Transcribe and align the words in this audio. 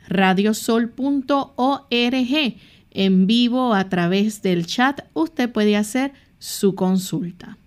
radiosol.org 0.09 0.91
en 2.93 3.27
vivo 3.27 3.75
a 3.75 3.89
través 3.89 4.43
del 4.43 4.67
chat. 4.67 5.03
Usted 5.15 5.51
puede 5.51 5.77
hacer 5.77 6.13
su 6.39 6.75
consulta. 6.75 7.59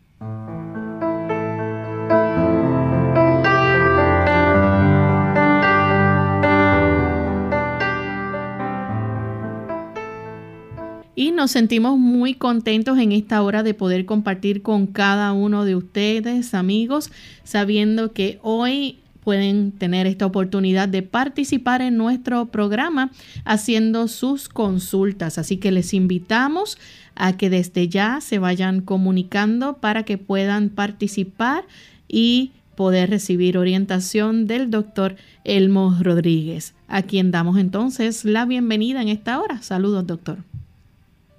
Nos 11.44 11.52
sentimos 11.52 11.99
muy 11.99 12.36
contentos 12.36 12.97
en 12.97 13.11
esta 13.11 13.41
hora 13.41 13.63
de 13.63 13.73
poder 13.73 14.05
compartir 14.05 14.61
con 14.61 14.88
cada 14.88 15.33
uno 15.33 15.66
de 15.66 15.75
ustedes, 15.75 16.53
amigos, 16.53 17.11
sabiendo 17.44 18.13
que 18.13 18.39
hoy 18.44 19.00
pueden 19.25 19.73
tener 19.73 20.08
esta 20.08 20.25
oportunidad 20.25 20.88
de 20.88 21.02
participar 21.02 21.81
en 21.81 21.97
nuestro 21.97 22.45
programa 22.45 23.12
haciendo 23.44 24.07
sus 24.07 24.47
consultas. 24.47 25.38
Así 25.38 25.57
que 25.57 25.73
les 25.73 25.94
invitamos 25.94 26.78
a 27.13 27.35
que 27.35 27.50
desde 27.50 27.89
ya 27.89 28.22
se 28.22 28.39
vayan 28.39 28.79
comunicando 28.79 29.79
para 29.79 30.03
que 30.03 30.18
puedan 30.18 30.69
participar 30.69 31.66
y 32.07 32.51
poder 32.78 33.09
recibir 33.09 33.57
orientación 33.57 34.47
del 34.47 34.72
doctor 34.72 35.18
Elmo 35.44 35.94
Rodríguez, 36.00 36.73
a 36.88 37.01
quien 37.01 37.31
damos 37.31 37.57
entonces 37.57 38.23
la 38.23 38.45
bienvenida 38.45 39.01
en 39.01 39.09
esta 39.09 39.41
hora. 39.41 39.62
Saludos, 39.62 40.07
doctor. 40.07 40.38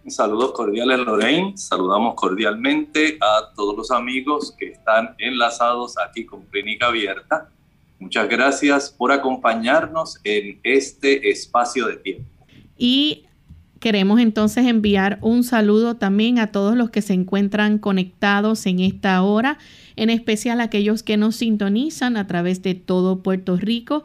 Saludos 0.06 0.52
cordiales, 0.52 0.98
Lorraine. 0.98 1.56
Saludamos 1.56 2.14
cordialmente 2.14 3.16
a 3.22 3.54
todos 3.54 3.74
los 3.74 3.90
amigos 3.90 4.54
que 4.58 4.72
están 4.72 5.14
enlazados 5.18 5.94
aquí 5.98 6.26
con 6.26 6.42
Clínica 6.42 6.88
Abierta. 6.88 7.48
Muchas 7.98 8.28
gracias 8.28 8.90
por 8.90 9.12
acompañarnos 9.12 10.20
en 10.22 10.60
este 10.62 11.30
espacio 11.30 11.86
de 11.86 11.96
tiempo. 11.96 12.28
Y 12.76 13.24
queremos 13.80 14.20
entonces 14.20 14.66
enviar 14.66 15.18
un 15.22 15.42
saludo 15.42 15.96
también 15.96 16.38
a 16.38 16.52
todos 16.52 16.76
los 16.76 16.90
que 16.90 17.00
se 17.00 17.14
encuentran 17.14 17.78
conectados 17.78 18.66
en 18.66 18.80
esta 18.80 19.22
hora, 19.22 19.56
en 19.96 20.10
especial 20.10 20.60
a 20.60 20.64
aquellos 20.64 21.02
que 21.02 21.16
nos 21.16 21.36
sintonizan 21.36 22.18
a 22.18 22.26
través 22.26 22.62
de 22.62 22.74
todo 22.74 23.22
Puerto 23.22 23.56
Rico, 23.56 24.04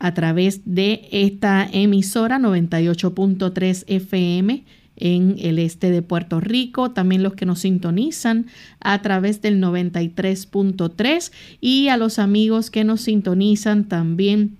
a 0.00 0.14
través 0.14 0.62
de 0.64 1.08
esta 1.12 1.68
emisora 1.70 2.40
98.3 2.40 3.84
FM 3.86 4.64
en 4.98 5.36
el 5.38 5.58
este 5.58 5.90
de 5.90 6.02
Puerto 6.02 6.40
Rico, 6.40 6.90
también 6.90 7.22
los 7.22 7.34
que 7.34 7.46
nos 7.46 7.60
sintonizan 7.60 8.46
a 8.80 9.00
través 9.02 9.40
del 9.40 9.60
93.3 9.62 11.32
y 11.60 11.88
a 11.88 11.96
los 11.96 12.18
amigos 12.18 12.70
que 12.70 12.84
nos 12.84 13.02
sintonizan 13.02 13.84
también 13.84 14.56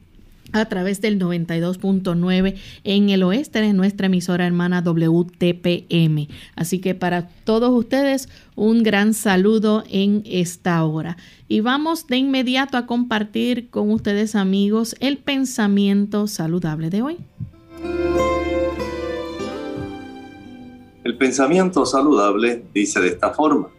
a 0.52 0.64
través 0.66 1.00
del 1.00 1.18
92.9 1.18 2.54
en 2.84 3.10
el 3.10 3.22
oeste 3.22 3.60
de 3.60 3.72
nuestra 3.72 4.06
emisora 4.06 4.46
hermana 4.46 4.80
WTPM. 4.80 6.28
Así 6.56 6.78
que 6.78 6.94
para 6.94 7.28
todos 7.44 7.70
ustedes 7.70 8.28
un 8.56 8.82
gran 8.82 9.14
saludo 9.14 9.84
en 9.90 10.22
esta 10.24 10.82
hora. 10.84 11.16
Y 11.48 11.60
vamos 11.60 12.06
de 12.06 12.16
inmediato 12.16 12.76
a 12.76 12.86
compartir 12.86 13.68
con 13.70 13.90
ustedes 13.90 14.34
amigos 14.34 14.96
el 15.00 15.18
pensamiento 15.18 16.26
saludable 16.26 16.90
de 16.90 17.02
hoy. 17.02 17.16
El 21.08 21.16
pensamiento 21.16 21.86
saludable 21.86 22.66
dice 22.74 23.00
de 23.00 23.08
esta 23.08 23.30
forma, 23.30 23.70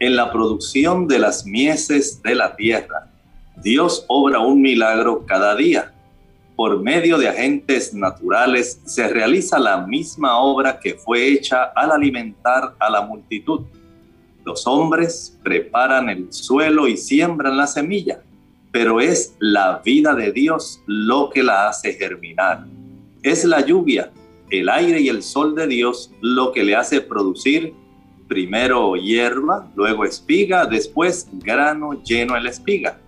en 0.00 0.16
la 0.16 0.32
producción 0.32 1.06
de 1.06 1.20
las 1.20 1.46
mieses 1.46 2.20
de 2.24 2.34
la 2.34 2.56
tierra, 2.56 3.08
Dios 3.62 4.04
obra 4.08 4.40
un 4.40 4.60
milagro 4.60 5.24
cada 5.26 5.54
día. 5.54 5.94
Por 6.56 6.82
medio 6.82 7.18
de 7.18 7.28
agentes 7.28 7.94
naturales 7.94 8.80
se 8.84 9.06
realiza 9.06 9.60
la 9.60 9.86
misma 9.86 10.40
obra 10.40 10.80
que 10.80 10.94
fue 10.94 11.28
hecha 11.28 11.66
al 11.66 11.92
alimentar 11.92 12.74
a 12.80 12.90
la 12.90 13.02
multitud. 13.02 13.60
Los 14.44 14.66
hombres 14.66 15.38
preparan 15.44 16.08
el 16.08 16.32
suelo 16.32 16.88
y 16.88 16.96
siembran 16.96 17.58
la 17.58 17.68
semilla, 17.68 18.22
pero 18.72 19.00
es 19.00 19.36
la 19.38 19.80
vida 19.84 20.16
de 20.16 20.32
Dios 20.32 20.82
lo 20.86 21.30
que 21.30 21.44
la 21.44 21.68
hace 21.68 21.92
germinar. 21.92 22.66
Es 23.22 23.44
la 23.44 23.64
lluvia 23.64 24.10
el 24.50 24.68
aire 24.68 25.00
y 25.00 25.08
el 25.08 25.22
sol 25.22 25.54
de 25.54 25.66
Dios 25.66 26.12
lo 26.20 26.52
que 26.52 26.64
le 26.64 26.74
hace 26.74 27.00
producir 27.00 27.74
primero 28.30 28.94
hierba, 28.94 29.68
luego 29.74 30.04
espiga, 30.04 30.64
después 30.64 31.28
grano 31.32 32.00
lleno 32.04 32.36
en 32.36 32.44
la 32.44 32.50
espiga. 32.50 33.00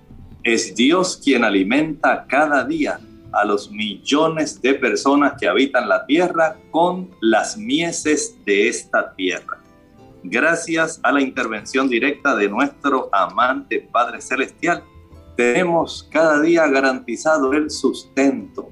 Es 0.42 0.74
Dios 0.74 1.20
quien 1.22 1.44
alimenta 1.44 2.26
cada 2.26 2.64
día 2.64 2.98
a 3.32 3.44
los 3.44 3.70
millones 3.70 4.60
de 4.60 4.74
personas 4.74 5.34
que 5.38 5.46
habitan 5.46 5.88
la 5.88 6.04
tierra 6.06 6.56
con 6.72 7.08
las 7.20 7.56
mieses 7.56 8.36
de 8.44 8.68
esta 8.68 9.14
tierra. 9.14 9.58
Gracias 10.24 10.98
a 11.04 11.12
la 11.12 11.20
intervención 11.20 11.88
directa 11.88 12.34
de 12.34 12.48
nuestro 12.48 13.08
amante 13.12 13.88
Padre 13.92 14.20
Celestial, 14.20 14.82
tenemos 15.36 16.08
cada 16.10 16.40
día 16.40 16.66
garantizado 16.66 17.52
el 17.52 17.70
sustento, 17.70 18.70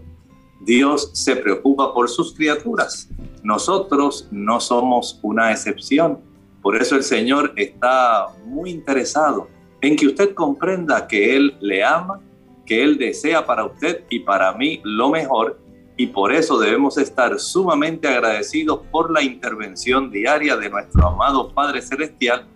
Dios 0.60 1.10
se 1.14 1.36
preocupa 1.36 1.94
por 1.94 2.08
sus 2.08 2.34
criaturas. 2.34 3.08
Nosotros 3.42 4.28
no 4.30 4.60
somos 4.60 5.18
una 5.22 5.50
excepción. 5.52 6.18
Por 6.62 6.76
eso 6.76 6.96
el 6.96 7.02
Señor 7.02 7.52
está 7.56 8.26
muy 8.44 8.70
interesado 8.70 9.48
en 9.80 9.96
que 9.96 10.06
usted 10.06 10.34
comprenda 10.34 11.08
que 11.08 11.34
Él 11.34 11.56
le 11.60 11.82
ama, 11.82 12.20
que 12.66 12.82
Él 12.82 12.98
desea 12.98 13.46
para 13.46 13.64
usted 13.64 14.04
y 14.10 14.20
para 14.20 14.52
mí 14.52 14.80
lo 14.84 15.08
mejor. 15.08 15.58
Y 15.96 16.08
por 16.08 16.32
eso 16.32 16.58
debemos 16.58 16.98
estar 16.98 17.38
sumamente 17.38 18.08
agradecidos 18.08 18.80
por 18.90 19.10
la 19.10 19.22
intervención 19.22 20.10
diaria 20.10 20.56
de 20.56 20.68
nuestro 20.68 21.08
amado 21.08 21.52
Padre 21.52 21.80
Celestial, 21.80 22.46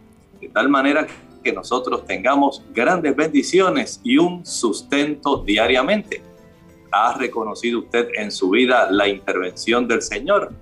de 0.41 0.49
tal 0.49 0.69
manera 0.69 1.07
que 1.43 1.53
nosotros 1.53 2.07
tengamos 2.07 2.63
grandes 2.75 3.15
bendiciones 3.17 4.01
y 4.03 4.19
un 4.19 4.45
sustento 4.45 5.39
diariamente. 5.39 6.23
¿Ha 6.97 7.19
reconocido 7.19 7.81
usted 7.81 8.07
en 8.17 8.31
su 8.31 8.51
vida 8.51 8.89
la 8.89 9.09
intervención 9.09 9.89
del 9.89 10.01
Señor? 10.01 10.53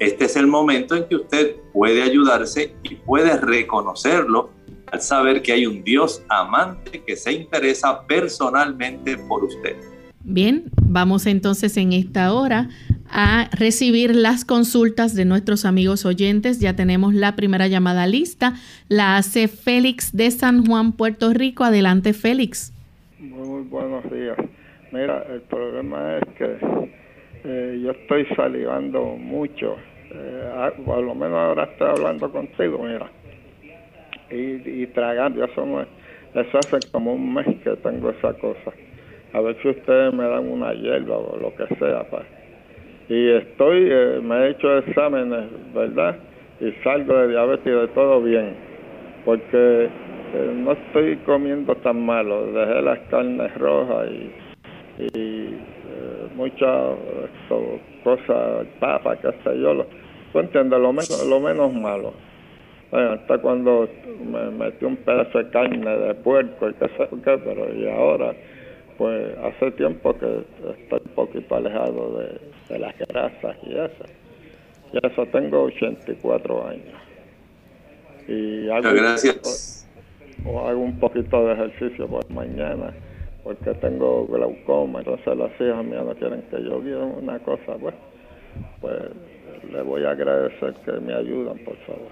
Este 0.00 0.24
es 0.24 0.34
el 0.34 0.48
momento 0.48 0.96
en 0.96 1.06
que 1.06 1.14
usted 1.14 1.54
puede 1.72 2.02
ayudarse 2.02 2.74
y 2.82 2.96
puede 2.96 3.38
reconocerlo 3.38 4.50
al 4.86 5.00
saber 5.00 5.40
que 5.40 5.52
hay 5.52 5.66
un 5.66 5.84
Dios 5.84 6.24
amante 6.28 7.04
que 7.06 7.14
se 7.14 7.32
interesa 7.32 8.04
personalmente 8.08 9.16
por 9.28 9.44
usted. 9.44 9.76
Bien, 10.24 10.64
vamos 10.82 11.26
entonces 11.26 11.76
en 11.76 11.92
esta 11.92 12.32
hora 12.32 12.70
a 13.08 13.48
recibir 13.52 14.16
las 14.16 14.44
consultas 14.44 15.14
de 15.14 15.26
nuestros 15.26 15.64
amigos 15.64 16.04
oyentes. 16.04 16.58
Ya 16.58 16.74
tenemos 16.74 17.14
la 17.14 17.36
primera 17.36 17.68
llamada 17.68 18.08
lista. 18.08 18.54
La 18.88 19.16
hace 19.16 19.46
Félix 19.46 20.10
de 20.12 20.28
San 20.32 20.66
Juan, 20.66 20.90
Puerto 20.90 21.32
Rico. 21.32 21.62
Adelante, 21.62 22.14
Félix. 22.14 22.72
Muy 23.20 23.62
buenos 23.62 24.02
días. 24.10 24.36
Mira, 24.90 25.24
el 25.30 25.42
problema 25.42 26.18
es 26.18 26.24
que 26.36 26.56
eh, 27.44 27.80
yo 27.82 27.90
estoy 27.90 28.26
salivando 28.36 29.04
mucho. 29.16 29.76
Eh, 30.10 30.70
por 30.84 31.02
lo 31.02 31.14
menos 31.14 31.36
ahora 31.36 31.64
estoy 31.64 31.88
hablando 31.88 32.30
contigo, 32.30 32.78
mira. 32.82 33.10
Y, 34.30 34.82
y 34.82 34.86
tragando, 34.88 35.44
eso, 35.44 35.66
me, 35.66 35.86
eso 36.34 36.58
hace 36.58 36.82
como 36.90 37.14
un 37.14 37.34
mes 37.34 37.46
que 37.62 37.76
tengo 37.76 38.10
esa 38.10 38.32
cosa. 38.34 38.72
A 39.34 39.40
ver 39.40 39.56
si 39.62 39.68
ustedes 39.68 40.14
me 40.14 40.24
dan 40.24 40.48
una 40.48 40.72
hierba 40.72 41.18
o 41.18 41.36
lo 41.36 41.54
que 41.54 41.66
sea. 41.76 42.04
Pues 42.04 42.24
y 43.08 43.30
estoy, 43.30 43.88
eh, 43.90 44.20
me 44.22 44.36
he 44.36 44.50
hecho 44.50 44.78
exámenes, 44.78 45.46
¿verdad? 45.74 46.16
Y 46.60 46.72
salgo 46.84 47.16
de 47.16 47.28
diabetes 47.28 47.66
y 47.66 47.70
de 47.70 47.88
todo 47.88 48.22
bien, 48.22 48.54
porque 49.24 49.88
eh, 50.34 50.52
no 50.54 50.72
estoy 50.72 51.16
comiendo 51.24 51.74
tan 51.76 52.04
malo, 52.04 52.52
dejé 52.52 52.82
las 52.82 52.98
carnes 53.10 53.54
rojas 53.56 54.10
y, 54.10 54.47
y 54.98 55.08
eh, 55.14 56.28
muchas 56.34 56.96
cosas, 58.02 58.66
papa, 58.80 59.16
qué 59.16 59.30
sé 59.44 59.60
yo, 59.60 59.74
lo, 59.74 59.86
tú 60.32 60.40
entiendes, 60.40 60.78
lo 60.80 60.92
menos, 60.92 61.26
lo 61.26 61.40
menos 61.40 61.72
malo. 61.72 62.12
hasta 62.90 63.38
cuando 63.38 63.88
me 64.24 64.50
metí 64.50 64.84
un 64.84 64.96
pedazo 64.96 65.38
de 65.38 65.50
carne 65.50 65.96
de 65.96 66.14
puerco 66.14 66.68
y 66.68 66.74
qué 66.74 66.86
sé 66.96 67.08
qué, 67.24 67.38
pero 67.38 67.74
y 67.74 67.88
ahora 67.88 68.34
pues 68.98 69.32
hace 69.38 69.70
tiempo 69.72 70.12
que 70.18 70.44
estoy 70.82 71.00
un 71.04 71.14
poquito 71.14 71.54
alejado 71.54 72.18
de, 72.18 72.78
las 72.78 72.98
grasas 72.98 73.56
y 73.62 73.72
eso. 73.72 74.04
Y 74.92 75.06
eso 75.06 75.24
tengo 75.26 75.62
84 75.62 76.68
años. 76.68 76.94
Y 78.26 78.68
hago, 78.68 78.92
gracias. 78.92 79.88
O, 80.44 80.68
hago 80.68 80.80
un 80.80 80.98
poquito 80.98 81.46
de 81.46 81.52
ejercicio 81.54 82.08
por 82.08 82.28
mañana, 82.30 82.92
porque 83.48 83.72
tengo 83.80 84.26
glaucoma, 84.26 84.98
entonces 84.98 85.36
las 85.36 85.50
hijas 85.58 85.82
mías 85.82 86.04
no 86.04 86.14
quieren 86.14 86.42
que 86.50 86.62
yo 86.62 86.82
guíe 86.82 86.96
una 86.96 87.38
cosa, 87.38 87.78
pues, 87.80 87.94
pues 88.82 88.94
le 89.72 89.80
voy 89.80 90.04
a 90.04 90.10
agradecer 90.10 90.74
que 90.84 90.92
me 90.92 91.14
ayudan, 91.14 91.58
por 91.64 91.76
favor. 91.86 92.10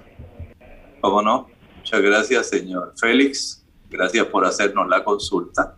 ¿Cómo 1.02 1.20
no? 1.20 1.48
Muchas 1.76 2.00
gracias, 2.00 2.48
señor 2.48 2.94
Félix. 2.96 3.66
Gracias 3.90 4.24
por 4.26 4.46
hacernos 4.46 4.88
la 4.88 5.04
consulta 5.04 5.76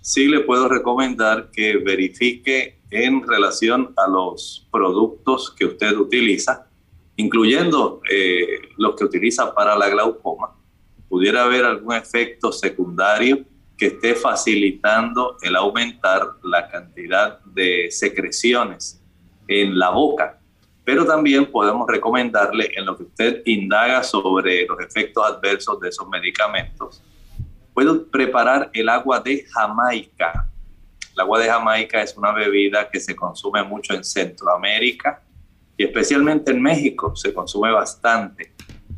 sí 0.00 0.26
le 0.26 0.40
puedo 0.40 0.68
recomendar 0.68 1.50
que 1.50 1.76
verifique 1.76 2.80
en 2.90 3.26
relación 3.26 3.92
a 3.96 4.08
los 4.08 4.66
productos 4.70 5.50
que 5.50 5.66
usted 5.66 5.96
utiliza, 5.96 6.66
incluyendo 7.16 8.00
eh, 8.10 8.46
los 8.76 8.96
que 8.96 9.04
utiliza 9.04 9.54
para 9.54 9.76
la 9.76 9.88
glaucoma, 9.88 10.56
pudiera 11.08 11.44
haber 11.44 11.64
algún 11.64 11.94
efecto 11.94 12.50
secundario 12.52 13.44
que 13.80 13.86
esté 13.86 14.14
facilitando 14.14 15.38
el 15.40 15.56
aumentar 15.56 16.34
la 16.42 16.68
cantidad 16.68 17.40
de 17.46 17.90
secreciones 17.90 19.02
en 19.48 19.78
la 19.78 19.88
boca. 19.88 20.38
Pero 20.84 21.06
también 21.06 21.50
podemos 21.50 21.88
recomendarle 21.88 22.70
en 22.76 22.84
lo 22.84 22.94
que 22.94 23.04
usted 23.04 23.42
indaga 23.46 24.02
sobre 24.02 24.66
los 24.66 24.78
efectos 24.80 25.24
adversos 25.24 25.80
de 25.80 25.88
esos 25.88 26.06
medicamentos, 26.08 27.02
Puedo 27.72 28.06
preparar 28.08 28.68
el 28.74 28.88
agua 28.88 29.20
de 29.20 29.44
Jamaica. 29.44 30.50
El 31.14 31.20
agua 31.20 31.38
de 31.38 31.48
Jamaica 31.48 32.02
es 32.02 32.16
una 32.16 32.32
bebida 32.32 32.90
que 32.90 33.00
se 33.00 33.14
consume 33.14 33.62
mucho 33.62 33.94
en 33.94 34.04
Centroamérica 34.04 35.22
y 35.76 35.84
especialmente 35.84 36.50
en 36.50 36.60
México 36.60 37.14
se 37.16 37.32
consume 37.32 37.70
bastante. 37.70 38.52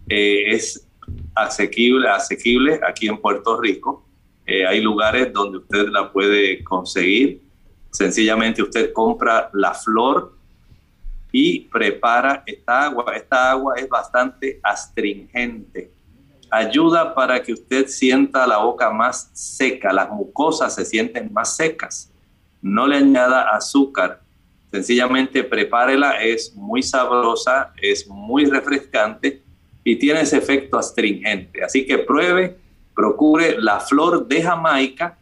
Eh, 0.09 0.55
es 0.55 0.89
asequible, 1.35 2.09
asequible 2.09 2.81
aquí 2.85 3.07
en 3.09 3.19
Puerto 3.19 3.61
Rico. 3.61 4.09
Eh, 4.47 4.67
hay 4.67 4.81
lugares 4.81 5.33
donde 5.33 5.59
usted 5.59 5.89
la 5.89 6.11
puede 6.13 6.63
conseguir. 6.65 7.43
Sencillamente 7.91 8.63
usted 8.63 8.93
compra 8.93 9.51
la 9.53 9.75
flor 9.75 10.35
y 11.31 11.61
prepara 11.61 12.43
esta 12.47 12.85
agua. 12.87 13.15
Esta 13.15 13.51
agua 13.51 13.75
es 13.77 13.89
bastante 13.89 14.61
astringente 14.63 15.91
ayuda 16.53 17.15
para 17.15 17.43
que 17.43 17.55
usted 17.55 17.87
sienta 17.87 18.47
la 18.47 18.59
boca 18.59 18.91
más 18.91 19.31
seca, 19.33 19.91
las 19.91 20.11
mucosas 20.11 20.75
se 20.75 20.85
sienten 20.85 21.33
más 21.33 21.57
secas. 21.57 22.13
No 22.61 22.87
le 22.87 22.97
añada 22.97 23.49
azúcar, 23.49 24.21
sencillamente 24.71 25.43
prepárela, 25.43 26.23
es 26.23 26.55
muy 26.55 26.83
sabrosa, 26.83 27.73
es 27.81 28.07
muy 28.07 28.45
refrescante 28.45 29.43
y 29.83 29.97
tiene 29.97 30.21
ese 30.21 30.37
efecto 30.37 30.79
astringente. 30.79 31.65
Así 31.65 31.87
que 31.87 31.97
pruebe, 31.99 32.59
procure 32.95 33.57
la 33.61 33.81
flor 33.81 34.27
de 34.27 34.43
Jamaica 34.43 35.17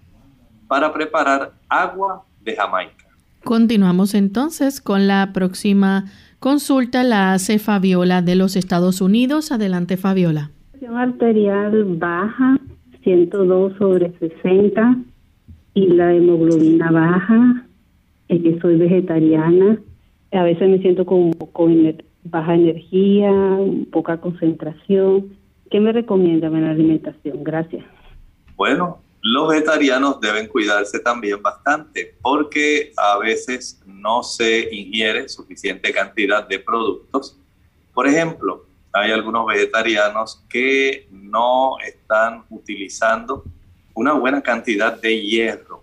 para 0.69 0.93
preparar 0.93 1.53
agua 1.69 2.25
de 2.43 2.57
Jamaica. 2.57 3.07
Continuamos 3.45 4.15
entonces 4.15 4.81
con 4.81 5.07
la 5.07 5.31
próxima 5.33 6.05
consulta, 6.39 7.05
la 7.05 7.33
hace 7.33 7.59
Fabiola 7.59 8.23
de 8.23 8.35
los 8.35 8.57
Estados 8.57 9.01
Unidos. 9.01 9.51
Adelante, 9.53 9.97
Fabiola 9.97 10.51
arterial 10.97 11.85
baja, 11.97 12.59
102 13.03 13.75
sobre 13.79 14.13
60, 14.19 14.97
y 15.75 15.87
la 15.89 16.15
hemoglobina 16.15 16.91
baja, 16.91 17.67
es 18.29 18.43
que 18.43 18.61
soy 18.61 18.77
vegetariana. 18.77 19.81
A 20.33 20.43
veces 20.43 20.69
me 20.69 20.79
siento 20.79 21.07
con, 21.07 21.33
con 21.33 21.95
baja 22.25 22.55
energía, 22.55 23.33
poca 23.91 24.19
concentración. 24.19 25.29
¿Qué 25.71 25.79
me 25.81 25.93
recomiendan 25.93 26.57
en 26.57 26.65
la 26.65 26.71
alimentación? 26.71 27.45
Gracias. 27.45 27.85
Bueno, 28.57 29.01
los 29.23 29.49
vegetarianos 29.49 30.21
deben 30.21 30.49
cuidarse 30.49 30.99
también 30.99 31.41
bastante 31.43 32.17
porque 32.21 32.93
a 32.97 33.19
veces 33.19 33.81
no 33.87 34.23
se 34.23 34.75
ingiere 34.75 35.29
suficiente 35.29 35.93
cantidad 35.93 36.47
de 36.49 36.59
productos. 36.59 37.39
Por 37.95 38.09
ejemplo, 38.09 38.67
hay 38.93 39.13
algunos 39.13 39.47
vegetarianos 39.47 40.45
que 40.49 41.07
no 41.11 41.79
están 41.79 42.45
utilizando 42.51 43.45
una 43.95 44.15
buena 44.15 44.43
cantidad 44.43 45.01
de 45.01 45.21
hierro. 45.21 45.83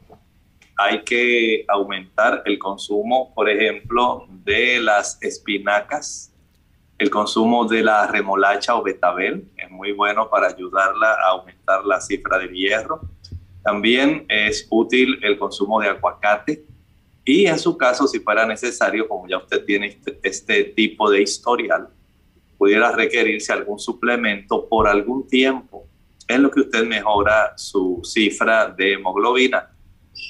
Hay 0.78 1.04
que 1.04 1.64
aumentar 1.68 2.44
el 2.46 2.60
consumo, 2.60 3.34
por 3.34 3.50
ejemplo, 3.50 4.28
de 4.44 4.80
las 4.80 5.22
espinacas, 5.22 6.34
el 6.98 7.10
consumo 7.10 7.66
de 7.66 7.84
la 7.84 8.08
remolacha 8.08 8.76
o 8.76 8.84
betabel, 8.84 9.48
es 9.56 9.70
muy 9.70 9.92
bueno 9.92 10.30
para 10.30 10.48
ayudarla 10.48 11.14
a 11.14 11.32
aumentar 11.32 11.86
la 11.86 12.02
cifra 12.02 12.40
de 12.40 12.48
hierro. 12.48 13.02
También 13.64 14.26
es 14.30 14.68
útil 14.70 15.20
el 15.22 15.38
consumo 15.38 15.80
de 15.80 15.90
aguacate 15.90 16.66
y 17.24 17.46
en 17.46 17.60
su 17.60 17.78
caso, 17.78 18.08
si 18.08 18.22
fuera 18.22 18.46
necesario, 18.46 19.08
como 19.08 19.28
ya 19.28 19.38
usted 19.38 19.66
tiene 19.66 19.88
este, 19.88 20.18
este 20.24 20.64
tipo 20.64 21.12
de 21.12 21.22
historial, 21.22 21.90
pudiera 22.58 22.92
requerirse 22.94 23.52
algún 23.52 23.80
suplemento 23.80 24.68
por 24.70 24.88
algún 24.88 25.28
tiempo 25.28 25.86
en 26.28 26.44
lo 26.44 26.50
que 26.50 26.62
usted 26.62 26.88
mejora 26.88 27.54
su 27.58 28.02
cifra 28.04 28.68
de 28.70 28.94
hemoglobina. 28.94 29.70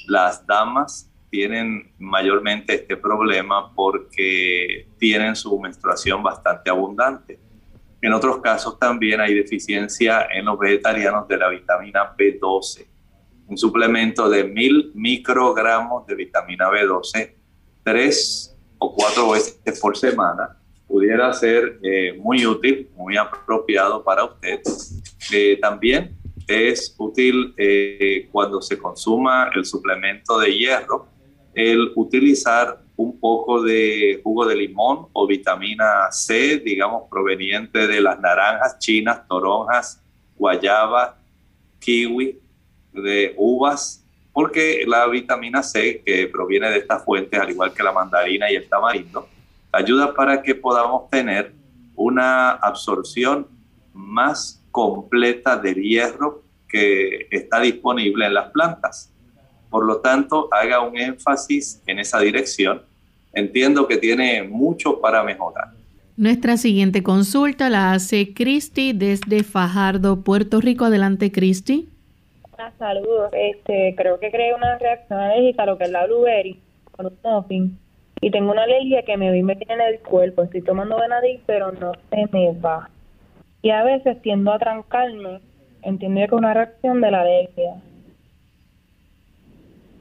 Las 0.06 0.44
damas 0.46 1.08
tienen 1.30 1.92
mayormente 1.98 2.74
este 2.74 2.96
problema 2.96 3.74
porque 3.74 4.88
tienen 4.98 5.36
su 5.36 5.58
menstruación 5.58 6.22
bastante 6.22 6.70
abundante. 6.70 7.38
En 8.00 8.12
otros 8.12 8.38
casos 8.38 8.78
también 8.78 9.20
hay 9.20 9.34
deficiencia 9.34 10.28
en 10.32 10.44
los 10.44 10.58
vegetarianos 10.58 11.26
de 11.26 11.36
la 11.36 11.48
vitamina 11.48 12.14
B12. 12.16 12.86
Un 13.48 13.58
suplemento 13.58 14.28
de 14.28 14.44
mil 14.44 14.92
microgramos 14.94 16.06
de 16.06 16.14
vitamina 16.14 16.68
B12, 16.70 17.34
tres 17.82 18.56
o 18.78 18.94
cuatro 18.94 19.30
veces 19.30 19.80
por 19.80 19.96
semana, 19.96 20.56
pudiera 20.86 21.32
ser 21.32 21.78
eh, 21.82 22.16
muy 22.18 22.46
útil, 22.46 22.88
muy 22.94 23.16
apropiado 23.16 24.02
para 24.04 24.24
usted. 24.24 24.60
Eh, 25.32 25.58
también 25.60 26.16
es 26.46 26.94
útil 26.98 27.54
eh, 27.58 28.28
cuando 28.32 28.62
se 28.62 28.78
consuma 28.78 29.50
el 29.54 29.64
suplemento 29.64 30.38
de 30.38 30.56
hierro, 30.56 31.08
el 31.58 31.90
utilizar 31.96 32.78
un 32.94 33.18
poco 33.18 33.60
de 33.60 34.20
jugo 34.22 34.46
de 34.46 34.54
limón 34.54 35.08
o 35.12 35.26
vitamina 35.26 36.06
C, 36.12 36.58
digamos, 36.58 37.08
proveniente 37.10 37.88
de 37.88 38.00
las 38.00 38.20
naranjas 38.20 38.78
chinas, 38.78 39.26
toronjas, 39.26 40.00
guayaba, 40.36 41.18
kiwi, 41.80 42.38
de 42.92 43.34
uvas, 43.36 44.04
porque 44.32 44.84
la 44.86 45.08
vitamina 45.08 45.64
C 45.64 46.00
que 46.06 46.28
proviene 46.28 46.70
de 46.70 46.78
estas 46.78 47.04
fuentes, 47.04 47.40
al 47.40 47.50
igual 47.50 47.74
que 47.74 47.82
la 47.82 47.90
mandarina 47.90 48.48
y 48.52 48.54
el 48.54 48.68
tamarindo, 48.68 49.26
ayuda 49.72 50.14
para 50.14 50.40
que 50.40 50.54
podamos 50.54 51.10
tener 51.10 51.52
una 51.96 52.52
absorción 52.52 53.48
más 53.92 54.64
completa 54.70 55.56
del 55.56 55.82
hierro 55.82 56.44
que 56.68 57.26
está 57.32 57.58
disponible 57.58 58.26
en 58.26 58.34
las 58.34 58.52
plantas. 58.52 59.12
Por 59.70 59.84
lo 59.84 59.98
tanto, 59.98 60.48
haga 60.52 60.80
un 60.80 60.96
énfasis 60.96 61.82
en 61.86 61.98
esa 61.98 62.20
dirección 62.20 62.82
entiendo 63.32 63.86
que 63.86 63.96
tiene 63.96 64.42
mucho 64.42 65.00
para 65.00 65.22
mejorar. 65.22 65.68
Nuestra 66.16 66.56
siguiente 66.56 67.02
consulta 67.02 67.70
la 67.70 67.92
hace 67.92 68.34
Cristi 68.34 68.92
desde 68.92 69.44
Fajardo, 69.44 70.24
Puerto 70.24 70.60
Rico. 70.60 70.84
Adelante, 70.86 71.30
Cristi. 71.30 71.88
Saludos. 72.76 73.30
Este, 73.32 73.94
creo 73.96 74.18
que 74.18 74.30
creé 74.30 74.52
una 74.52 74.78
reacción 74.78 75.20
alérgica 75.20 75.62
a 75.62 75.66
lo 75.66 75.78
que 75.78 75.84
es 75.84 75.90
la 75.90 76.06
blueberry 76.06 76.58
con 76.90 77.06
un 77.06 77.12
muffin. 77.22 77.78
Y 78.20 78.32
tengo 78.32 78.50
una 78.50 78.64
alergia 78.64 79.04
que 79.04 79.16
me 79.16 79.30
vi 79.30 79.44
me 79.44 79.54
tiene 79.54 79.74
en 79.74 79.94
el 79.94 80.00
cuerpo. 80.00 80.42
Estoy 80.42 80.62
tomando 80.62 80.98
Benadryl, 80.98 81.40
pero 81.46 81.70
no 81.70 81.92
se 82.10 82.28
me 82.32 82.52
va. 82.58 82.90
Y 83.62 83.70
a 83.70 83.84
veces 83.84 84.20
tiendo 84.22 84.52
a 84.52 84.58
trancarme. 84.58 85.40
Entiendo 85.82 86.18
que 86.18 86.26
es 86.26 86.32
una 86.32 86.52
reacción 86.52 87.00
de 87.00 87.10
la 87.12 87.20
alergia. 87.20 87.74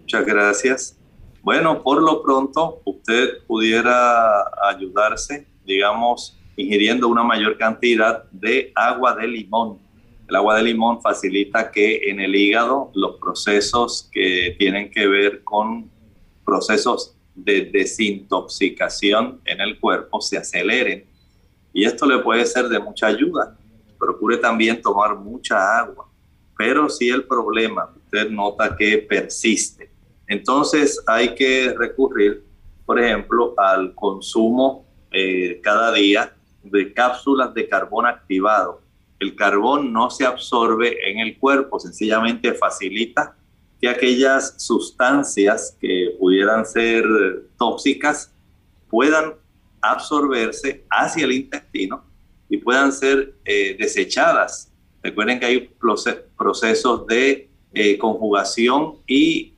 Muchas 0.07 0.25
gracias. 0.25 0.97
Bueno, 1.41 1.83
por 1.83 2.01
lo 2.01 2.23
pronto, 2.23 2.81
usted 2.85 3.43
pudiera 3.45 4.41
ayudarse, 4.69 5.45
digamos, 5.65 6.39
ingiriendo 6.55 7.09
una 7.09 7.25
mayor 7.25 7.57
cantidad 7.57 8.23
de 8.31 8.71
agua 8.73 9.15
de 9.15 9.27
limón. 9.27 9.79
El 10.29 10.37
agua 10.37 10.55
de 10.55 10.63
limón 10.63 11.01
facilita 11.01 11.69
que 11.73 12.09
en 12.09 12.21
el 12.21 12.33
hígado 12.37 12.89
los 12.93 13.17
procesos 13.19 14.09
que 14.13 14.55
tienen 14.57 14.89
que 14.91 15.07
ver 15.07 15.43
con 15.43 15.91
procesos 16.45 17.17
de 17.35 17.65
desintoxicación 17.65 19.41
en 19.43 19.59
el 19.59 19.77
cuerpo 19.77 20.21
se 20.21 20.37
aceleren. 20.37 21.05
Y 21.73 21.83
esto 21.83 22.05
le 22.05 22.19
puede 22.19 22.45
ser 22.45 22.69
de 22.69 22.79
mucha 22.79 23.07
ayuda. 23.07 23.57
Procure 23.99 24.37
también 24.37 24.81
tomar 24.81 25.17
mucha 25.17 25.77
agua. 25.77 26.09
Pero 26.57 26.87
si 26.87 27.09
el 27.09 27.25
problema 27.25 27.93
usted 27.93 28.29
nota 28.29 28.73
que 28.73 28.99
persiste, 28.99 29.96
entonces 30.27 31.01
hay 31.07 31.35
que 31.35 31.73
recurrir, 31.77 32.43
por 32.85 32.99
ejemplo, 32.99 33.53
al 33.57 33.95
consumo 33.95 34.85
eh, 35.11 35.59
cada 35.63 35.93
día 35.93 36.35
de 36.63 36.93
cápsulas 36.93 37.53
de 37.53 37.67
carbón 37.67 38.05
activado. 38.05 38.81
El 39.19 39.35
carbón 39.35 39.93
no 39.93 40.09
se 40.09 40.25
absorbe 40.25 41.09
en 41.09 41.19
el 41.19 41.37
cuerpo, 41.37 41.79
sencillamente 41.79 42.53
facilita 42.53 43.35
que 43.81 43.89
aquellas 43.89 44.55
sustancias 44.57 45.77
que 45.79 46.15
pudieran 46.19 46.65
ser 46.65 47.05
tóxicas 47.57 48.33
puedan 48.89 49.33
absorberse 49.81 50.85
hacia 50.89 51.25
el 51.25 51.31
intestino 51.31 52.03
y 52.49 52.57
puedan 52.57 52.91
ser 52.91 53.35
eh, 53.45 53.75
desechadas. 53.79 54.71
Recuerden 55.01 55.39
que 55.39 55.45
hay 55.45 55.69
procesos 56.35 57.07
de 57.07 57.49
eh, 57.73 57.97
conjugación 57.97 58.97
y 59.05 59.53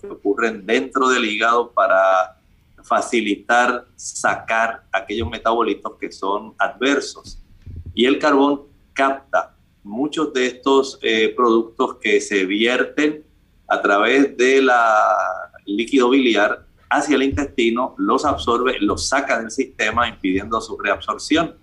que 0.00 0.08
ocurren 0.08 0.64
dentro 0.66 1.08
del 1.08 1.24
hígado 1.24 1.70
para 1.70 2.38
facilitar 2.82 3.86
sacar 3.96 4.84
aquellos 4.92 5.28
metabolitos 5.28 5.94
que 5.98 6.12
son 6.12 6.54
adversos. 6.58 7.40
Y 7.94 8.06
el 8.06 8.18
carbón 8.18 8.62
capta 8.92 9.54
muchos 9.82 10.32
de 10.32 10.46
estos 10.46 10.98
eh, 11.02 11.32
productos 11.36 11.96
que 11.96 12.20
se 12.20 12.44
vierten 12.44 13.24
a 13.68 13.80
través 13.80 14.36
de 14.36 14.62
la 14.62 15.50
líquido 15.66 16.10
biliar 16.10 16.66
hacia 16.90 17.16
el 17.16 17.22
intestino, 17.22 17.94
los 17.98 18.24
absorbe, 18.24 18.78
los 18.80 19.08
saca 19.08 19.40
del 19.40 19.50
sistema 19.50 20.08
impidiendo 20.08 20.60
su 20.60 20.78
reabsorción. 20.78 21.56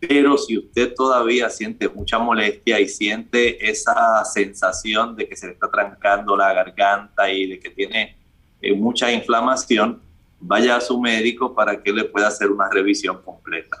Pero 0.00 0.36
si 0.36 0.58
usted 0.58 0.94
todavía 0.94 1.48
siente 1.48 1.88
mucha 1.88 2.18
molestia 2.18 2.80
y 2.80 2.88
siente 2.88 3.68
esa 3.68 4.24
sensación 4.24 5.16
de 5.16 5.26
que 5.26 5.36
se 5.36 5.46
le 5.46 5.52
está 5.52 5.70
trancando 5.70 6.36
la 6.36 6.52
garganta 6.52 7.30
y 7.30 7.46
de 7.46 7.58
que 7.58 7.70
tiene 7.70 8.14
eh, 8.60 8.74
mucha 8.74 9.10
inflamación, 9.10 10.00
vaya 10.40 10.76
a 10.76 10.80
su 10.80 11.00
médico 11.00 11.54
para 11.54 11.82
que 11.82 11.92
le 11.92 12.04
pueda 12.04 12.28
hacer 12.28 12.50
una 12.50 12.68
revisión 12.70 13.20
completa. 13.24 13.78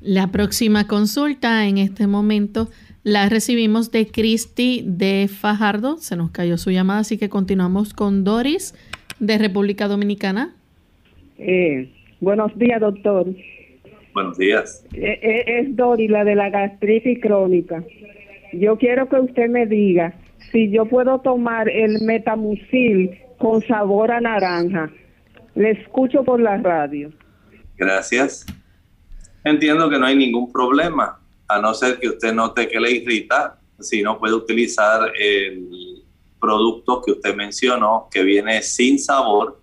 La 0.00 0.32
próxima 0.32 0.88
consulta 0.88 1.66
en 1.66 1.78
este 1.78 2.08
momento 2.08 2.68
la 3.04 3.28
recibimos 3.28 3.92
de 3.92 4.06
Cristi 4.08 4.82
de 4.84 5.28
Fajardo. 5.28 5.98
Se 5.98 6.16
nos 6.16 6.30
cayó 6.30 6.56
su 6.56 6.70
llamada, 6.70 7.00
así 7.00 7.18
que 7.18 7.28
continuamos 7.28 7.94
con 7.94 8.24
Doris 8.24 8.74
de 9.20 9.38
República 9.38 9.86
Dominicana. 9.86 10.54
Eh, 11.38 11.88
buenos 12.20 12.56
días, 12.58 12.80
doctor. 12.80 13.26
Buenos 14.14 14.36
días. 14.36 14.84
Eh, 14.92 15.18
eh, 15.22 15.44
es 15.60 15.76
Dori, 15.76 16.08
la 16.08 16.24
de 16.24 16.34
la 16.34 16.50
gastritis 16.50 17.20
crónica. 17.20 17.82
Yo 18.52 18.76
quiero 18.76 19.08
que 19.08 19.16
usted 19.16 19.48
me 19.48 19.66
diga 19.66 20.14
si 20.50 20.70
yo 20.70 20.84
puedo 20.86 21.20
tomar 21.20 21.68
el 21.68 22.02
metamucil 22.02 23.18
con 23.38 23.62
sabor 23.62 24.10
a 24.10 24.20
naranja. 24.20 24.90
Le 25.54 25.70
escucho 25.70 26.24
por 26.24 26.40
la 26.40 26.58
radio. 26.58 27.10
Gracias. 27.76 28.44
Entiendo 29.44 29.88
que 29.88 29.98
no 29.98 30.06
hay 30.06 30.16
ningún 30.16 30.52
problema, 30.52 31.18
a 31.48 31.60
no 31.60 31.74
ser 31.74 31.98
que 31.98 32.08
usted 32.08 32.32
note 32.32 32.68
que 32.68 32.78
le 32.78 32.92
irrita, 32.92 33.58
si 33.80 34.02
no 34.02 34.18
puede 34.18 34.34
utilizar 34.34 35.10
el 35.18 36.04
producto 36.38 37.02
que 37.02 37.12
usted 37.12 37.34
mencionó, 37.34 38.08
que 38.10 38.22
viene 38.22 38.62
sin 38.62 38.98
sabor 38.98 39.61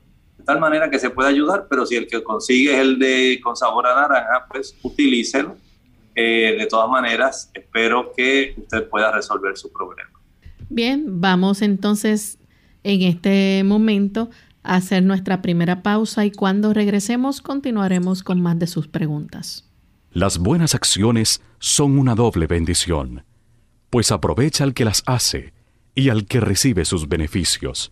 tal 0.49 0.59
manera 0.59 0.89
que 0.89 0.97
se 0.97 1.11
puede 1.11 1.29
ayudar, 1.29 1.67
pero 1.69 1.85
si 1.85 1.95
el 1.95 2.07
que 2.07 2.23
consigue 2.23 2.73
es 2.73 2.79
el 2.79 2.97
de 2.97 3.39
con 3.43 3.55
sabor 3.55 3.85
a 3.85 3.93
naranja, 3.93 4.47
pues 4.49 4.75
utilícelo. 4.81 5.55
Eh, 6.15 6.55
de 6.57 6.65
todas 6.65 6.89
maneras, 6.89 7.51
espero 7.53 8.11
que 8.17 8.55
usted 8.57 8.89
pueda 8.89 9.11
resolver 9.11 9.55
su 9.55 9.71
problema. 9.71 10.09
Bien, 10.69 11.21
vamos 11.21 11.61
entonces 11.61 12.39
en 12.83 13.03
este 13.03 13.61
momento 13.63 14.31
a 14.63 14.77
hacer 14.77 15.03
nuestra 15.03 15.43
primera 15.43 15.83
pausa 15.83 16.25
y 16.25 16.31
cuando 16.31 16.73
regresemos 16.73 17.41
continuaremos 17.41 18.23
con 18.23 18.41
más 18.41 18.57
de 18.57 18.65
sus 18.65 18.87
preguntas. 18.87 19.69
Las 20.11 20.39
buenas 20.39 20.73
acciones 20.73 21.43
son 21.59 21.99
una 21.99 22.15
doble 22.15 22.47
bendición, 22.47 23.23
pues 23.91 24.11
aprovecha 24.11 24.63
al 24.63 24.73
que 24.73 24.85
las 24.85 25.03
hace 25.05 25.53
y 25.93 26.09
al 26.09 26.25
que 26.25 26.39
recibe 26.39 26.85
sus 26.85 27.07
beneficios. 27.07 27.91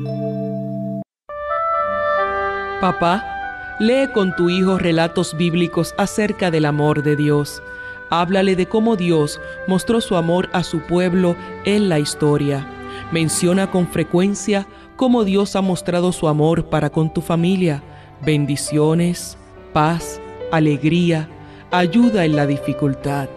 Papá, 2.81 3.75
lee 3.79 4.07
con 4.11 4.35
tu 4.35 4.49
hijo 4.49 4.79
relatos 4.79 5.37
bíblicos 5.37 5.93
acerca 5.99 6.49
del 6.49 6.65
amor 6.65 7.03
de 7.03 7.15
Dios. 7.15 7.61
Háblale 8.09 8.55
de 8.55 8.65
cómo 8.65 8.95
Dios 8.95 9.39
mostró 9.67 10.01
su 10.01 10.15
amor 10.15 10.49
a 10.51 10.63
su 10.63 10.79
pueblo 10.79 11.35
en 11.63 11.89
la 11.89 11.99
historia. 11.99 12.67
Menciona 13.11 13.69
con 13.69 13.87
frecuencia 13.87 14.65
cómo 14.95 15.23
Dios 15.25 15.55
ha 15.55 15.61
mostrado 15.61 16.11
su 16.11 16.27
amor 16.27 16.65
para 16.65 16.89
con 16.89 17.13
tu 17.13 17.21
familia. 17.21 17.83
Bendiciones, 18.25 19.37
paz, 19.73 20.19
alegría, 20.51 21.29
ayuda 21.69 22.25
en 22.25 22.35
la 22.35 22.47
dificultad. 22.47 23.29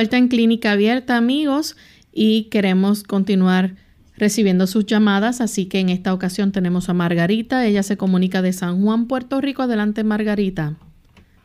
Vuelta 0.00 0.16
en 0.16 0.28
Clínica 0.28 0.72
Abierta, 0.72 1.18
amigos, 1.18 1.76
y 2.10 2.44
queremos 2.44 3.02
continuar 3.02 3.72
recibiendo 4.16 4.66
sus 4.66 4.86
llamadas, 4.86 5.42
así 5.42 5.68
que 5.68 5.78
en 5.78 5.90
esta 5.90 6.14
ocasión 6.14 6.52
tenemos 6.52 6.88
a 6.88 6.94
Margarita, 6.94 7.66
ella 7.66 7.82
se 7.82 7.98
comunica 7.98 8.40
de 8.40 8.54
San 8.54 8.82
Juan, 8.82 9.08
Puerto 9.08 9.42
Rico. 9.42 9.60
Adelante, 9.60 10.02
Margarita. 10.02 10.76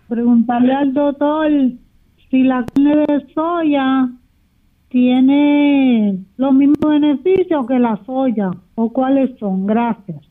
Preguntarle 0.07 0.74
al 0.74 0.93
doctor 0.93 1.51
si 2.31 2.43
la 2.43 2.65
carne 2.74 2.95
de 2.95 3.33
soya 3.33 4.09
tiene 4.88 6.17
los 6.38 6.53
mismos 6.53 6.79
beneficios 6.79 7.67
que 7.67 7.77
la 7.77 8.00
soya 8.05 8.51
o 8.75 8.89
cuáles 8.89 9.38
son. 9.38 9.67
Gracias. 9.67 10.21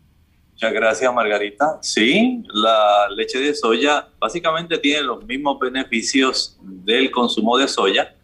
Muchas 0.54 0.72
gracias, 0.72 1.12
Margarita. 1.12 1.78
Sí, 1.82 2.44
la 2.46 3.08
leche 3.10 3.40
de 3.40 3.54
soya 3.56 4.08
básicamente 4.20 4.78
tiene 4.78 5.02
los 5.02 5.24
mismos 5.24 5.58
beneficios 5.58 6.56
del 6.62 7.10
consumo 7.10 7.58
de 7.58 7.66
soya, 7.66 8.14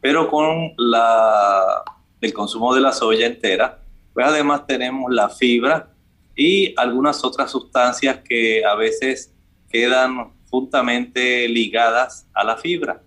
pero 0.00 0.30
con 0.30 0.72
la, 0.78 1.82
el 2.22 2.32
consumo 2.32 2.74
de 2.74 2.80
la 2.80 2.90
soya 2.90 3.26
entera, 3.26 3.82
pues 4.14 4.26
además 4.26 4.66
tenemos 4.66 5.12
la 5.12 5.28
fibra 5.28 5.90
y 6.34 6.72
algunas 6.78 7.22
otras 7.22 7.50
sustancias 7.50 8.20
que 8.26 8.64
a 8.64 8.74
veces 8.76 9.34
quedan 9.68 10.32
juntamente 10.48 11.46
ligadas 11.48 12.26
a 12.32 12.44
la 12.44 12.56
fibra. 12.56 13.02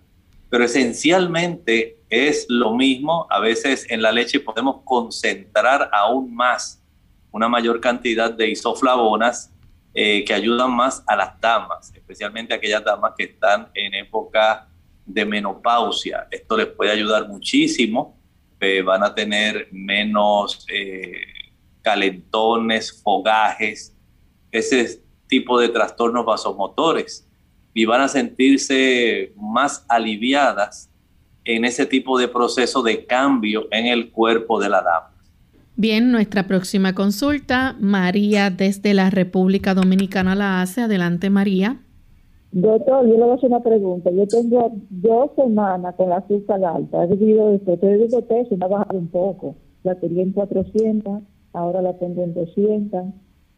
Pero 0.50 0.64
esencialmente 0.64 1.98
es 2.10 2.46
lo 2.48 2.74
mismo. 2.74 3.26
A 3.28 3.40
veces 3.40 3.86
en 3.90 4.02
la 4.02 4.12
leche 4.12 4.38
podemos 4.38 4.82
concentrar 4.84 5.90
aún 5.92 6.32
más 6.32 6.77
una 7.32 7.48
mayor 7.48 7.80
cantidad 7.80 8.30
de 8.32 8.50
isoflavonas 8.50 9.52
eh, 9.94 10.24
que 10.24 10.34
ayudan 10.34 10.72
más 10.72 11.02
a 11.06 11.16
las 11.16 11.40
damas, 11.40 11.92
especialmente 11.94 12.54
aquellas 12.54 12.84
damas 12.84 13.12
que 13.16 13.24
están 13.24 13.68
en 13.74 13.94
época 13.94 14.68
de 15.04 15.24
menopausia. 15.24 16.28
Esto 16.30 16.56
les 16.56 16.66
puede 16.66 16.92
ayudar 16.92 17.26
muchísimo. 17.26 18.16
Eh, 18.60 18.82
van 18.82 19.02
a 19.02 19.14
tener 19.14 19.68
menos 19.72 20.66
eh, 20.72 21.22
calentones, 21.82 23.02
fogajes, 23.02 23.96
ese 24.50 25.02
tipo 25.26 25.58
de 25.58 25.68
trastornos 25.68 26.24
vasomotores 26.24 27.26
y 27.74 27.84
van 27.84 28.00
a 28.00 28.08
sentirse 28.08 29.32
más 29.36 29.84
aliviadas 29.88 30.90
en 31.44 31.64
ese 31.64 31.86
tipo 31.86 32.18
de 32.18 32.28
proceso 32.28 32.82
de 32.82 33.06
cambio 33.06 33.68
en 33.70 33.86
el 33.86 34.10
cuerpo 34.10 34.60
de 34.60 34.68
la 34.68 34.82
dama. 34.82 35.17
Bien, 35.80 36.10
nuestra 36.10 36.48
próxima 36.48 36.92
consulta, 36.92 37.76
María 37.78 38.50
desde 38.50 38.94
la 38.94 39.10
República 39.10 39.74
Dominicana 39.74 40.34
la 40.34 40.60
hace. 40.60 40.80
Adelante, 40.80 41.30
María. 41.30 41.80
Doctor, 42.50 43.06
yo 43.06 43.12
le 43.12 43.22
voy 43.22 43.30
a 43.30 43.34
hacer 43.34 43.48
una 43.48 43.62
pregunta. 43.62 44.10
Yo 44.10 44.26
tengo 44.26 44.72
dos 44.90 45.30
semanas 45.36 45.94
con 45.94 46.08
la 46.08 46.16
azúcar 46.16 46.64
alta. 46.64 47.04
He 47.04 47.14
vivido 47.14 47.54
esto, 47.54 47.76
vivido 47.76 48.22
peso 48.22 48.54
y 48.54 48.56
me 48.56 48.64
ha 48.64 48.68
bajado 48.68 48.98
un 48.98 49.06
poco. 49.06 49.54
La 49.84 49.94
tenía 49.94 50.24
en 50.24 50.32
400, 50.32 51.22
ahora 51.52 51.80
la 51.80 51.96
tengo 51.96 52.24
en 52.24 52.34
200 52.34 53.04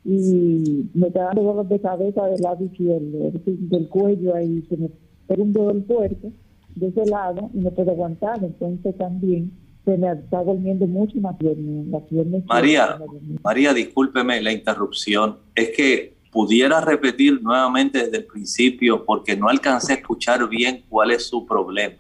y 0.05 0.91
me 0.93 1.07
está 1.07 1.25
dando 1.25 1.43
dolor 1.43 1.69
de 1.69 1.81
cabeza 1.81 2.27
del 2.27 2.43
lado 2.43 2.62
izquierdo, 2.62 3.33
del 3.47 3.89
cuello 3.89 4.35
ahí, 4.35 4.62
se 4.69 4.77
me 4.77 4.91
pega 5.27 5.43
un 5.43 5.55
dolor 5.55 5.83
fuerte 5.87 6.33
de 6.75 6.87
ese 6.87 7.07
lado 7.07 7.49
y 7.55 7.61
no 7.61 7.71
puedo 7.71 7.93
aguantar. 7.93 8.45
Entonces 8.45 8.95
también 8.99 9.53
se 9.85 9.97
me 9.97 10.13
está 10.13 10.41
volviendo 10.41 10.87
mucho 10.87 11.19
más 11.21 11.37
pierna. 11.37 11.99
María, 12.47 12.99
María, 13.43 13.73
discúlpeme 13.73 14.40
la 14.40 14.53
interrupción. 14.53 15.38
Es 15.55 15.71
que 15.77 16.14
pudiera 16.31 16.81
repetir 16.81 17.43
nuevamente 17.43 17.99
desde 17.99 18.19
el 18.19 18.25
principio 18.25 19.05
porque 19.05 19.37
no 19.37 19.49
alcancé 19.49 19.95
a 19.95 19.97
escuchar 19.97 20.49
bien 20.49 20.85
cuál 20.88 21.11
es 21.11 21.27
su 21.27 21.47
problema. 21.47 21.97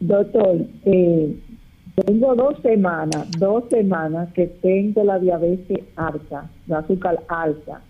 Doctor, 0.00 0.66
eh, 0.84 1.36
tengo 1.94 2.34
dos 2.34 2.56
semanas, 2.62 3.30
dos 3.38 3.64
semanas 3.70 4.32
que 4.34 4.46
tengo 4.46 5.04
la 5.04 5.18
diabetes 5.18 5.78
alta, 5.96 6.50
la 6.66 6.78
azúcar 6.78 7.22
alta 7.28 7.82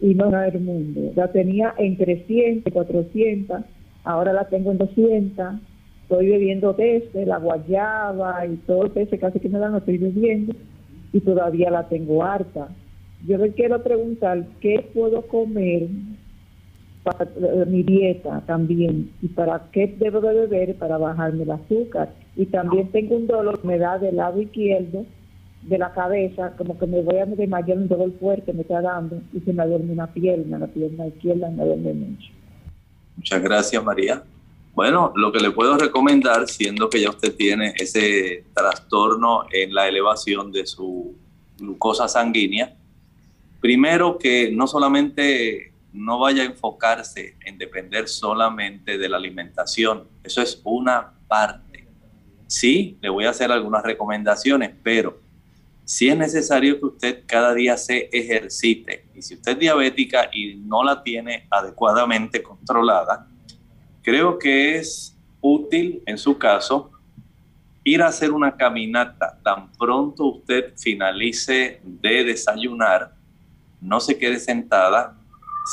y 0.00 0.14
no 0.14 0.28
era 0.28 0.48
el 0.48 0.60
mundo. 0.60 1.12
La 1.14 1.30
tenía 1.30 1.74
en 1.78 1.96
300, 1.96 2.72
400, 2.72 3.62
ahora 4.02 4.32
la 4.32 4.48
tengo 4.48 4.72
en 4.72 4.78
200 4.78 5.54
estoy 6.04 6.28
bebiendo 6.28 6.72
desde 6.74 7.24
la 7.26 7.38
guayaba 7.38 8.46
y 8.46 8.56
todo 8.66 8.90
ese 8.94 9.18
casi 9.18 9.40
que 9.40 9.48
me 9.48 9.58
dan, 9.58 9.72
lo 9.72 9.78
estoy 9.78 9.98
bebiendo 9.98 10.54
y 11.12 11.20
todavía 11.20 11.70
la 11.70 11.88
tengo 11.88 12.22
harta. 12.22 12.68
Yo 13.26 13.38
le 13.38 13.52
quiero 13.52 13.82
preguntar 13.82 14.44
qué 14.60 14.88
puedo 14.92 15.22
comer 15.22 15.88
para 17.02 17.24
eh, 17.24 17.64
mi 17.66 17.82
dieta 17.82 18.42
también 18.46 19.10
y 19.22 19.28
para 19.28 19.70
qué 19.72 19.94
debo 19.98 20.20
de 20.20 20.46
beber 20.46 20.76
para 20.76 20.98
bajarme 20.98 21.44
el 21.44 21.50
azúcar. 21.50 22.12
Y 22.36 22.46
también 22.46 22.88
tengo 22.88 23.16
un 23.16 23.26
dolor 23.26 23.60
que 23.60 23.66
me 23.66 23.78
da 23.78 23.98
del 23.98 24.16
lado 24.16 24.40
izquierdo 24.40 25.06
de 25.62 25.78
la 25.78 25.94
cabeza, 25.94 26.52
como 26.58 26.78
que 26.78 26.86
me 26.86 27.00
voy 27.00 27.16
a 27.16 27.24
desmayar, 27.24 27.78
un 27.78 27.88
dolor 27.88 28.12
fuerte 28.20 28.52
me 28.52 28.60
está 28.62 28.82
dando 28.82 29.22
y 29.32 29.40
se 29.40 29.52
me 29.54 29.66
duerme 29.66 29.92
una 29.92 30.12
pierna, 30.12 30.58
la 30.58 30.66
pierna 30.66 31.06
izquierda 31.06 31.48
me 31.48 31.64
duerme 31.64 31.94
mucho. 31.94 32.30
Muchas 33.16 33.42
gracias, 33.42 33.82
María. 33.82 34.22
Bueno, 34.74 35.12
lo 35.14 35.30
que 35.30 35.38
le 35.38 35.52
puedo 35.52 35.78
recomendar, 35.78 36.48
siendo 36.48 36.90
que 36.90 37.00
ya 37.00 37.10
usted 37.10 37.36
tiene 37.36 37.74
ese 37.76 38.44
trastorno 38.54 39.44
en 39.52 39.72
la 39.72 39.86
elevación 39.86 40.50
de 40.50 40.66
su 40.66 41.14
glucosa 41.56 42.08
sanguínea, 42.08 42.74
primero 43.60 44.18
que 44.18 44.50
no 44.50 44.66
solamente 44.66 45.72
no 45.92 46.18
vaya 46.18 46.42
a 46.42 46.46
enfocarse 46.46 47.36
en 47.46 47.56
depender 47.56 48.08
solamente 48.08 48.98
de 48.98 49.08
la 49.08 49.16
alimentación, 49.16 50.08
eso 50.24 50.42
es 50.42 50.60
una 50.64 51.12
parte. 51.28 51.86
Sí, 52.48 52.98
le 53.00 53.10
voy 53.10 53.26
a 53.26 53.30
hacer 53.30 53.52
algunas 53.52 53.84
recomendaciones, 53.84 54.72
pero 54.82 55.20
si 55.84 56.08
es 56.08 56.16
necesario 56.16 56.80
que 56.80 56.86
usted 56.86 57.22
cada 57.26 57.54
día 57.54 57.76
se 57.76 58.08
ejercite. 58.12 59.06
Y 59.14 59.22
si 59.22 59.34
usted 59.34 59.52
es 59.52 59.58
diabética 59.60 60.30
y 60.32 60.56
no 60.56 60.82
la 60.82 61.00
tiene 61.00 61.46
adecuadamente 61.48 62.42
controlada, 62.42 63.28
creo 64.04 64.38
que 64.38 64.76
es 64.76 65.16
útil 65.40 66.02
en 66.06 66.18
su 66.18 66.38
caso 66.38 66.90
ir 67.82 68.02
a 68.02 68.08
hacer 68.08 68.30
una 68.32 68.56
caminata 68.56 69.38
tan 69.42 69.72
pronto 69.72 70.26
usted 70.26 70.74
finalice 70.76 71.80
de 71.82 72.24
desayunar, 72.24 73.14
no 73.80 74.00
se 74.00 74.16
quede 74.16 74.38
sentada, 74.38 75.16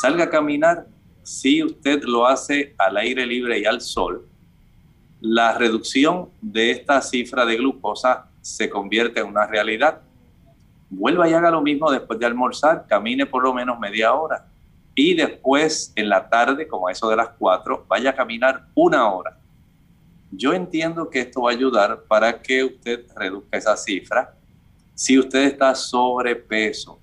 salga 0.01 0.25
a 0.25 0.29
caminar. 0.29 0.87
Si 1.23 1.63
usted 1.63 2.03
lo 2.03 2.25
hace 2.25 2.73
al 2.77 2.97
aire 2.97 3.25
libre 3.25 3.59
y 3.59 3.65
al 3.65 3.79
sol, 3.79 4.27
la 5.19 5.57
reducción 5.57 6.29
de 6.41 6.71
esta 6.71 7.01
cifra 7.01 7.45
de 7.45 7.57
glucosa 7.57 8.29
se 8.41 8.69
convierte 8.69 9.19
en 9.19 9.27
una 9.27 9.45
realidad. 9.45 10.01
Vuelva 10.89 11.29
y 11.29 11.33
haga 11.33 11.51
lo 11.51 11.61
mismo 11.61 11.91
después 11.91 12.17
de 12.19 12.25
almorzar, 12.25 12.87
camine 12.87 13.25
por 13.25 13.43
lo 13.43 13.53
menos 13.53 13.79
media 13.79 14.13
hora 14.13 14.50
y 15.01 15.13
después 15.15 15.91
en 15.95 16.09
la 16.09 16.29
tarde, 16.29 16.67
como 16.67 16.87
a 16.87 16.91
eso 16.91 17.09
de 17.09 17.15
las 17.15 17.29
4, 17.39 17.85
vaya 17.87 18.11
a 18.11 18.15
caminar 18.15 18.67
una 18.75 19.09
hora. 19.11 19.35
Yo 20.31 20.53
entiendo 20.53 21.09
que 21.09 21.21
esto 21.21 21.41
va 21.41 21.49
a 21.49 21.53
ayudar 21.53 22.03
para 22.07 22.39
que 22.39 22.63
usted 22.63 23.07
reduzca 23.15 23.57
esa 23.57 23.75
cifra. 23.75 24.35
Si 24.93 25.17
usted 25.17 25.45
está 25.45 25.73
sobrepeso, 25.73 26.99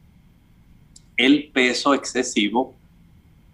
el 1.16 1.50
peso 1.50 1.92
excesivo 1.92 2.76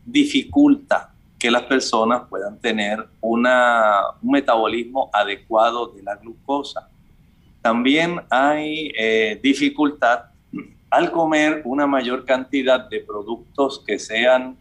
dificulta 0.04 1.14
que 1.38 1.50
las 1.50 1.62
personas 1.62 2.28
puedan 2.28 2.59
tener 2.59 3.09
una, 3.22 4.00
un 4.20 4.30
metabolismo 4.30 5.09
adecuado 5.11 5.87
de 5.87 6.02
la 6.02 6.16
glucosa. 6.16 6.90
También 7.62 8.20
hay 8.28 8.92
eh, 8.94 9.40
dificultad 9.42 10.33
al 10.94 11.11
comer 11.11 11.61
una 11.64 11.88
mayor 11.88 12.24
cantidad 12.24 12.88
de 12.88 13.00
productos 13.00 13.83
que 13.85 13.98
sean 13.98 14.57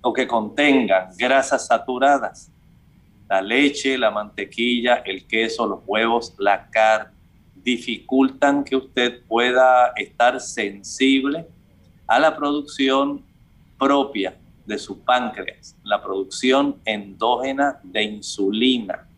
o 0.00 0.12
que 0.12 0.24
contengan 0.24 1.08
grasas 1.18 1.66
saturadas, 1.66 2.52
la 3.28 3.42
leche, 3.42 3.98
la 3.98 4.12
mantequilla, 4.12 5.02
el 5.04 5.26
queso, 5.26 5.66
los 5.66 5.80
huevos, 5.84 6.32
la 6.38 6.70
carne, 6.70 7.10
dificultan 7.64 8.62
que 8.62 8.76
usted 8.76 9.24
pueda 9.26 9.92
estar 9.96 10.40
sensible 10.40 11.48
a 12.06 12.20
la 12.20 12.36
producción 12.36 13.24
propia 13.76 14.38
de 14.66 14.78
su 14.78 15.00
páncreas, 15.00 15.74
la 15.82 16.00
producción 16.00 16.76
endógena 16.84 17.80
de 17.82 18.04
insulina. 18.04 19.08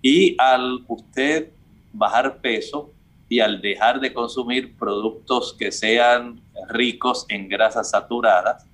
Y 0.00 0.36
al 0.38 0.86
usted 0.88 1.50
bajar 1.92 2.38
peso, 2.38 2.91
y 3.32 3.40
al 3.40 3.62
dejar 3.62 3.98
de 3.98 4.12
consumir 4.12 4.76
productos 4.76 5.56
que 5.58 5.72
sean 5.72 6.42
ricos 6.68 7.24
en 7.30 7.48
grasas 7.48 7.88
saturadas, 7.88 8.66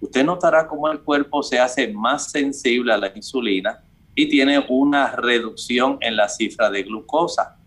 usted 0.00 0.24
notará 0.24 0.66
cómo 0.66 0.90
el 0.90 1.00
cuerpo 1.00 1.42
se 1.42 1.58
hace 1.58 1.92
más 1.92 2.30
sensible 2.30 2.94
a 2.94 2.96
la 2.96 3.12
insulina 3.14 3.84
y 4.14 4.26
tiene 4.26 4.64
una 4.70 5.08
reducción 5.16 5.98
en 6.00 6.16
la 6.16 6.30
cifra 6.30 6.70
de 6.70 6.82
glucosa. 6.84 7.58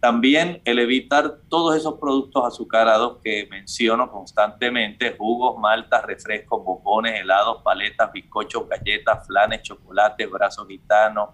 También 0.00 0.60
el 0.64 0.80
evitar 0.80 1.38
todos 1.48 1.76
esos 1.76 1.94
productos 2.00 2.44
azucarados 2.44 3.18
que 3.22 3.46
menciono 3.48 4.10
constantemente, 4.10 5.14
jugos, 5.16 5.60
maltas, 5.60 6.04
refrescos, 6.04 6.64
bombones, 6.64 7.20
helados, 7.20 7.62
paletas, 7.62 8.10
bizcochos, 8.10 8.68
galletas, 8.68 9.24
flanes, 9.28 9.62
chocolate, 9.62 10.26
brazos 10.26 10.66
gitanos, 10.66 11.28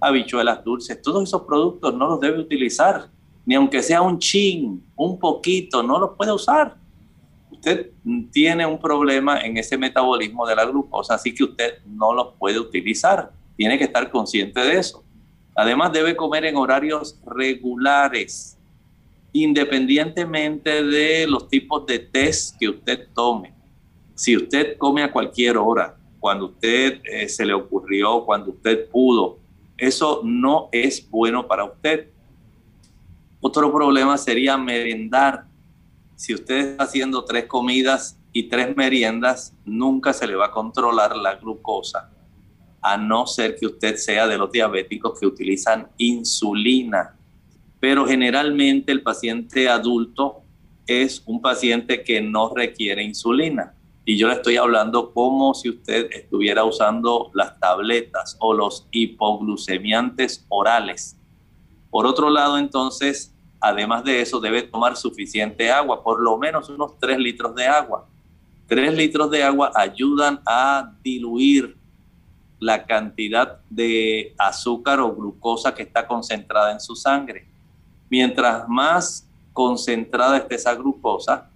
habichuelas 0.00 0.62
dulces, 0.62 1.02
todos 1.02 1.24
esos 1.24 1.42
productos 1.42 1.92
no 1.94 2.06
los 2.06 2.20
debe 2.20 2.38
utilizar, 2.38 3.08
ni 3.44 3.54
aunque 3.54 3.82
sea 3.82 4.02
un 4.02 4.18
chin, 4.18 4.82
un 4.96 5.18
poquito, 5.18 5.82
no 5.82 5.98
los 5.98 6.16
puede 6.16 6.32
usar. 6.32 6.76
Usted 7.50 7.90
tiene 8.32 8.66
un 8.66 8.78
problema 8.78 9.40
en 9.40 9.56
ese 9.56 9.76
metabolismo 9.76 10.46
de 10.46 10.56
la 10.56 10.64
glucosa, 10.64 11.14
así 11.14 11.34
que 11.34 11.44
usted 11.44 11.78
no 11.86 12.12
los 12.12 12.34
puede 12.38 12.58
utilizar. 12.58 13.32
Tiene 13.56 13.78
que 13.78 13.84
estar 13.84 14.10
consciente 14.10 14.60
de 14.60 14.78
eso. 14.78 15.04
Además 15.54 15.92
debe 15.92 16.16
comer 16.16 16.44
en 16.46 16.56
horarios 16.56 17.18
regulares, 17.26 18.58
independientemente 19.32 20.82
de 20.82 21.26
los 21.26 21.48
tipos 21.48 21.86
de 21.86 21.98
test 21.98 22.58
que 22.58 22.68
usted 22.68 23.08
tome. 23.14 23.54
Si 24.14 24.36
usted 24.36 24.76
come 24.78 25.02
a 25.02 25.12
cualquier 25.12 25.56
hora, 25.56 25.96
cuando 26.20 26.46
usted 26.46 27.00
eh, 27.04 27.28
se 27.28 27.44
le 27.44 27.52
ocurrió, 27.52 28.24
cuando 28.24 28.50
usted 28.50 28.88
pudo, 28.88 29.38
eso 29.76 30.20
no 30.22 30.68
es 30.70 31.08
bueno 31.10 31.46
para 31.46 31.64
usted. 31.64 32.11
Otro 33.44 33.72
problema 33.72 34.16
sería 34.18 34.56
merendar. 34.56 35.46
Si 36.14 36.32
usted 36.32 36.58
está 36.58 36.84
haciendo 36.84 37.24
tres 37.24 37.46
comidas 37.46 38.16
y 38.32 38.44
tres 38.44 38.76
meriendas, 38.76 39.52
nunca 39.64 40.12
se 40.12 40.28
le 40.28 40.36
va 40.36 40.46
a 40.46 40.50
controlar 40.52 41.16
la 41.16 41.34
glucosa, 41.34 42.08
a 42.80 42.96
no 42.96 43.26
ser 43.26 43.56
que 43.56 43.66
usted 43.66 43.96
sea 43.96 44.28
de 44.28 44.38
los 44.38 44.52
diabéticos 44.52 45.18
que 45.18 45.26
utilizan 45.26 45.88
insulina. 45.98 47.16
Pero 47.80 48.06
generalmente 48.06 48.92
el 48.92 49.02
paciente 49.02 49.68
adulto 49.68 50.42
es 50.86 51.20
un 51.26 51.42
paciente 51.42 52.04
que 52.04 52.20
no 52.20 52.54
requiere 52.54 53.02
insulina. 53.02 53.74
Y 54.04 54.18
yo 54.18 54.28
le 54.28 54.34
estoy 54.34 54.56
hablando 54.56 55.12
como 55.12 55.52
si 55.54 55.68
usted 55.68 56.10
estuviera 56.12 56.62
usando 56.62 57.32
las 57.34 57.58
tabletas 57.58 58.36
o 58.38 58.54
los 58.54 58.86
hipoglucemiantes 58.92 60.46
orales. 60.48 61.16
Por 61.92 62.06
otro 62.06 62.30
lado, 62.30 62.56
entonces, 62.56 63.31
además 63.62 64.02
de 64.04 64.20
eso, 64.20 64.40
debe 64.40 64.62
tomar 64.62 64.96
suficiente 64.96 65.70
agua, 65.70 66.02
por 66.02 66.20
lo 66.20 66.36
menos 66.36 66.68
unos 66.68 66.98
3 66.98 67.18
litros 67.18 67.54
de 67.54 67.66
agua. 67.66 68.06
3 68.66 68.94
litros 68.94 69.30
de 69.30 69.42
agua 69.42 69.70
ayudan 69.74 70.40
a 70.44 70.92
diluir 71.02 71.76
la 72.58 72.84
cantidad 72.84 73.60
de 73.70 74.34
azúcar 74.38 75.00
o 75.00 75.14
glucosa 75.14 75.74
que 75.74 75.82
está 75.82 76.06
concentrada 76.06 76.72
en 76.72 76.80
su 76.80 76.96
sangre. 76.96 77.46
Mientras 78.10 78.68
más 78.68 79.28
concentrada 79.52 80.38
esté 80.38 80.56
esa 80.56 80.74
glucosa, 80.74 81.48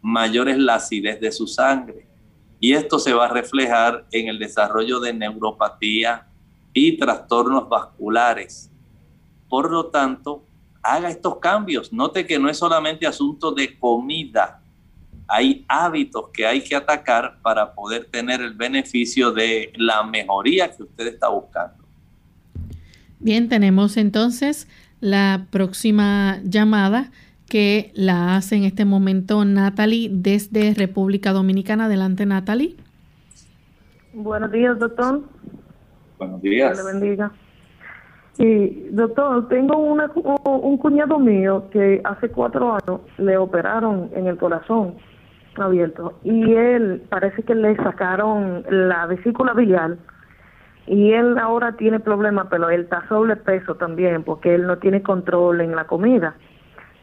mayor 0.00 0.48
es 0.48 0.58
la 0.58 0.76
acidez 0.76 1.20
de 1.20 1.32
su 1.32 1.46
sangre. 1.46 2.06
Y 2.60 2.72
esto 2.72 2.98
se 2.98 3.12
va 3.12 3.26
a 3.26 3.28
reflejar 3.28 4.06
en 4.10 4.28
el 4.28 4.38
desarrollo 4.38 5.00
de 5.00 5.12
neuropatía 5.12 6.26
y 6.72 6.96
trastornos 6.96 7.68
vasculares. 7.68 8.70
Por 9.48 9.70
lo 9.70 9.86
tanto, 9.86 10.45
haga 10.86 11.10
estos 11.10 11.38
cambios. 11.38 11.92
Note 11.92 12.26
que 12.26 12.38
no 12.38 12.48
es 12.48 12.58
solamente 12.58 13.06
asunto 13.06 13.52
de 13.52 13.78
comida. 13.78 14.60
Hay 15.28 15.64
hábitos 15.66 16.28
que 16.32 16.46
hay 16.46 16.62
que 16.62 16.76
atacar 16.76 17.38
para 17.42 17.74
poder 17.74 18.04
tener 18.06 18.40
el 18.40 18.54
beneficio 18.54 19.32
de 19.32 19.72
la 19.76 20.04
mejoría 20.04 20.70
que 20.70 20.84
usted 20.84 21.08
está 21.08 21.28
buscando. 21.28 21.84
Bien, 23.18 23.48
tenemos 23.48 23.96
entonces 23.96 24.68
la 25.00 25.46
próxima 25.50 26.40
llamada 26.44 27.10
que 27.48 27.92
la 27.94 28.36
hace 28.36 28.56
en 28.56 28.64
este 28.64 28.84
momento 28.84 29.44
Natalie 29.44 30.08
desde 30.12 30.74
República 30.74 31.32
Dominicana. 31.32 31.86
Adelante, 31.86 32.26
Natalie. 32.26 32.76
Buenos 34.12 34.50
días, 34.52 34.78
doctor. 34.78 35.22
Buenos 36.18 36.40
días. 36.40 36.76
le 36.76 36.92
bendiga. 36.92 37.32
Y, 38.38 38.88
doctor, 38.90 39.48
tengo 39.48 39.78
un 39.78 40.76
cuñado 40.78 41.18
mío 41.18 41.64
que 41.70 42.00
hace 42.04 42.28
cuatro 42.28 42.74
años 42.74 43.00
le 43.18 43.36
operaron 43.38 44.10
en 44.14 44.26
el 44.26 44.36
corazón 44.36 44.94
abierto 45.56 46.18
y 46.22 46.52
él 46.52 47.02
parece 47.08 47.42
que 47.42 47.54
le 47.54 47.76
sacaron 47.76 48.62
la 48.68 49.06
vesícula 49.06 49.54
biliar 49.54 49.96
y 50.86 51.12
él 51.12 51.36
ahora 51.38 51.72
tiene 51.72 51.98
problemas, 51.98 52.46
pero 52.48 52.70
él 52.70 52.82
está 52.82 53.06
sobrepeso 53.08 53.74
también 53.74 54.22
porque 54.22 54.54
él 54.54 54.66
no 54.66 54.78
tiene 54.78 55.02
control 55.02 55.60
en 55.60 55.74
la 55.74 55.84
comida. 55.84 56.36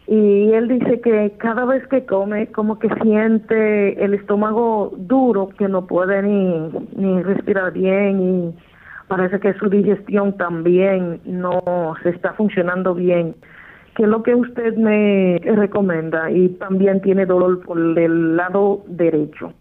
Y 0.07 0.51
él 0.51 0.67
dice 0.67 1.01
que 1.01 1.33
cada 1.37 1.65
vez 1.65 1.85
que 1.87 2.05
come 2.05 2.47
como 2.47 2.77
que 2.77 2.89
siente 3.01 4.03
el 4.03 4.13
estómago 4.13 4.93
duro 4.97 5.49
que 5.57 5.67
no 5.67 5.85
puede 5.87 6.21
ni, 6.21 6.69
ni 6.95 7.23
respirar 7.23 7.71
bien 7.71 8.21
y 8.21 8.55
parece 9.15 9.39
que 9.39 9.53
su 9.59 9.69
digestión 9.69 10.35
también 10.37 11.21
no 11.23 11.93
se 12.01 12.09
está 12.09 12.33
funcionando 12.33 12.95
bien. 12.95 13.35
¿Qué 13.95 14.03
es 14.03 14.09
lo 14.09 14.23
que 14.23 14.33
usted 14.33 14.75
me 14.75 15.39
recomienda? 15.43 16.31
Y 16.31 16.49
también 16.49 16.99
tiene 17.01 17.27
dolor 17.27 17.63
por 17.63 17.77
el 17.77 18.35
lado 18.35 18.83
derecho. 18.87 19.53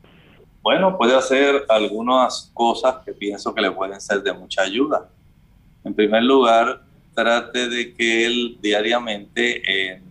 Bueno, 0.62 0.97
puede 0.97 1.15
hacer 1.15 1.65
algunas 1.69 2.51
cosas 2.55 2.97
que 3.05 3.12
pienso 3.12 3.55
que 3.55 3.61
le 3.61 3.71
pueden 3.73 4.01
ser 4.01 4.23
de 4.23 4.33
mucha 4.33 4.62
ayuda. 4.62 5.11
En 5.85 5.93
primer 5.93 6.23
lugar, 6.23 6.81
trate 7.15 7.69
de 7.69 7.93
que 7.93 8.25
él 8.25 8.57
diariamente 8.62 9.91
en 9.93 10.03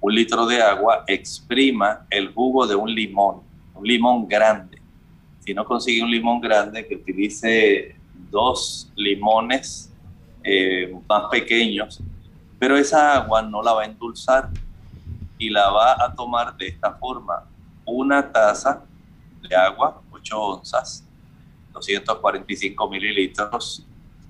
un 0.00 0.14
litro 0.14 0.46
de 0.46 0.62
agua, 0.62 1.02
exprima 1.08 2.06
el 2.10 2.32
jugo 2.32 2.64
de 2.64 2.76
un 2.76 2.94
limón, 2.94 3.40
un 3.74 3.84
limón 3.84 4.28
grande. 4.28 4.78
Si 5.40 5.52
no 5.52 5.64
consigue 5.64 6.04
un 6.04 6.12
limón 6.12 6.40
grande, 6.40 6.86
que 6.86 6.94
utilice 6.94 7.95
dos 8.30 8.90
limones 8.96 9.92
eh, 10.42 10.94
más 11.08 11.24
pequeños, 11.30 12.00
pero 12.58 12.76
esa 12.76 13.14
agua 13.14 13.42
no 13.42 13.62
la 13.62 13.72
va 13.72 13.82
a 13.82 13.86
endulzar 13.86 14.50
y 15.38 15.50
la 15.50 15.70
va 15.70 15.96
a 16.04 16.14
tomar 16.14 16.56
de 16.56 16.68
esta 16.68 16.92
forma. 16.92 17.44
Una 17.84 18.30
taza 18.30 18.82
de 19.42 19.54
agua, 19.54 20.00
8 20.10 20.40
onzas, 20.40 21.04
245 21.72 22.88
mililitros, 22.88 23.84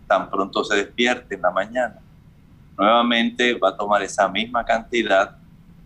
tan 0.06 0.28
pronto 0.30 0.64
se 0.64 0.76
despierte 0.76 1.34
en 1.34 1.42
la 1.42 1.50
mañana. 1.50 2.00
Nuevamente 2.76 3.54
va 3.54 3.70
a 3.70 3.76
tomar 3.76 4.02
esa 4.02 4.28
misma 4.28 4.64
cantidad 4.64 5.36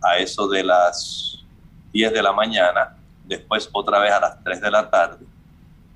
a 0.01 0.17
eso 0.17 0.47
de 0.47 0.63
las 0.63 1.43
10 1.93 2.13
de 2.13 2.23
la 2.23 2.33
mañana, 2.33 2.97
después 3.25 3.69
otra 3.71 3.99
vez 3.99 4.11
a 4.11 4.19
las 4.19 4.43
3 4.43 4.61
de 4.61 4.71
la 4.71 4.89
tarde 4.89 5.30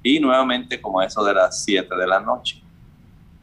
y 0.06 0.20
nuevamente 0.20 0.80
como 0.80 1.02
eso 1.02 1.24
de 1.24 1.34
las 1.34 1.64
7 1.64 1.96
de 1.96 2.06
la 2.06 2.20
noche. 2.20 2.62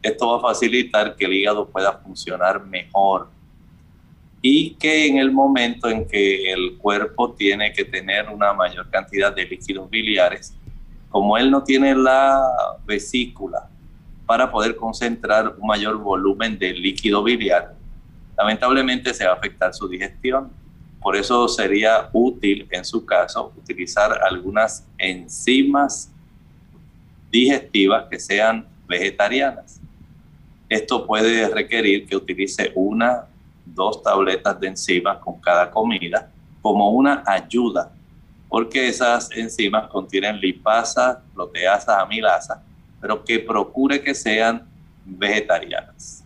Esto 0.01 0.29
va 0.29 0.37
a 0.37 0.53
facilitar 0.53 1.13
que 1.13 1.25
el 1.25 1.33
hígado 1.33 1.67
pueda 1.67 1.91
funcionar 1.91 2.65
mejor 2.65 3.27
y 4.41 4.73
que 4.75 5.07
en 5.07 5.17
el 5.17 5.29
momento 5.29 5.89
en 5.89 6.07
que 6.07 6.53
el 6.53 6.77
cuerpo 6.77 7.33
tiene 7.33 7.73
que 7.73 7.83
tener 7.83 8.29
una 8.29 8.53
mayor 8.53 8.89
cantidad 8.89 9.35
de 9.35 9.45
líquidos 9.45 9.89
biliares, 9.89 10.55
como 11.09 11.37
él 11.37 11.51
no 11.51 11.65
tiene 11.65 11.95
la 11.95 12.41
vesícula 12.85 13.67
para 14.25 14.49
poder 14.49 14.77
concentrar 14.77 15.55
un 15.59 15.67
mayor 15.67 15.97
volumen 15.97 16.57
de 16.57 16.73
líquido 16.73 17.23
biliar, 17.23 17.75
lamentablemente 18.37 19.13
se 19.13 19.25
va 19.25 19.31
a 19.31 19.35
afectar 19.35 19.73
su 19.73 19.89
digestión. 19.89 20.49
Por 21.01 21.17
eso 21.17 21.45
sería 21.49 22.09
útil 22.13 22.69
en 22.71 22.85
su 22.85 23.05
caso 23.05 23.51
utilizar 23.57 24.17
algunas 24.23 24.87
enzimas 24.97 26.12
digestivas 27.33 28.05
que 28.09 28.19
sean 28.19 28.67
vegetarianas. 28.87 29.81
Esto 30.69 31.05
puede 31.07 31.49
requerir 31.49 32.05
que 32.05 32.15
utilice 32.15 32.71
una, 32.75 33.25
dos 33.65 34.03
tabletas 34.03 34.59
de 34.59 34.67
enzimas 34.67 35.17
con 35.17 35.41
cada 35.41 35.71
comida 35.71 36.29
como 36.61 36.91
una 36.91 37.23
ayuda, 37.25 37.91
porque 38.47 38.87
esas 38.87 39.31
enzimas 39.31 39.87
contienen 39.87 40.39
lipasa, 40.39 41.23
proteasa, 41.33 41.99
amilasa, 42.01 42.63
pero 43.01 43.25
que 43.25 43.39
procure 43.39 44.01
que 44.01 44.13
sean 44.13 44.63
vegetarianas. 45.03 46.23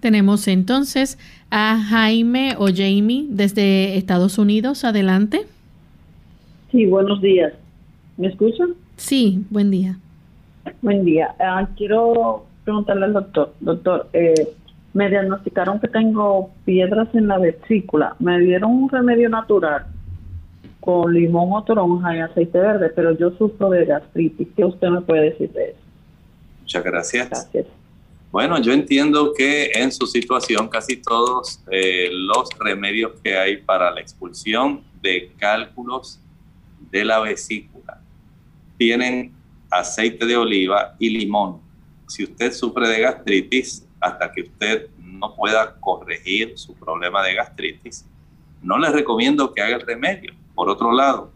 Tenemos 0.00 0.48
entonces 0.48 1.18
a 1.50 1.78
Jaime 1.78 2.56
o 2.58 2.66
Jamie 2.66 3.26
desde 3.28 3.96
Estados 3.96 4.38
Unidos. 4.38 4.84
Adelante. 4.84 5.46
Sí, 6.72 6.86
buenos 6.86 7.22
días. 7.22 7.52
¿Me 8.16 8.26
escuchan? 8.26 8.74
Sí, 8.96 9.44
buen 9.48 9.70
día. 9.70 9.98
Buen 10.80 11.04
día. 11.04 11.34
Ah, 11.38 11.68
quiero 11.76 12.46
preguntarle 12.64 13.06
al 13.06 13.12
doctor. 13.12 13.54
Doctor, 13.60 14.08
eh, 14.12 14.48
me 14.94 15.08
diagnosticaron 15.08 15.80
que 15.80 15.88
tengo 15.88 16.50
piedras 16.64 17.08
en 17.14 17.28
la 17.28 17.38
vesícula. 17.38 18.16
Me 18.18 18.38
dieron 18.40 18.70
un 18.70 18.88
remedio 18.88 19.28
natural 19.28 19.86
con 20.80 21.12
limón 21.14 21.52
o 21.52 21.62
toronja 21.62 22.16
y 22.16 22.20
aceite 22.20 22.58
verde, 22.58 22.90
pero 22.90 23.16
yo 23.16 23.30
sufro 23.38 23.70
de 23.70 23.86
gastritis. 23.86 24.48
¿Qué 24.56 24.64
usted 24.64 24.88
me 24.88 25.00
puede 25.00 25.30
decir 25.30 25.52
de 25.52 25.70
eso? 25.70 25.78
Muchas 26.60 26.84
gracias. 26.84 27.28
Gracias. 27.28 27.66
Bueno, 28.32 28.60
yo 28.60 28.72
entiendo 28.72 29.32
que 29.36 29.70
en 29.74 29.92
su 29.92 30.06
situación 30.06 30.68
casi 30.68 30.96
todos 30.96 31.62
eh, 31.70 32.08
los 32.10 32.48
remedios 32.58 33.12
que 33.22 33.36
hay 33.36 33.58
para 33.58 33.90
la 33.90 34.00
expulsión 34.00 34.82
de 35.02 35.30
cálculos 35.38 36.18
de 36.90 37.04
la 37.04 37.20
vesícula 37.20 38.00
tienen 38.78 39.32
aceite 39.72 40.26
de 40.26 40.36
oliva 40.36 40.94
y 40.98 41.08
limón. 41.08 41.60
si 42.06 42.24
usted 42.24 42.52
sufre 42.52 42.86
de 42.88 43.00
gastritis, 43.00 43.88
hasta 43.98 44.30
que 44.30 44.42
usted 44.42 44.90
no 44.98 45.34
pueda 45.34 45.74
corregir 45.80 46.58
su 46.58 46.74
problema 46.74 47.22
de 47.22 47.34
gastritis, 47.34 48.04
no 48.62 48.78
le 48.78 48.90
recomiendo 48.90 49.54
que 49.54 49.62
haga 49.62 49.76
el 49.76 49.80
remedio. 49.80 50.32
Por 50.54 50.68
otro 50.68 50.92
lado, 50.92 51.30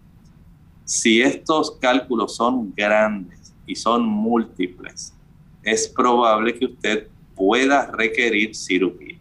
si 0.85 1.23
estos 1.23 1.71
cálculos 1.81 2.37
son 2.37 2.75
grandes 2.77 3.55
y 3.67 3.75
son 3.75 4.05
múltiples, 4.05 5.15
es 5.63 5.89
probable 5.89 6.55
que 6.59 6.67
usted 6.67 7.09
pueda 7.35 7.91
requerir 7.91 8.55
cirugía. 8.55 9.17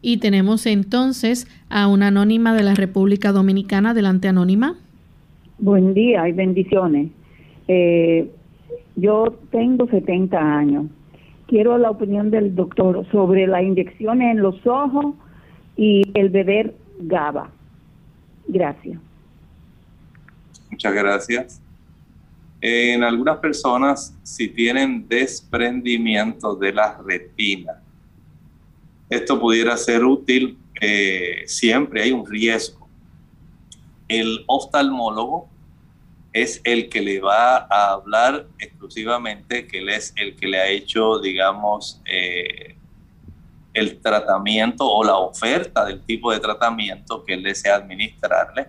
Y 0.00 0.18
tenemos 0.18 0.66
entonces 0.66 1.46
a 1.68 1.86
una 1.86 2.08
anónima 2.08 2.54
de 2.54 2.62
la 2.62 2.74
República 2.74 3.32
Dominicana. 3.32 3.90
Adelante, 3.90 4.28
anónima. 4.28 4.76
Buen 5.58 5.94
día 5.94 6.28
y 6.28 6.32
bendiciones. 6.32 7.10
Eh, 7.68 8.30
yo 8.96 9.38
tengo 9.50 9.86
70 9.88 10.38
años. 10.38 10.86
Quiero 11.46 11.76
la 11.78 11.90
opinión 11.90 12.30
del 12.30 12.54
doctor 12.54 13.06
sobre 13.10 13.46
las 13.46 13.62
inyecciones 13.62 14.32
en 14.32 14.42
los 14.42 14.66
ojos 14.66 15.14
y 15.76 16.02
el 16.14 16.30
beber 16.30 16.74
GABA. 17.00 17.50
Gracias. 18.46 18.98
Muchas 20.70 20.94
gracias. 20.94 21.60
En 22.60 23.04
algunas 23.04 23.38
personas, 23.38 24.16
si 24.22 24.48
tienen 24.48 25.06
desprendimiento 25.06 26.56
de 26.56 26.72
la 26.72 26.98
retina, 27.04 27.82
esto 29.10 29.38
pudiera 29.38 29.76
ser 29.76 30.04
útil. 30.04 30.56
Eh, 30.80 31.42
siempre 31.46 32.02
hay 32.02 32.12
un 32.12 32.26
riesgo. 32.26 32.88
El 34.08 34.44
oftalmólogo 34.46 35.48
es 36.34 36.60
el 36.64 36.88
que 36.88 37.00
le 37.00 37.20
va 37.20 37.58
a 37.70 37.92
hablar 37.92 38.48
exclusivamente, 38.58 39.68
que 39.68 39.78
él 39.78 39.88
es 39.88 40.12
el 40.16 40.34
que 40.34 40.48
le 40.48 40.58
ha 40.58 40.66
hecho, 40.66 41.20
digamos, 41.20 42.02
eh, 42.06 42.76
el 43.72 44.00
tratamiento 44.00 44.84
o 44.84 45.04
la 45.04 45.16
oferta 45.16 45.84
del 45.84 46.02
tipo 46.02 46.32
de 46.32 46.40
tratamiento 46.40 47.24
que 47.24 47.34
él 47.34 47.44
desea 47.44 47.76
administrarle. 47.76 48.66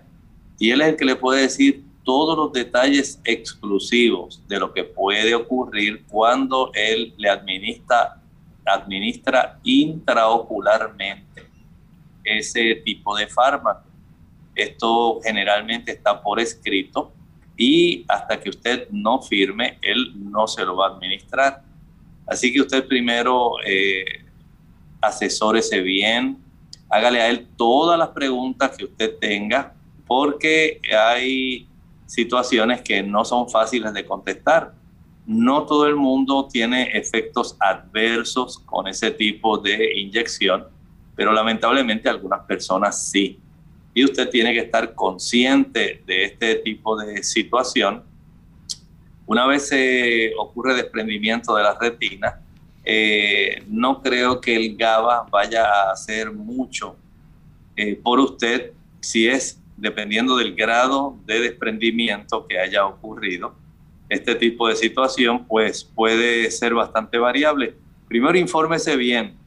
Y 0.60 0.70
él 0.70 0.80
es 0.80 0.88
el 0.90 0.96
que 0.96 1.04
le 1.04 1.16
puede 1.16 1.42
decir 1.42 1.84
todos 2.04 2.38
los 2.38 2.52
detalles 2.52 3.20
exclusivos 3.24 4.40
de 4.46 4.60
lo 4.60 4.72
que 4.72 4.84
puede 4.84 5.34
ocurrir 5.34 6.04
cuando 6.06 6.70
él 6.72 7.14
le 7.16 7.28
administra, 7.28 8.22
administra 8.64 9.58
intraocularmente 9.64 11.48
ese 12.22 12.76
tipo 12.76 13.16
de 13.16 13.26
fármaco. 13.26 13.88
Esto 14.54 15.18
generalmente 15.24 15.90
está 15.90 16.22
por 16.22 16.38
escrito 16.38 17.12
y 17.56 18.04
hasta 18.08 18.38
que 18.38 18.50
usted 18.50 18.88
no 18.90 19.22
firme, 19.22 19.78
él 19.82 20.12
no 20.16 20.46
se 20.46 20.64
lo 20.64 20.76
va 20.76 20.88
a 20.88 20.90
administrar. 20.90 21.62
Así 22.26 22.52
que 22.52 22.60
usted 22.60 22.86
primero 22.86 23.52
eh, 23.64 24.04
asesórese 25.00 25.80
bien, 25.80 26.38
hágale 26.90 27.20
a 27.20 27.28
él 27.28 27.48
todas 27.56 27.98
las 27.98 28.08
preguntas 28.08 28.76
que 28.76 28.84
usted 28.84 29.16
tenga, 29.18 29.74
porque 30.06 30.80
hay 30.96 31.66
situaciones 32.06 32.82
que 32.82 33.02
no 33.02 33.24
son 33.24 33.48
fáciles 33.48 33.92
de 33.94 34.04
contestar. 34.04 34.74
No 35.26 35.64
todo 35.64 35.86
el 35.86 35.96
mundo 35.96 36.46
tiene 36.50 36.96
efectos 36.96 37.56
adversos 37.58 38.58
con 38.60 38.86
ese 38.86 39.10
tipo 39.10 39.58
de 39.58 39.98
inyección, 39.98 40.66
pero 41.16 41.32
lamentablemente 41.32 42.08
algunas 42.08 42.40
personas 42.44 43.08
sí 43.08 43.40
y 43.96 44.04
usted 44.04 44.28
tiene 44.28 44.52
que 44.52 44.60
estar 44.60 44.94
consciente 44.94 46.02
de 46.06 46.24
este 46.24 46.56
tipo 46.56 46.98
de 46.98 47.22
situación. 47.22 48.04
Una 49.24 49.46
vez 49.46 49.68
se 49.68 50.32
ocurre 50.38 50.74
desprendimiento 50.74 51.56
de 51.56 51.62
la 51.62 51.78
retina, 51.78 52.42
eh, 52.84 53.62
no 53.66 54.02
creo 54.02 54.38
que 54.38 54.54
el 54.54 54.76
GABA 54.76 55.28
vaya 55.30 55.64
a 55.64 55.92
hacer 55.92 56.30
mucho 56.30 56.94
eh, 57.74 57.98
por 58.04 58.20
usted 58.20 58.74
si 59.00 59.28
es 59.28 59.62
dependiendo 59.78 60.36
del 60.36 60.54
grado 60.54 61.16
de 61.24 61.40
desprendimiento 61.40 62.46
que 62.46 62.58
haya 62.58 62.84
ocurrido. 62.84 63.54
Este 64.10 64.34
tipo 64.34 64.68
de 64.68 64.76
situación 64.76 65.46
pues 65.46 65.84
puede 65.84 66.50
ser 66.50 66.74
bastante 66.74 67.16
variable. 67.16 67.74
Primero 68.08 68.36
infórmese 68.36 68.94
bien 68.94 69.38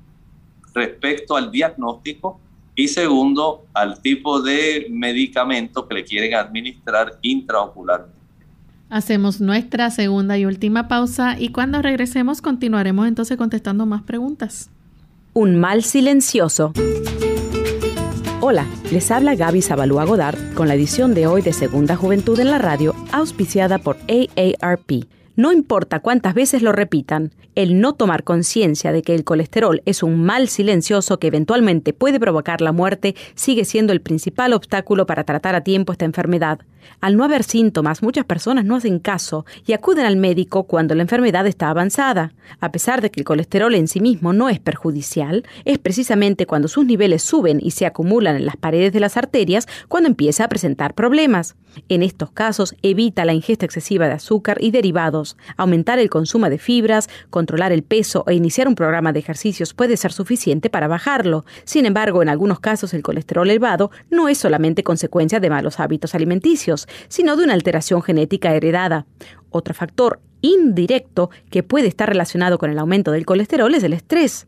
respecto 0.73 1.37
al 1.37 1.51
diagnóstico 1.51 2.41
y 2.79 2.87
segundo, 2.87 3.65
al 3.73 4.01
tipo 4.01 4.41
de 4.41 4.87
medicamento 4.89 5.85
que 5.85 5.95
le 5.95 6.05
quieren 6.05 6.33
administrar 6.33 7.19
intraocularmente. 7.21 8.17
Hacemos 8.89 9.41
nuestra 9.41 9.91
segunda 9.91 10.37
y 10.37 10.45
última 10.45 10.87
pausa 10.87 11.37
y 11.37 11.49
cuando 11.49 11.81
regresemos 11.81 12.41
continuaremos 12.41 13.05
entonces 13.05 13.37
contestando 13.37 13.85
más 13.85 14.03
preguntas. 14.03 14.69
Un 15.33 15.59
mal 15.59 15.83
silencioso. 15.83 16.71
Hola, 18.39 18.65
les 18.93 19.11
habla 19.11 19.35
Gaby 19.35 19.61
Zabalúa 19.61 20.05
Godard 20.05 20.53
con 20.53 20.69
la 20.69 20.75
edición 20.75 21.13
de 21.13 21.27
hoy 21.27 21.41
de 21.41 21.51
Segunda 21.51 21.97
Juventud 21.97 22.39
en 22.39 22.49
la 22.49 22.59
Radio, 22.59 22.95
auspiciada 23.11 23.79
por 23.79 23.97
AARP. 24.07 25.03
No 25.39 25.53
importa 25.53 26.01
cuántas 26.01 26.33
veces 26.33 26.61
lo 26.61 26.73
repitan, 26.73 27.31
el 27.55 27.79
no 27.79 27.93
tomar 27.93 28.25
conciencia 28.25 28.91
de 28.91 29.03
que 29.03 29.15
el 29.15 29.23
colesterol 29.23 29.81
es 29.85 30.03
un 30.03 30.21
mal 30.21 30.49
silencioso 30.49 31.17
que 31.17 31.27
eventualmente 31.27 31.93
puede 31.93 32.19
provocar 32.19 32.59
la 32.59 32.73
muerte 32.73 33.15
sigue 33.35 33.63
siendo 33.63 33.93
el 33.93 34.01
principal 34.01 34.51
obstáculo 34.51 35.05
para 35.05 35.23
tratar 35.23 35.55
a 35.55 35.63
tiempo 35.63 35.93
esta 35.93 36.03
enfermedad. 36.03 36.59
Al 36.99 37.15
no 37.15 37.23
haber 37.23 37.43
síntomas, 37.43 38.03
muchas 38.03 38.25
personas 38.25 38.65
no 38.65 38.75
hacen 38.75 38.99
caso 38.99 39.45
y 39.65 39.71
acuden 39.71 40.05
al 40.05 40.17
médico 40.17 40.63
cuando 40.63 40.93
la 40.93 41.03
enfermedad 41.03 41.47
está 41.47 41.69
avanzada. 41.69 42.33
A 42.59 42.73
pesar 42.73 43.01
de 43.01 43.09
que 43.09 43.21
el 43.21 43.25
colesterol 43.25 43.73
en 43.75 43.87
sí 43.87 44.01
mismo 44.01 44.33
no 44.33 44.49
es 44.49 44.59
perjudicial, 44.59 45.45
es 45.63 45.77
precisamente 45.77 46.47
cuando 46.47 46.67
sus 46.67 46.85
niveles 46.85 47.23
suben 47.23 47.59
y 47.61 47.71
se 47.71 47.85
acumulan 47.85 48.35
en 48.35 48.45
las 48.45 48.57
paredes 48.57 48.91
de 48.91 48.99
las 48.99 49.15
arterias 49.15 49.67
cuando 49.87 50.09
empieza 50.09 50.43
a 50.43 50.49
presentar 50.49 50.95
problemas. 50.95 51.55
En 51.87 52.03
estos 52.03 52.31
casos, 52.31 52.75
evita 52.81 53.25
la 53.25 53.33
ingesta 53.33 53.65
excesiva 53.65 54.07
de 54.07 54.13
azúcar 54.13 54.57
y 54.59 54.71
derivados. 54.71 55.37
Aumentar 55.57 55.99
el 55.99 56.09
consumo 56.09 56.49
de 56.49 56.57
fibras, 56.57 57.09
controlar 57.29 57.71
el 57.71 57.83
peso 57.83 58.23
e 58.27 58.33
iniciar 58.33 58.67
un 58.67 58.75
programa 58.75 59.13
de 59.13 59.19
ejercicios 59.19 59.73
puede 59.73 59.97
ser 59.97 60.11
suficiente 60.11 60.69
para 60.69 60.87
bajarlo. 60.87 61.45
Sin 61.63 61.85
embargo, 61.85 62.21
en 62.21 62.29
algunos 62.29 62.59
casos 62.59 62.93
el 62.93 63.03
colesterol 63.03 63.49
elevado 63.49 63.91
no 64.09 64.29
es 64.29 64.37
solamente 64.37 64.83
consecuencia 64.83 65.39
de 65.39 65.49
malos 65.49 65.79
hábitos 65.79 66.15
alimenticios, 66.15 66.87
sino 67.07 67.35
de 67.35 67.43
una 67.43 67.53
alteración 67.53 68.01
genética 68.01 68.53
heredada. 68.53 69.05
Otro 69.49 69.73
factor 69.73 70.19
indirecto 70.41 71.29
que 71.49 71.63
puede 71.63 71.87
estar 71.87 72.07
relacionado 72.07 72.57
con 72.57 72.69
el 72.69 72.79
aumento 72.79 73.11
del 73.11 73.25
colesterol 73.25 73.73
es 73.75 73.83
el 73.83 73.93
estrés 73.93 74.47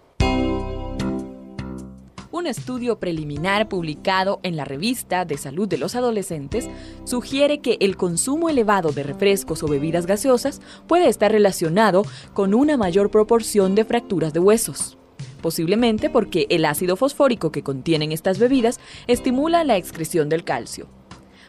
Un 2.31 2.47
estudio 2.47 2.99
preliminar 2.99 3.69
publicado 3.69 4.41
en 4.43 4.57
la 4.57 4.65
revista 4.65 5.25
de 5.25 5.37
salud 5.37 5.69
de 5.69 5.77
los 5.77 5.95
adolescentes 5.95 6.69
sugiere 7.05 7.61
que 7.61 7.77
el 7.81 7.97
consumo 7.97 8.49
elevado 8.49 8.91
de 8.91 9.03
refrescos 9.03 9.63
o 9.63 9.69
bebidas 9.69 10.07
gaseosas 10.07 10.63
puede 10.87 11.09
estar 11.09 11.31
relacionado 11.31 12.05
con 12.33 12.55
una 12.55 12.77
mayor 12.77 13.11
proporción 13.11 13.75
de 13.75 13.85
fracturas 13.85 14.33
de 14.33 14.41
huesos 14.41 14.97
posiblemente 15.43 16.09
porque 16.09 16.47
el 16.49 16.65
ácido 16.65 16.97
fosfórico 16.97 17.53
que 17.53 17.63
contienen 17.63 18.13
estas 18.13 18.39
bebidas 18.39 18.81
estimula 19.09 19.65
la 19.65 19.77
excreción 19.77 20.31
del 20.31 20.45
calcio. 20.45 20.89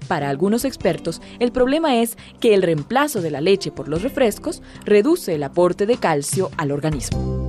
Para 0.07 0.29
algunos 0.29 0.65
expertos, 0.65 1.21
el 1.39 1.51
problema 1.51 1.97
es 1.97 2.17
que 2.39 2.53
el 2.53 2.61
reemplazo 2.61 3.21
de 3.21 3.31
la 3.31 3.41
leche 3.41 3.71
por 3.71 3.87
los 3.87 4.01
refrescos 4.01 4.61
reduce 4.85 5.35
el 5.35 5.43
aporte 5.43 5.85
de 5.85 5.97
calcio 5.97 6.51
al 6.57 6.71
organismo. 6.71 7.43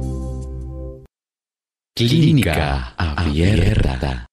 Clínica 1.96 2.94
Abierta. 2.96 4.26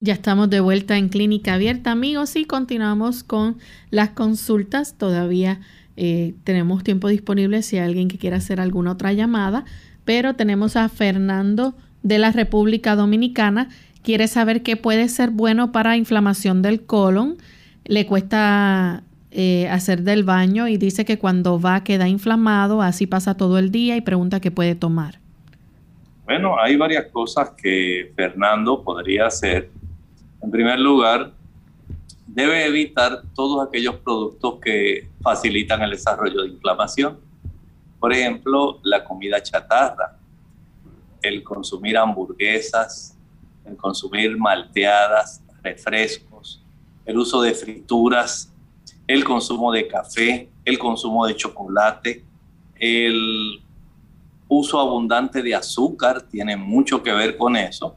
Ya 0.00 0.14
estamos 0.14 0.48
de 0.48 0.60
vuelta 0.60 0.96
en 0.96 1.08
Clínica 1.08 1.54
Abierta, 1.54 1.90
amigos, 1.90 2.36
y 2.36 2.44
continuamos 2.44 3.24
con 3.24 3.58
las 3.90 4.10
consultas. 4.10 4.96
Todavía 4.96 5.60
eh, 5.96 6.36
tenemos 6.44 6.84
tiempo 6.84 7.08
disponible 7.08 7.62
si 7.62 7.76
hay 7.76 7.84
alguien 7.84 8.08
que 8.08 8.16
quiera 8.16 8.36
hacer 8.36 8.60
alguna 8.60 8.92
otra 8.92 9.12
llamada, 9.12 9.64
pero 10.04 10.36
tenemos 10.36 10.76
a 10.76 10.88
Fernando 10.88 11.74
de 12.02 12.18
la 12.18 12.30
República 12.30 12.94
Dominicana 12.94 13.68
quiere 14.08 14.26
saber 14.26 14.62
qué 14.62 14.78
puede 14.78 15.06
ser 15.10 15.28
bueno 15.28 15.70
para 15.70 15.98
inflamación 15.98 16.62
del 16.62 16.86
colon, 16.86 17.36
le 17.84 18.06
cuesta 18.06 19.02
eh, 19.30 19.68
hacer 19.68 20.00
del 20.00 20.24
baño 20.24 20.66
y 20.66 20.78
dice 20.78 21.04
que 21.04 21.18
cuando 21.18 21.60
va 21.60 21.84
queda 21.84 22.08
inflamado, 22.08 22.80
así 22.80 23.06
pasa 23.06 23.36
todo 23.36 23.58
el 23.58 23.70
día 23.70 23.98
y 23.98 24.00
pregunta 24.00 24.40
qué 24.40 24.50
puede 24.50 24.74
tomar. 24.74 25.20
Bueno, 26.24 26.58
hay 26.58 26.76
varias 26.76 27.12
cosas 27.12 27.50
que 27.50 28.10
Fernando 28.16 28.82
podría 28.82 29.26
hacer. 29.26 29.68
En 30.40 30.50
primer 30.50 30.78
lugar, 30.78 31.32
debe 32.26 32.64
evitar 32.64 33.20
todos 33.34 33.68
aquellos 33.68 33.96
productos 33.96 34.58
que 34.62 35.10
facilitan 35.20 35.82
el 35.82 35.90
desarrollo 35.90 36.44
de 36.44 36.48
inflamación. 36.48 37.18
Por 38.00 38.14
ejemplo, 38.14 38.80
la 38.84 39.04
comida 39.04 39.42
chatarra, 39.42 40.16
el 41.20 41.42
consumir 41.42 41.98
hamburguesas, 41.98 43.17
consumir 43.76 44.36
malteadas, 44.36 45.42
refrescos, 45.62 46.62
el 47.04 47.18
uso 47.18 47.40
de 47.42 47.54
frituras, 47.54 48.52
el 49.06 49.24
consumo 49.24 49.72
de 49.72 49.88
café, 49.88 50.48
el 50.64 50.78
consumo 50.78 51.26
de 51.26 51.34
chocolate, 51.34 52.24
el 52.78 53.62
uso 54.48 54.80
abundante 54.80 55.42
de 55.42 55.54
azúcar 55.54 56.22
tiene 56.22 56.56
mucho 56.56 57.02
que 57.02 57.12
ver 57.12 57.36
con 57.36 57.56
eso. 57.56 57.96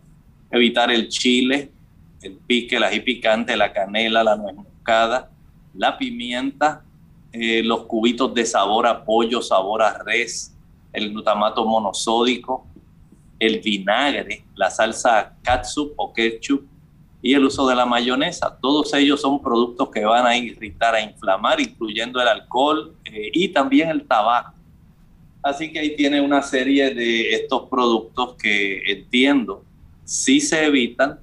Evitar 0.50 0.92
el 0.92 1.08
chile, 1.10 1.72
el 2.22 2.38
pique, 2.38 2.78
el 2.78 2.84
ají 2.84 3.00
picante, 3.00 3.56
la 3.56 3.72
canela, 3.72 4.24
la 4.24 4.36
nuez 4.36 4.56
moscada, 4.56 5.30
la 5.74 5.98
pimienta, 5.98 6.84
eh, 7.32 7.64
los 7.64 7.82
cubitos 7.86 8.34
de 8.34 8.46
sabor 8.46 8.88
a 8.88 9.04
pollo, 9.04 9.42
sabor 9.42 9.82
a 9.82 10.04
res, 10.04 10.56
el 10.92 11.12
glutamato 11.12 11.66
monosódico, 11.66 12.66
el 13.42 13.60
vinagre, 13.60 14.46
la 14.56 14.70
salsa 14.70 15.36
catsup 15.42 15.94
o 15.98 16.14
ketchup 16.14 16.64
y 17.24 17.34
el 17.34 17.44
uso 17.44 17.68
de 17.68 17.74
la 17.74 17.88
mayonesa. 17.88 18.56
Todos 18.62 18.94
ellos 18.94 19.20
son 19.20 19.42
productos 19.42 19.90
que 19.90 20.06
van 20.06 20.28
a 20.28 20.38
irritar, 20.38 20.94
a 20.94 21.02
inflamar, 21.02 21.60
incluyendo 21.60 22.22
el 22.22 22.28
alcohol 22.28 22.96
eh, 23.04 23.32
y 23.34 23.48
también 23.48 23.90
el 23.90 24.06
tabaco. 24.06 24.54
Así 25.42 25.74
que 25.74 25.80
ahí 25.80 25.96
tiene 25.96 26.22
una 26.22 26.44
serie 26.44 26.94
de 26.94 27.34
estos 27.34 27.68
productos 27.68 28.36
que 28.36 28.84
entiendo, 28.86 29.66
si 30.04 30.40
se 30.40 30.66
evitan, 30.66 31.20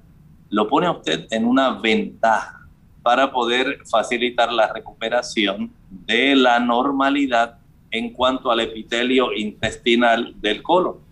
lo 0.49 0.67
pone 0.67 0.87
a 0.87 0.91
usted 0.91 1.25
en 1.31 1.45
una 1.45 1.71
ventaja 1.71 2.67
para 3.01 3.31
poder 3.31 3.79
facilitar 3.89 4.51
la 4.51 4.73
recuperación 4.73 5.71
de 5.89 6.35
la 6.35 6.59
normalidad 6.59 7.59
en 7.91 8.11
cuanto 8.11 8.51
al 8.51 8.59
epitelio 8.59 9.31
intestinal 9.33 10.33
del 10.41 10.61
colon. 10.61 11.08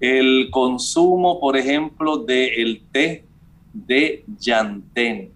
El 0.00 0.48
consumo, 0.50 1.40
por 1.40 1.56
ejemplo, 1.56 2.18
del 2.18 2.82
té 2.92 3.24
de 3.72 4.24
llantén, 4.38 5.32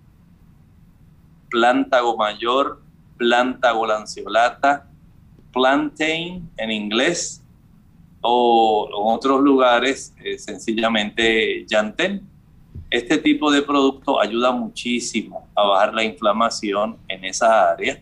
plántago 1.51 2.17
mayor, 2.17 2.81
plántago 3.17 3.87
lanceolata, 3.87 4.89
plantain 5.53 6.49
en 6.57 6.71
inglés, 6.71 7.43
o 8.21 8.89
en 8.91 9.17
otros 9.17 9.41
lugares 9.41 10.13
eh, 10.23 10.39
sencillamente 10.39 11.65
llantén 11.69 12.27
este 12.91 13.19
tipo 13.19 13.51
de 13.51 13.61
producto 13.61 14.19
ayuda 14.21 14.51
muchísimo 14.51 15.47
a 15.55 15.63
bajar 15.63 15.95
la 15.95 16.05
inflamación 16.05 16.97
en 17.07 17.25
esa 17.25 17.73
área. 17.73 18.01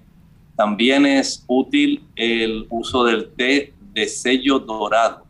También 0.54 1.04
es 1.04 1.44
útil 1.48 2.04
el 2.14 2.66
uso 2.70 3.04
del 3.04 3.28
té 3.32 3.74
de 3.92 4.06
sello 4.06 4.60
dorado, 4.60 5.25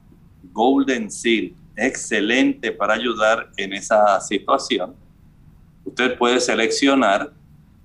Golden 0.57 1.11
Seal. 1.11 1.53
Excelente 1.77 2.73
para 2.73 2.95
ayudar 2.95 3.51
en 3.59 3.75
esa 3.75 4.19
situación. 4.21 4.97
Usted 5.85 6.17
puede 6.17 6.41
seleccionar. 6.41 7.31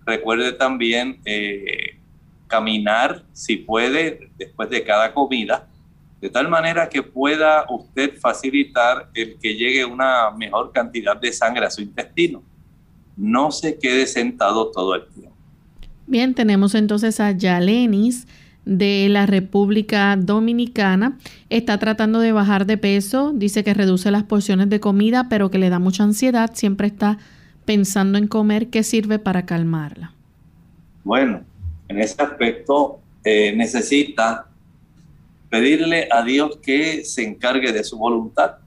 Recuerde 0.06 0.54
también 0.54 1.20
eh, 1.26 2.00
caminar, 2.48 3.24
si 3.34 3.58
puede, 3.58 4.32
después 4.38 4.70
de 4.70 4.84
cada 4.84 5.14
comida 5.14 5.68
de 6.22 6.30
tal 6.30 6.48
manera 6.48 6.88
que 6.88 7.02
pueda 7.02 7.66
usted 7.68 8.18
facilitar 8.20 9.10
el 9.16 9.40
que 9.40 9.56
llegue 9.56 9.84
una 9.84 10.30
mejor 10.30 10.72
cantidad 10.72 11.20
de 11.20 11.34
sangre 11.34 11.66
a 11.66 11.72
su 11.72 11.82
intestino. 11.82 12.44
No 13.18 13.52
se 13.52 13.78
quede 13.80 14.06
sentado 14.06 14.70
todo 14.70 14.94
el 14.94 15.08
tiempo. 15.08 15.36
Bien, 16.06 16.36
tenemos 16.36 16.76
entonces 16.76 17.20
a 17.20 17.32
Yalenis 17.32 18.28
de 18.66 19.08
la 19.10 19.26
República 19.26 20.16
Dominicana. 20.18 21.18
Está 21.50 21.78
tratando 21.78 22.20
de 22.20 22.32
bajar 22.32 22.66
de 22.66 22.78
peso, 22.78 23.32
dice 23.34 23.64
que 23.64 23.74
reduce 23.74 24.12
las 24.12 24.24
porciones 24.24 24.70
de 24.70 24.80
comida, 24.80 25.28
pero 25.30 25.50
que 25.50 25.58
le 25.58 25.70
da 25.70 25.80
mucha 25.80 26.04
ansiedad, 26.04 26.52
siempre 26.54 26.88
está 26.88 27.18
pensando 27.66 28.18
en 28.18 28.28
comer. 28.28 28.70
¿Qué 28.70 28.84
sirve 28.84 29.20
para 29.20 29.46
calmarla? 29.46 30.14
Bueno, 31.04 31.44
en 31.88 32.00
ese 32.00 32.22
aspecto 32.22 33.00
eh, 33.24 33.54
necesita 33.56 34.48
pedirle 35.50 36.08
a 36.10 36.24
Dios 36.24 36.58
que 36.62 37.04
se 37.04 37.24
encargue 37.24 37.72
de 37.74 37.84
su 37.84 37.98
voluntad. 37.98 38.58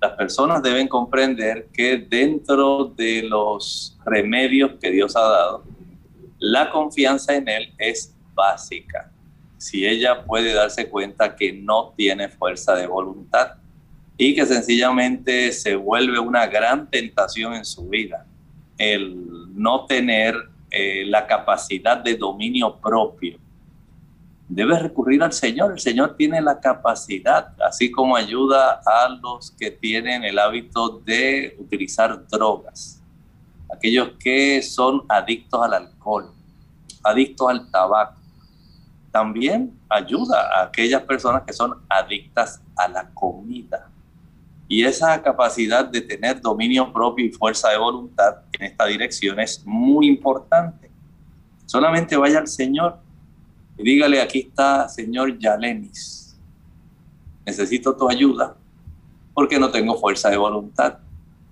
Las 0.00 0.12
personas 0.12 0.62
deben 0.62 0.88
comprender 0.88 1.68
que 1.72 1.98
dentro 1.98 2.86
de 2.96 3.22
los 3.22 3.96
remedios 4.04 4.72
que 4.80 4.90
Dios 4.90 5.16
ha 5.16 5.20
dado, 5.20 5.64
la 6.38 6.70
confianza 6.70 7.34
en 7.34 7.48
Él 7.48 7.72
es 7.78 8.15
básica. 8.36 9.10
Si 9.58 9.84
ella 9.84 10.24
puede 10.24 10.54
darse 10.54 10.88
cuenta 10.88 11.34
que 11.34 11.52
no 11.52 11.92
tiene 11.96 12.28
fuerza 12.28 12.76
de 12.76 12.86
voluntad 12.86 13.54
y 14.16 14.34
que 14.36 14.46
sencillamente 14.46 15.50
se 15.50 15.74
vuelve 15.74 16.20
una 16.20 16.46
gran 16.46 16.88
tentación 16.88 17.54
en 17.54 17.64
su 17.64 17.88
vida, 17.88 18.24
el 18.78 19.16
no 19.54 19.86
tener 19.86 20.36
eh, 20.70 21.04
la 21.06 21.26
capacidad 21.26 21.96
de 21.96 22.16
dominio 22.16 22.78
propio 22.78 23.38
debes 24.48 24.82
recurrir 24.82 25.22
al 25.22 25.32
Señor. 25.32 25.72
El 25.72 25.80
Señor 25.80 26.16
tiene 26.16 26.40
la 26.40 26.60
capacidad, 26.60 27.54
así 27.62 27.90
como 27.90 28.16
ayuda 28.16 28.80
a 28.84 29.08
los 29.08 29.50
que 29.52 29.70
tienen 29.70 30.24
el 30.24 30.38
hábito 30.38 31.00
de 31.04 31.56
utilizar 31.58 32.26
drogas, 32.28 33.02
aquellos 33.74 34.10
que 34.18 34.62
son 34.62 35.04
adictos 35.08 35.62
al 35.62 35.74
alcohol, 35.74 36.32
adictos 37.02 37.48
al 37.48 37.70
tabaco. 37.70 38.15
También 39.16 39.72
ayuda 39.88 40.42
a 40.54 40.64
aquellas 40.64 41.00
personas 41.04 41.42
que 41.46 41.54
son 41.54 41.72
adictas 41.88 42.60
a 42.76 42.86
la 42.86 43.08
comida. 43.14 43.88
Y 44.68 44.84
esa 44.84 45.22
capacidad 45.22 45.86
de 45.86 46.02
tener 46.02 46.38
dominio 46.38 46.92
propio 46.92 47.24
y 47.24 47.32
fuerza 47.32 47.70
de 47.70 47.78
voluntad 47.78 48.42
en 48.52 48.66
esta 48.66 48.84
dirección 48.84 49.40
es 49.40 49.64
muy 49.64 50.06
importante. 50.06 50.90
Solamente 51.64 52.14
vaya 52.14 52.40
al 52.40 52.46
Señor 52.46 52.98
y 53.78 53.84
dígale, 53.84 54.20
aquí 54.20 54.40
está 54.40 54.86
señor 54.86 55.38
Yalenis, 55.38 56.38
necesito 57.46 57.96
tu 57.96 58.10
ayuda 58.10 58.54
porque 59.32 59.58
no 59.58 59.70
tengo 59.70 59.96
fuerza 59.96 60.28
de 60.28 60.36
voluntad 60.36 60.98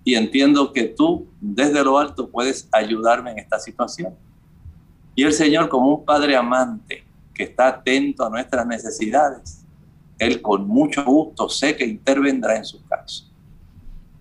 y 0.04 0.16
entiendo 0.16 0.70
que 0.70 0.84
tú 0.84 1.26
desde 1.40 1.82
lo 1.82 1.98
alto 1.98 2.28
puedes 2.28 2.68
ayudarme 2.72 3.30
en 3.30 3.38
esta 3.38 3.58
situación. 3.58 4.14
Y 5.14 5.22
el 5.24 5.32
Señor 5.32 5.70
como 5.70 5.94
un 5.94 6.04
Padre 6.04 6.36
amante 6.36 7.03
que 7.34 7.44
está 7.44 7.68
atento 7.68 8.24
a 8.24 8.30
nuestras 8.30 8.66
necesidades, 8.66 9.64
Él 10.18 10.40
con 10.40 10.66
mucho 10.66 11.04
gusto 11.04 11.48
sé 11.48 11.76
que 11.76 11.84
intervendrá 11.84 12.56
en 12.56 12.64
su 12.64 12.82
caso. 12.86 13.28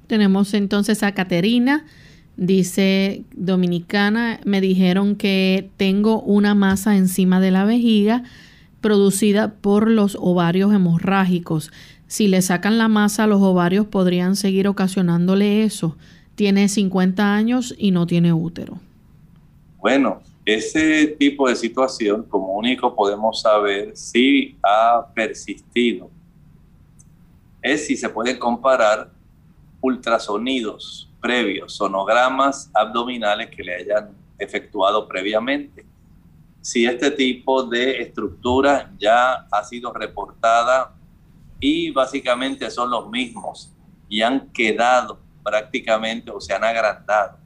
Tenemos 0.07 0.53
entonces 0.53 1.03
a 1.03 1.13
Caterina 1.13 1.85
Dice 2.35 3.25
Dominicana, 3.35 4.39
me 4.43 4.59
dijeron 4.59 5.15
que 5.15 5.69
tengo 5.77 6.19
una 6.21 6.55
masa 6.55 6.97
encima 6.97 7.39
de 7.39 7.51
la 7.51 7.63
vejiga 7.63 8.23
producida 8.81 9.53
por 9.53 9.89
los 9.89 10.17
ovarios 10.19 10.73
hemorrágicos. 10.73 11.71
Si 12.07 12.27
le 12.27 12.41
sacan 12.41 12.79
la 12.79 12.87
masa, 12.87 13.27
los 13.27 13.41
ovarios 13.41 13.85
podrían 13.85 14.35
seguir 14.35 14.67
ocasionándole 14.67 15.63
eso. 15.63 15.95
Tiene 16.33 16.69
50 16.69 17.35
años 17.35 17.75
y 17.77 17.91
no 17.91 18.07
tiene 18.07 18.33
útero. 18.33 18.79
Bueno, 19.77 20.23
ese 20.45 21.07
tipo 21.07 21.47
de 21.47 21.55
situación, 21.55 22.23
como 22.23 22.53
único 22.53 22.93
podemos 22.95 23.41
saber 23.41 23.95
si 23.95 24.57
ha 24.61 25.07
persistido, 25.13 26.09
es 27.61 27.87
si 27.87 27.95
se 27.95 28.09
pueden 28.09 28.37
comparar 28.37 29.09
ultrasonidos 29.79 31.09
previos, 31.21 31.75
sonogramas 31.75 32.69
abdominales 32.73 33.49
que 33.49 33.63
le 33.63 33.75
hayan 33.75 34.09
efectuado 34.37 35.07
previamente. 35.07 35.85
Si 36.59 36.85
este 36.85 37.11
tipo 37.11 37.63
de 37.63 38.01
estructura 38.01 38.91
ya 38.97 39.47
ha 39.49 39.63
sido 39.63 39.93
reportada 39.93 40.93
y 41.59 41.91
básicamente 41.91 42.69
son 42.69 42.89
los 42.89 43.09
mismos 43.09 43.73
y 44.09 44.21
han 44.21 44.49
quedado 44.51 45.19
prácticamente 45.43 46.31
o 46.31 46.41
se 46.41 46.53
han 46.53 46.63
agrandado. 46.63 47.42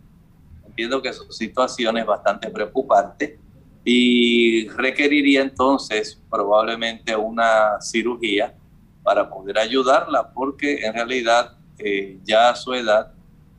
Entiendo 0.78 1.02
que 1.02 1.12
su 1.12 1.32
situación 1.32 1.98
es 1.98 2.06
bastante 2.06 2.52
preocupante 2.52 3.40
y 3.84 4.68
requeriría 4.68 5.42
entonces 5.42 6.22
probablemente 6.30 7.16
una 7.16 7.82
cirugía 7.82 8.54
para 9.02 9.28
poder 9.28 9.58
ayudarla 9.58 10.32
porque 10.32 10.86
en 10.86 10.94
realidad 10.94 11.58
eh, 11.80 12.20
ya 12.24 12.52
a 12.52 12.56
su 12.56 12.76
edad 12.76 13.12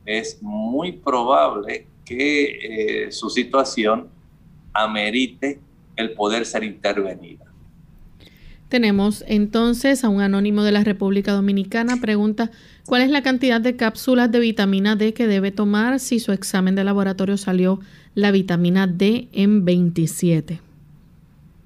es 0.06 0.38
muy 0.40 0.92
probable 0.92 1.88
que 2.04 3.06
eh, 3.06 3.10
su 3.10 3.30
situación 3.30 4.10
amerite 4.72 5.58
el 5.96 6.12
poder 6.12 6.46
ser 6.46 6.62
intervenida. 6.62 7.46
Tenemos 8.68 9.24
entonces 9.26 10.04
a 10.04 10.08
un 10.08 10.20
anónimo 10.20 10.62
de 10.62 10.72
la 10.72 10.84
República 10.84 11.32
Dominicana. 11.32 11.96
Pregunta, 12.00 12.50
¿cuál 12.88 13.02
es 13.02 13.10
la 13.10 13.22
cantidad 13.22 13.60
de 13.60 13.76
cápsulas 13.76 14.32
de 14.32 14.40
vitamina 14.40 14.96
D 14.96 15.14
que 15.14 15.26
debe 15.26 15.52
tomar 15.52 16.00
si 16.00 16.18
su 16.18 16.32
examen 16.32 16.74
de 16.74 16.84
laboratorio 16.84 17.36
salió 17.36 17.80
la 18.14 18.30
vitamina 18.30 18.86
D 18.86 19.28
en 19.32 19.64
27? 19.64 20.60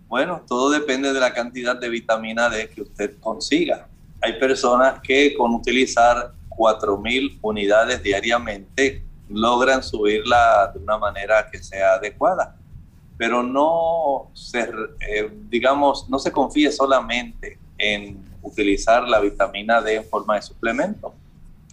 Bueno, 0.08 0.42
todo 0.46 0.70
depende 0.70 1.12
de 1.12 1.20
la 1.20 1.32
cantidad 1.32 1.80
de 1.80 1.88
vitamina 1.88 2.50
D 2.50 2.68
que 2.68 2.82
usted 2.82 3.18
consiga. 3.20 3.88
Hay 4.20 4.38
personas 4.38 5.00
que 5.00 5.34
con 5.34 5.54
utilizar 5.54 6.32
4.000 6.50 7.38
unidades 7.40 8.02
diariamente 8.02 9.02
logran 9.30 9.82
subirla 9.82 10.72
de 10.74 10.80
una 10.80 10.98
manera 10.98 11.48
que 11.50 11.62
sea 11.62 11.94
adecuada 11.94 12.56
pero 13.22 13.40
no 13.40 14.30
se, 14.32 14.62
eh, 14.62 15.30
digamos, 15.48 16.08
no 16.08 16.18
se 16.18 16.32
confíe 16.32 16.72
solamente 16.72 17.56
en 17.78 18.20
utilizar 18.42 19.08
la 19.08 19.20
vitamina 19.20 19.80
D 19.80 19.96
en 19.96 20.04
forma 20.04 20.36
de 20.36 20.42
suplemento. 20.42 21.14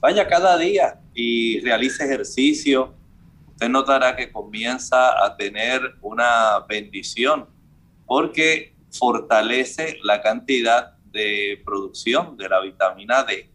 Vaya 0.01 0.28
cada 0.28 0.57
día 0.57 0.99
y 1.13 1.59
realice 1.61 2.05
ejercicio. 2.05 2.93
Usted 3.49 3.70
notará 3.70 4.15
que 4.15 4.32
comienza 4.32 5.26
a 5.26 5.36
tener 5.36 5.82
una 6.01 6.59
bendición 6.67 7.47
porque 8.05 8.74
fortalece 8.91 9.97
la 10.03 10.22
cantidad 10.22 10.97
de 11.11 11.61
producción 11.65 12.38
de 12.38 12.49
la 12.49 12.61
vitamina 12.61 13.24
D. 13.24 13.49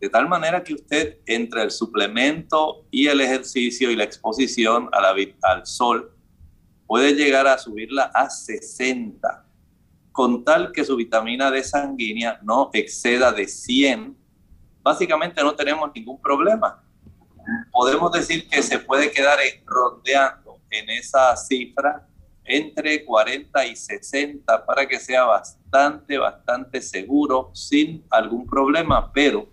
De 0.00 0.08
tal 0.08 0.28
manera 0.28 0.62
que 0.62 0.74
usted 0.74 1.18
entre 1.26 1.62
el 1.62 1.70
suplemento 1.70 2.86
y 2.90 3.06
el 3.06 3.20
ejercicio 3.20 3.90
y 3.90 3.96
la 3.96 4.04
exposición 4.04 4.88
a 4.92 5.00
la, 5.00 5.14
al 5.42 5.66
sol 5.66 6.12
puede 6.86 7.14
llegar 7.14 7.46
a 7.46 7.58
subirla 7.58 8.10
a 8.14 8.30
60, 8.30 9.45
con 10.16 10.44
tal 10.44 10.72
que 10.72 10.82
su 10.82 10.96
vitamina 10.96 11.50
D 11.50 11.62
sanguínea 11.62 12.40
no 12.42 12.70
exceda 12.72 13.32
de 13.32 13.46
100. 13.46 14.16
Básicamente 14.82 15.42
no 15.42 15.54
tenemos 15.54 15.90
ningún 15.94 16.18
problema. 16.22 16.82
Podemos 17.70 18.10
decir 18.12 18.48
que 18.48 18.62
se 18.62 18.78
puede 18.78 19.12
quedar 19.12 19.38
rondeando 19.66 20.58
en 20.70 20.88
esa 20.88 21.36
cifra 21.36 22.08
entre 22.44 23.04
40 23.04 23.66
y 23.66 23.76
60 23.76 24.64
para 24.64 24.88
que 24.88 24.98
sea 24.98 25.24
bastante, 25.24 26.16
bastante 26.16 26.80
seguro 26.80 27.50
sin 27.52 28.02
algún 28.08 28.46
problema, 28.46 29.12
pero 29.12 29.46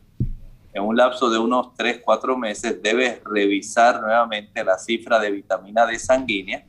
en 0.71 0.81
un 0.81 0.95
lapso 0.95 1.29
de 1.29 1.39
unos 1.39 1.73
3, 1.75 1.99
4 2.05 2.37
meses 2.37 2.81
debes 2.81 3.21
revisar 3.25 4.01
nuevamente 4.01 4.63
la 4.63 4.77
cifra 4.77 5.19
de 5.19 5.29
vitamina 5.29 5.85
D 5.85 5.99
sanguínea 5.99 6.65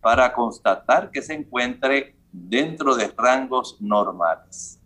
para 0.00 0.32
constatar 0.32 1.12
que 1.12 1.22
se 1.22 1.34
encuentre 1.34 2.17
dentro 2.32 2.96
de 2.96 3.12
rangos 3.16 3.76
normales. 3.80 4.80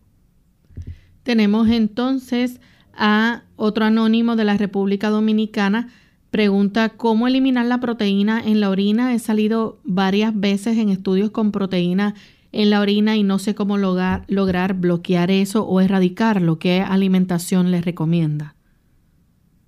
Tenemos 1.22 1.68
entonces 1.68 2.60
a 2.94 3.42
otro 3.56 3.84
anónimo 3.84 4.36
de 4.36 4.44
la 4.44 4.56
República 4.56 5.08
Dominicana. 5.10 5.88
Pregunta 6.30 6.90
cómo 6.90 7.28
eliminar 7.28 7.66
la 7.66 7.80
proteína 7.80 8.42
en 8.44 8.60
la 8.60 8.70
orina. 8.70 9.14
He 9.14 9.18
salido 9.18 9.78
varias 9.84 10.38
veces 10.38 10.78
en 10.78 10.88
estudios 10.88 11.30
con 11.30 11.52
proteína 11.52 12.14
en 12.52 12.70
la 12.70 12.80
orina 12.80 13.16
y 13.16 13.22
no 13.22 13.38
sé 13.38 13.54
cómo 13.54 13.78
lograr, 13.78 14.24
lograr 14.28 14.74
bloquear 14.74 15.30
eso 15.30 15.64
o 15.64 15.80
erradicarlo. 15.80 16.58
¿Qué 16.58 16.80
alimentación 16.80 17.70
les 17.70 17.84
recomienda? 17.84 18.54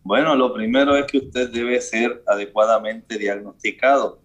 Bueno, 0.03 0.35
lo 0.35 0.53
primero 0.53 0.97
es 0.97 1.07
que 1.11 1.19
usted 1.19 1.51
debe 1.51 1.81
ser 1.81 2.23
adecuadamente 2.27 3.17
diagnosticado 3.17 4.24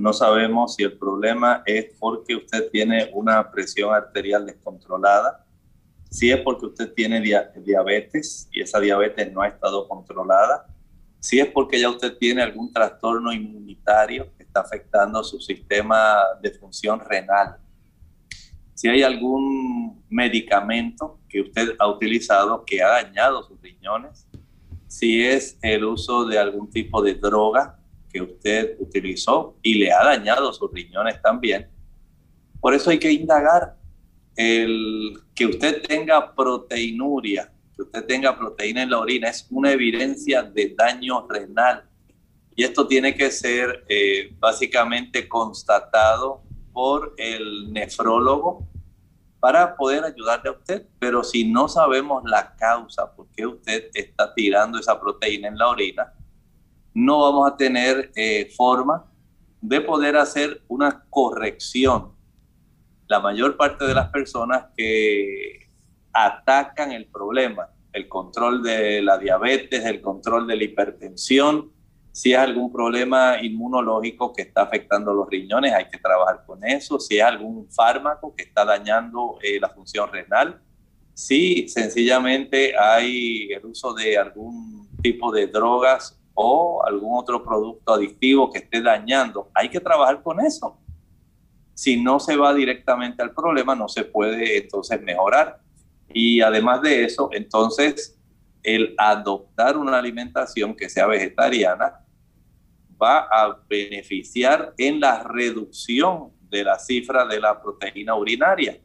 no 0.00 0.12
sabemos 0.12 0.74
si 0.74 0.82
el 0.82 0.96
problema 0.96 1.62
es 1.66 1.94
porque 1.98 2.34
usted 2.34 2.70
tiene 2.70 3.10
una 3.12 3.50
presión 3.50 3.94
arterial 3.94 4.46
descontrolada, 4.46 5.44
si 6.10 6.30
es 6.30 6.40
porque 6.40 6.66
usted 6.66 6.92
tiene 6.94 7.20
diabetes 7.20 8.48
y 8.50 8.62
esa 8.62 8.80
diabetes 8.80 9.30
no 9.32 9.42
ha 9.42 9.48
estado 9.48 9.86
controlada, 9.86 10.66
si 11.20 11.38
es 11.38 11.46
porque 11.48 11.78
ya 11.78 11.90
usted 11.90 12.16
tiene 12.16 12.42
algún 12.42 12.72
trastorno 12.72 13.32
inmunitario 13.32 14.34
que 14.36 14.42
está 14.42 14.60
afectando 14.60 15.22
su 15.22 15.38
sistema 15.38 16.16
de 16.40 16.50
función 16.52 16.98
renal, 17.00 17.58
si 18.74 18.88
hay 18.88 19.02
algún 19.02 20.02
medicamento 20.08 21.20
que 21.28 21.42
usted 21.42 21.76
ha 21.78 21.86
utilizado 21.86 22.64
que 22.64 22.82
ha 22.82 22.88
dañado 22.88 23.42
sus 23.42 23.60
riñones, 23.60 24.26
si 24.88 25.22
es 25.22 25.58
el 25.60 25.84
uso 25.84 26.24
de 26.24 26.38
algún 26.38 26.70
tipo 26.70 27.02
de 27.02 27.14
droga 27.14 27.79
que 28.12 28.22
usted 28.22 28.76
utilizó 28.78 29.56
y 29.62 29.74
le 29.74 29.92
ha 29.92 30.04
dañado 30.04 30.52
sus 30.52 30.70
riñones 30.72 31.20
también. 31.22 31.68
Por 32.60 32.74
eso 32.74 32.90
hay 32.90 32.98
que 32.98 33.12
indagar 33.12 33.76
el 34.36 35.18
que 35.34 35.46
usted 35.46 35.82
tenga 35.82 36.34
proteinuria, 36.34 37.52
que 37.74 37.82
usted 37.82 38.04
tenga 38.06 38.36
proteína 38.36 38.82
en 38.82 38.90
la 38.90 38.98
orina, 38.98 39.28
es 39.28 39.46
una 39.50 39.72
evidencia 39.72 40.42
de 40.42 40.74
daño 40.76 41.26
renal. 41.28 41.84
Y 42.54 42.64
esto 42.64 42.86
tiene 42.86 43.14
que 43.14 43.30
ser 43.30 43.84
eh, 43.88 44.34
básicamente 44.38 45.28
constatado 45.28 46.42
por 46.72 47.14
el 47.16 47.72
nefrólogo 47.72 48.66
para 49.38 49.76
poder 49.76 50.04
ayudarle 50.04 50.50
a 50.50 50.52
usted. 50.52 50.86
Pero 50.98 51.24
si 51.24 51.44
no 51.44 51.68
sabemos 51.68 52.22
la 52.24 52.54
causa 52.56 53.14
por 53.14 53.28
qué 53.28 53.46
usted 53.46 53.88
está 53.94 54.34
tirando 54.34 54.78
esa 54.78 55.00
proteína 55.00 55.48
en 55.48 55.58
la 55.58 55.68
orina, 55.68 56.12
no 57.00 57.20
vamos 57.20 57.50
a 57.50 57.56
tener 57.56 58.10
eh, 58.14 58.50
forma 58.54 59.06
de 59.60 59.80
poder 59.80 60.16
hacer 60.16 60.62
una 60.68 61.04
corrección. 61.08 62.12
La 63.08 63.20
mayor 63.20 63.56
parte 63.56 63.86
de 63.86 63.94
las 63.94 64.08
personas 64.10 64.66
que 64.76 65.68
atacan 66.12 66.92
el 66.92 67.06
problema, 67.06 67.68
el 67.92 68.06
control 68.08 68.62
de 68.62 69.00
la 69.02 69.18
diabetes, 69.18 69.84
el 69.84 70.00
control 70.00 70.46
de 70.46 70.56
la 70.56 70.64
hipertensión, 70.64 71.72
si 72.12 72.32
es 72.32 72.38
algún 72.38 72.70
problema 72.72 73.42
inmunológico 73.42 74.32
que 74.32 74.42
está 74.42 74.62
afectando 74.62 75.14
los 75.14 75.28
riñones, 75.28 75.72
hay 75.72 75.88
que 75.88 75.98
trabajar 75.98 76.44
con 76.44 76.64
eso. 76.64 76.98
Si 76.98 77.18
es 77.18 77.22
algún 77.22 77.70
fármaco 77.70 78.34
que 78.34 78.42
está 78.42 78.64
dañando 78.64 79.38
eh, 79.42 79.58
la 79.58 79.70
función 79.70 80.10
renal, 80.12 80.60
si 81.14 81.68
sencillamente 81.68 82.76
hay 82.76 83.52
el 83.52 83.64
uso 83.64 83.94
de 83.94 84.18
algún 84.18 84.88
tipo 85.02 85.32
de 85.32 85.46
drogas 85.46 86.19
o 86.42 86.82
algún 86.86 87.18
otro 87.18 87.44
producto 87.44 87.92
adictivo 87.92 88.50
que 88.50 88.60
esté 88.60 88.80
dañando. 88.80 89.50
Hay 89.52 89.68
que 89.68 89.78
trabajar 89.78 90.22
con 90.22 90.40
eso. 90.40 90.78
Si 91.74 92.02
no 92.02 92.18
se 92.18 92.34
va 92.34 92.54
directamente 92.54 93.22
al 93.22 93.34
problema, 93.34 93.74
no 93.74 93.88
se 93.88 94.04
puede 94.04 94.56
entonces 94.56 95.02
mejorar. 95.02 95.60
Y 96.08 96.40
además 96.40 96.80
de 96.80 97.04
eso, 97.04 97.28
entonces 97.32 98.18
el 98.62 98.94
adoptar 98.96 99.76
una 99.76 99.98
alimentación 99.98 100.74
que 100.74 100.88
sea 100.88 101.06
vegetariana 101.06 102.00
va 103.00 103.18
a 103.30 103.58
beneficiar 103.68 104.72
en 104.78 104.98
la 104.98 105.22
reducción 105.22 106.30
de 106.48 106.64
la 106.64 106.78
cifra 106.78 107.26
de 107.26 107.38
la 107.38 107.60
proteína 107.60 108.14
urinaria. 108.14 108.78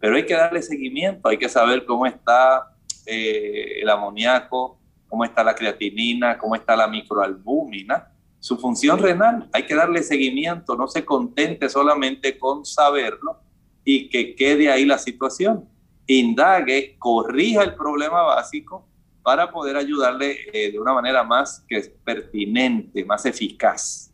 Pero 0.00 0.16
hay 0.16 0.26
que 0.26 0.34
darle 0.34 0.62
seguimiento, 0.62 1.28
hay 1.28 1.38
que 1.38 1.48
saber 1.48 1.84
cómo 1.84 2.06
está 2.06 2.76
eh, 3.06 3.82
el 3.82 3.88
amoníaco, 3.88 4.77
cómo 5.08 5.24
está 5.24 5.42
la 5.42 5.54
creatinina, 5.54 6.38
cómo 6.38 6.54
está 6.54 6.76
la 6.76 6.86
microalbúmina, 6.86 8.12
su 8.38 8.56
función 8.56 8.98
renal. 8.98 9.48
Hay 9.52 9.66
que 9.66 9.74
darle 9.74 10.02
seguimiento, 10.02 10.76
no 10.76 10.86
se 10.86 11.04
contente 11.04 11.68
solamente 11.68 12.38
con 12.38 12.64
saberlo 12.64 13.40
y 13.84 14.08
que 14.08 14.34
quede 14.34 14.70
ahí 14.70 14.84
la 14.84 14.98
situación. 14.98 15.64
Indague, 16.06 16.96
corrija 16.98 17.62
el 17.62 17.74
problema 17.74 18.22
básico 18.22 18.86
para 19.22 19.50
poder 19.50 19.76
ayudarle 19.76 20.36
eh, 20.52 20.72
de 20.72 20.78
una 20.78 20.94
manera 20.94 21.22
más 21.22 21.64
que 21.68 21.80
pertinente, 22.04 23.04
más 23.04 23.26
eficaz. 23.26 24.10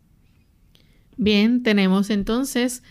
Bien, 1.17 1.63
tenemos 1.63 2.11
entonces 2.11 2.83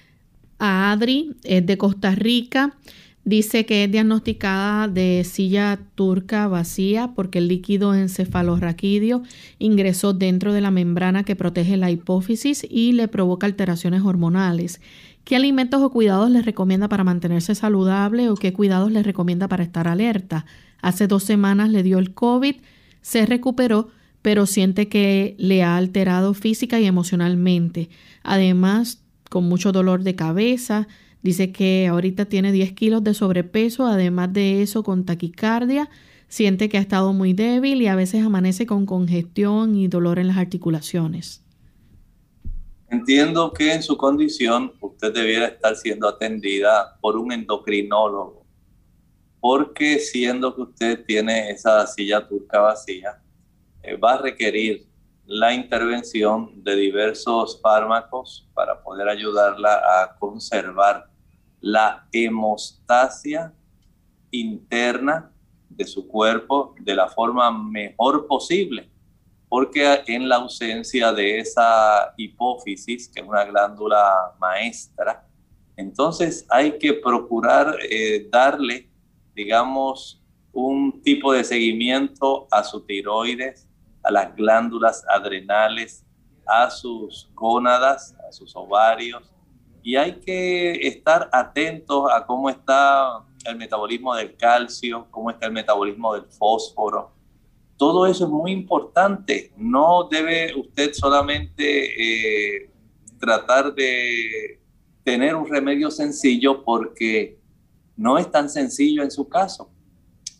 a 0.59 0.91
Adri, 0.91 1.35
es 1.43 1.65
de 1.65 1.77
Costa 1.77 2.15
Rica. 2.15 2.77
Dice 3.25 3.65
que 3.65 3.85
es 3.85 3.91
diagnosticada 3.91 4.89
de 4.89 5.23
silla 5.23 5.79
turca 5.95 6.47
vacía 6.49 7.13
porque 7.15 7.39
el 7.39 7.47
líquido 7.47 7.95
encefalorraquídeo 7.95 9.23
ingresó 9.59 10.11
dentro 10.13 10.51
de 10.51 10.59
la 10.59 10.71
membrana 10.71 11.23
que 11.23 11.37
protege 11.37 11.77
la 11.77 11.89
hipófisis 11.89 12.67
y 12.69 12.91
le 12.91 13.07
provoca 13.07 13.47
alteraciones 13.47 14.01
hormonales. 14.01 14.81
¿Qué 15.23 15.37
alimentos 15.37 15.81
o 15.81 15.89
cuidados 15.89 16.29
le 16.31 16.41
recomienda 16.41 16.89
para 16.89 17.05
mantenerse 17.05 17.55
saludable 17.55 18.29
o 18.29 18.35
qué 18.35 18.51
cuidados 18.51 18.91
le 18.91 19.03
recomienda 19.03 19.47
para 19.47 19.63
estar 19.63 19.87
alerta? 19.87 20.45
Hace 20.81 21.07
dos 21.07 21.23
semanas 21.23 21.69
le 21.69 21.81
dio 21.81 21.99
el 21.99 22.13
COVID, 22.13 22.55
se 23.01 23.25
recuperó, 23.25 23.87
pero 24.21 24.45
siente 24.45 24.89
que 24.89 25.35
le 25.37 25.63
ha 25.63 25.77
alterado 25.77 26.33
física 26.33 26.81
y 26.81 26.87
emocionalmente. 26.87 27.89
Además, 28.21 29.01
con 29.29 29.45
mucho 29.45 29.71
dolor 29.71 30.03
de 30.03 30.15
cabeza, 30.15 30.89
Dice 31.23 31.53
que 31.53 31.87
ahorita 31.87 32.25
tiene 32.25 32.51
10 32.51 32.73
kilos 32.73 33.01
de 33.01 33.13
sobrepeso, 33.13 33.87
además 33.87 34.33
de 34.33 34.61
eso 34.61 34.83
con 34.83 35.05
taquicardia, 35.05 35.89
siente 36.27 36.67
que 36.67 36.77
ha 36.77 36.81
estado 36.81 37.13
muy 37.13 37.31
débil 37.31 37.81
y 37.81 37.87
a 37.87 37.95
veces 37.95 38.25
amanece 38.25 38.65
con 38.65 38.85
congestión 38.85 39.75
y 39.75 39.87
dolor 39.87 40.19
en 40.19 40.27
las 40.27 40.35
articulaciones. 40.35 41.41
Entiendo 42.89 43.53
que 43.53 43.73
en 43.73 43.81
su 43.81 43.95
condición 43.95 44.73
usted 44.81 45.13
debiera 45.13 45.47
estar 45.47 45.77
siendo 45.77 46.09
atendida 46.09 46.97
por 46.99 47.17
un 47.17 47.31
endocrinólogo, 47.31 48.45
porque 49.39 49.99
siendo 49.99 50.53
que 50.53 50.61
usted 50.61 51.05
tiene 51.05 51.51
esa 51.51 51.87
silla 51.87 52.27
turca 52.27 52.59
vacía, 52.59 53.21
eh, 53.81 53.95
va 53.95 54.15
a 54.15 54.21
requerir 54.21 54.85
la 55.25 55.53
intervención 55.53 56.61
de 56.63 56.75
diversos 56.75 57.61
fármacos 57.61 58.45
para 58.53 58.83
poder 58.83 59.07
ayudarla 59.07 59.75
a 59.75 60.17
conservar 60.19 61.12
la 61.63 62.07
hemostasia 62.11 63.51
interna 64.29 65.31
de 65.69 65.85
su 65.85 66.07
cuerpo 66.07 66.75
de 66.79 66.93
la 66.93 67.07
forma 67.07 67.49
mejor 67.51 68.27
posible 68.27 68.93
porque 69.53 70.03
en 70.07 70.27
la 70.27 70.37
ausencia 70.37 71.13
de 71.13 71.37
esa 71.37 72.15
hipófisis, 72.17 73.07
que 73.07 73.21
es 73.21 73.27
una 73.27 73.45
glándula 73.45 74.33
maestra, 74.39 75.27
entonces 75.77 76.43
hay 76.49 76.79
que 76.79 76.93
procurar 76.93 77.77
eh, 77.87 78.27
darle, 78.31 78.89
digamos, 79.35 80.19
un 80.51 81.03
tipo 81.03 81.31
de 81.33 81.43
seguimiento 81.43 82.47
a 82.49 82.63
su 82.63 82.81
tiroides, 82.81 83.69
a 84.01 84.09
las 84.09 84.35
glándulas 84.35 85.05
adrenales, 85.07 86.03
a 86.47 86.71
sus 86.71 87.29
gónadas, 87.35 88.15
a 88.27 88.31
sus 88.31 88.55
ovarios, 88.55 89.32
y 89.83 89.97
hay 89.97 90.13
que 90.21 90.87
estar 90.87 91.29
atentos 91.31 92.09
a 92.11 92.25
cómo 92.25 92.49
está 92.49 93.23
el 93.45 93.57
metabolismo 93.57 94.15
del 94.15 94.35
calcio, 94.37 95.07
cómo 95.11 95.29
está 95.29 95.47
el 95.47 95.51
metabolismo 95.51 96.13
del 96.13 96.25
fósforo, 96.25 97.11
todo 97.77 98.07
eso 98.07 98.23
es 98.23 98.29
muy 98.29 98.51
importante. 98.51 99.51
No 99.57 100.07
debe 100.09 100.53
usted 100.55 100.93
solamente 100.93 102.61
eh, 102.63 102.69
tratar 103.19 103.73
de 103.73 104.61
tener 105.03 105.35
un 105.35 105.49
remedio 105.49 105.91
sencillo 105.91 106.63
porque 106.63 107.37
no 107.97 108.17
es 108.17 108.31
tan 108.31 108.49
sencillo 108.49 109.03
en 109.03 109.11
su 109.11 109.27
caso. 109.27 109.69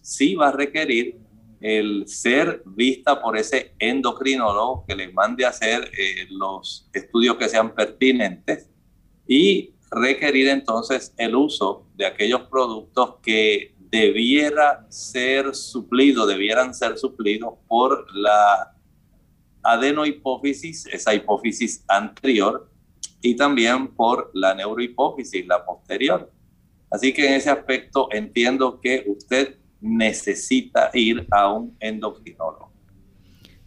Sí 0.01 0.35
va 0.35 0.49
a 0.49 0.51
requerir 0.51 1.17
el 1.59 2.07
ser 2.07 2.61
vista 2.65 3.21
por 3.21 3.37
ese 3.37 3.73
endocrinólogo 3.79 4.85
que 4.85 4.95
le 4.95 5.11
mande 5.11 5.45
a 5.45 5.49
hacer 5.49 5.89
eh, 5.97 6.27
los 6.29 6.89
estudios 6.93 7.35
que 7.37 7.49
sean 7.49 7.73
pertinentes 7.73 8.69
y 9.27 9.73
requerir 9.91 10.47
entonces 10.47 11.13
el 11.17 11.35
uso 11.35 11.87
de 11.95 12.05
aquellos 12.05 12.41
productos 12.49 13.15
que 13.21 13.73
debiera 13.77 14.85
ser 14.89 15.53
suplido, 15.53 16.25
debieran 16.25 16.73
ser 16.73 16.97
suplidos 16.97 17.53
por 17.67 18.05
la 18.15 18.75
adenohipófisis, 19.61 20.87
esa 20.87 21.13
hipófisis 21.13 21.83
anterior, 21.87 22.69
y 23.21 23.35
también 23.35 23.87
por 23.87 24.31
la 24.33 24.53
neurohipófisis, 24.53 25.47
la 25.47 25.63
posterior. 25.63 26.31
Así 26.91 27.13
que 27.13 27.25
en 27.25 27.33
ese 27.33 27.49
aspecto 27.49 28.09
entiendo 28.11 28.79
que 28.81 29.05
usted 29.07 29.57
necesita 29.79 30.91
ir 30.93 31.25
a 31.31 31.51
un 31.51 31.75
endocrinólogo. 31.79 32.71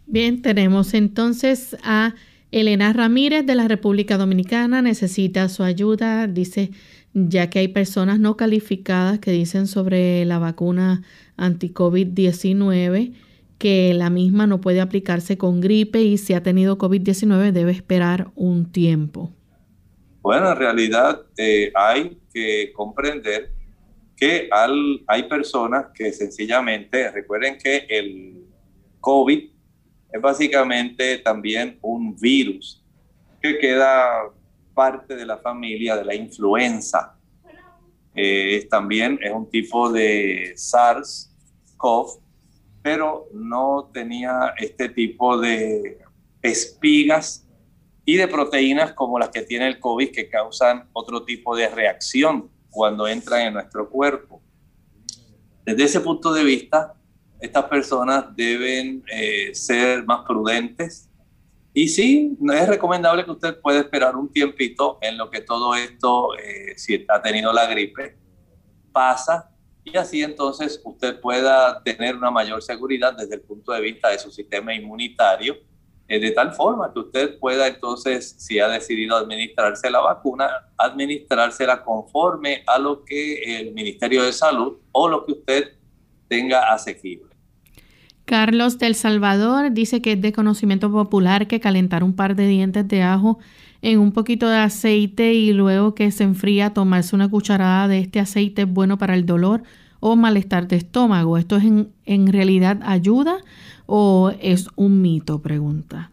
Bien, 0.05 0.41
tenemos 0.41 0.93
entonces 0.93 1.75
a 1.83 2.15
Elena 2.51 2.93
Ramírez 2.93 3.45
de 3.45 3.55
la 3.55 3.67
República 3.67 4.17
Dominicana, 4.17 4.81
necesita 4.81 5.49
su 5.49 5.63
ayuda, 5.63 6.27
dice 6.27 6.71
ya 7.13 7.49
que 7.49 7.59
hay 7.59 7.67
personas 7.67 8.19
no 8.19 8.37
calificadas 8.37 9.19
que 9.19 9.31
dicen 9.31 9.67
sobre 9.67 10.23
la 10.25 10.39
vacuna 10.39 11.03
anti-COVID-19 11.35 13.13
que 13.57 13.93
la 13.95 14.09
misma 14.09 14.45
no 14.45 14.61
puede 14.61 14.81
aplicarse 14.81 15.37
con 15.37 15.61
gripe 15.61 16.01
y 16.01 16.17
si 16.17 16.33
ha 16.33 16.43
tenido 16.43 16.77
COVID-19 16.77 17.51
debe 17.51 17.71
esperar 17.71 18.29
un 18.35 18.71
tiempo. 18.71 19.33
Bueno, 20.21 20.51
en 20.51 20.57
realidad 20.57 21.21
eh, 21.37 21.71
hay 21.73 22.17
que 22.31 22.71
comprender 22.73 23.51
que 24.15 24.49
hay 24.51 25.23
personas 25.23 25.87
que 25.93 26.11
sencillamente, 26.11 27.11
recuerden 27.11 27.57
que 27.57 27.85
el 27.89 28.43
COVID 28.99 29.49
es 30.11 30.21
básicamente 30.21 31.17
también 31.19 31.77
un 31.81 32.15
virus 32.15 32.83
que 33.41 33.57
queda 33.59 34.31
parte 34.73 35.15
de 35.15 35.25
la 35.25 35.37
familia 35.37 35.95
de 35.95 36.05
la 36.05 36.15
influenza. 36.15 37.17
Eh, 38.15 38.67
también 38.69 39.19
es 39.21 39.31
un 39.31 39.49
tipo 39.49 39.91
de 39.91 40.53
SARS-CoV, 40.55 42.19
pero 42.81 43.27
no 43.33 43.89
tenía 43.93 44.53
este 44.57 44.89
tipo 44.89 45.37
de 45.37 45.99
espigas 46.41 47.47
y 48.05 48.15
de 48.15 48.27
proteínas 48.27 48.93
como 48.93 49.19
las 49.19 49.29
que 49.29 49.41
tiene 49.41 49.67
el 49.67 49.79
COVID 49.79 50.11
que 50.11 50.29
causan 50.29 50.89
otro 50.93 51.25
tipo 51.25 51.55
de 51.55 51.67
reacción 51.67 52.49
cuando 52.69 53.07
entran 53.07 53.47
en 53.47 53.53
nuestro 53.55 53.89
cuerpo. 53.89 54.41
Desde 55.65 55.83
ese 55.83 55.99
punto 55.99 56.31
de 56.31 56.43
vista, 56.43 56.95
estas 57.39 57.65
personas 57.65 58.35
deben 58.35 59.03
eh, 59.11 59.53
ser 59.53 60.05
más 60.05 60.25
prudentes, 60.25 61.09
y 61.73 61.89
sí, 61.89 62.35
es 62.53 62.67
recomendable 62.67 63.23
que 63.23 63.31
usted 63.31 63.61
pueda 63.61 63.79
esperar 63.79 64.15
un 64.15 64.31
tiempito 64.31 64.97
en 65.01 65.15
lo 65.15 65.29
que 65.29 65.41
todo 65.41 65.75
esto, 65.75 66.35
eh, 66.35 66.73
si 66.75 67.05
ha 67.07 67.21
tenido 67.21 67.53
la 67.53 67.67
gripe, 67.67 68.17
pasa 68.91 69.51
y 69.83 69.95
así 69.95 70.21
entonces 70.21 70.81
usted 70.83 71.19
pueda 71.21 71.81
tener 71.83 72.15
una 72.15 72.29
mayor 72.31 72.61
seguridad 72.61 73.13
desde 73.13 73.35
el 73.35 73.41
punto 73.41 73.71
de 73.71 73.81
vista 73.81 74.09
de 74.09 74.19
su 74.19 74.31
sistema 74.31 74.73
inmunitario, 74.73 75.55
eh, 76.07 76.19
de 76.19 76.31
tal 76.31 76.53
forma 76.53 76.91
que 76.91 76.99
usted 76.99 77.37
pueda 77.39 77.67
entonces, 77.67 78.35
si 78.37 78.59
ha 78.59 78.67
decidido 78.67 79.15
administrarse 79.15 79.89
la 79.89 79.99
vacuna, 79.99 80.49
administrársela 80.77 81.83
conforme 81.83 82.63
a 82.65 82.79
lo 82.79 83.05
que 83.05 83.59
el 83.59 83.73
Ministerio 83.73 84.23
de 84.23 84.33
Salud 84.33 84.77
o 84.91 85.07
lo 85.07 85.25
que 85.25 85.33
usted 85.33 85.73
tenga 86.27 86.73
asequible. 86.73 87.26
Carlos 88.27 88.77
del 88.77 88.93
Salvador 88.93 89.71
dice 89.71 90.01
que 90.01 90.11
es 90.11 90.21
de 90.21 90.33
conocimiento 90.33 90.91
popular 90.91 91.47
que 91.47 91.61
calentar 91.61 92.03
un 92.03 92.13
par 92.13 92.35
de 92.35 92.45
dientes 92.45 92.85
de 92.85 93.01
ajo 93.01 93.39
en 93.81 93.99
un 93.99 94.11
poquito 94.11 94.49
de 94.49 94.57
aceite 94.57 95.33
y 95.33 95.53
luego 95.53 95.95
que 95.95 96.11
se 96.11 96.25
enfría 96.25 96.73
tomarse 96.73 97.15
una 97.15 97.29
cucharada 97.29 97.87
de 97.87 97.99
este 97.99 98.19
aceite 98.19 98.63
es 98.63 98.67
bueno 98.67 98.97
para 98.97 99.15
el 99.15 99.25
dolor 99.25 99.63
o 100.01 100.17
malestar 100.17 100.67
de 100.67 100.75
estómago. 100.75 101.37
¿Esto 101.37 101.55
es 101.55 101.63
en, 102.03 102.27
realidad 102.27 102.81
ayuda 102.83 103.37
o 103.85 104.33
es 104.41 104.67
un 104.75 105.01
mito? 105.01 105.41
Pregunta. 105.41 106.11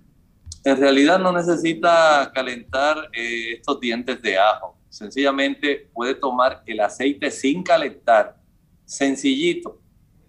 En 0.62 0.76
realidad 0.76 1.18
no 1.18 1.32
necesita 1.32 2.30
calentar 2.32 3.10
eh, 3.12 3.54
estos 3.54 3.80
dientes 3.80 4.22
de 4.22 4.38
ajo. 4.38 4.76
Sencillamente 4.88 5.90
puede 5.92 6.14
tomar 6.14 6.62
el 6.64 6.78
aceite 6.78 7.32
sin 7.32 7.64
calentar, 7.64 8.36
sencillito, 8.84 9.80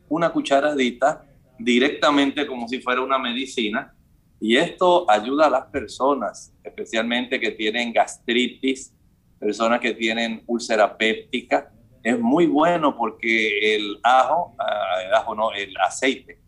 una 0.09 0.31
cucharadita 0.31 1.25
directamente 1.59 2.45
como 2.47 2.67
si 2.67 2.79
fuera 2.79 3.01
una 3.01 3.17
medicina. 3.17 3.93
Y 4.39 4.57
esto 4.57 5.09
ayuda 5.09 5.47
a 5.47 5.49
las 5.49 5.65
personas, 5.67 6.53
especialmente 6.63 7.39
que 7.39 7.51
tienen 7.51 7.93
gastritis, 7.93 8.93
personas 9.39 9.79
que 9.79 9.93
tienen 9.93 10.43
úlcera 10.45 10.97
péptica. 10.97 11.71
Es 12.03 12.19
muy 12.19 12.45
bueno 12.45 12.95
porque 12.95 13.75
el 13.75 13.99
ajo, 14.03 14.55
ah, 14.59 15.01
el 15.05 15.13
ajo 15.13 15.35
no, 15.35 15.51
el 15.51 15.75
aceite, 15.77 16.39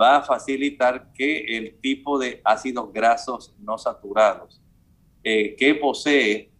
va 0.00 0.16
a 0.16 0.22
facilitar 0.22 1.12
que 1.12 1.56
el 1.56 1.78
tipo 1.80 2.18
de 2.18 2.40
ácidos 2.44 2.92
grasos 2.92 3.54
no 3.58 3.78
saturados 3.78 4.60
eh, 5.22 5.54
que 5.56 5.74
posee 5.74 6.50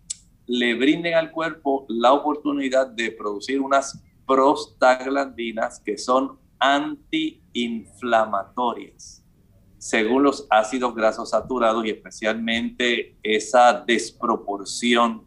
le 0.46 0.74
brinden 0.74 1.14
al 1.14 1.30
cuerpo 1.30 1.86
la 1.88 2.12
oportunidad 2.12 2.86
de 2.86 3.10
producir 3.12 3.60
unas 3.60 4.02
prostaglandinas 4.26 5.80
que 5.80 5.96
son 5.96 6.38
antiinflamatorias, 7.52 9.24
según 9.78 10.22
los 10.22 10.46
ácidos 10.50 10.94
grasos 10.94 11.30
saturados 11.30 11.84
y 11.84 11.90
especialmente 11.90 13.16
esa 13.22 13.72
desproporción 13.86 15.26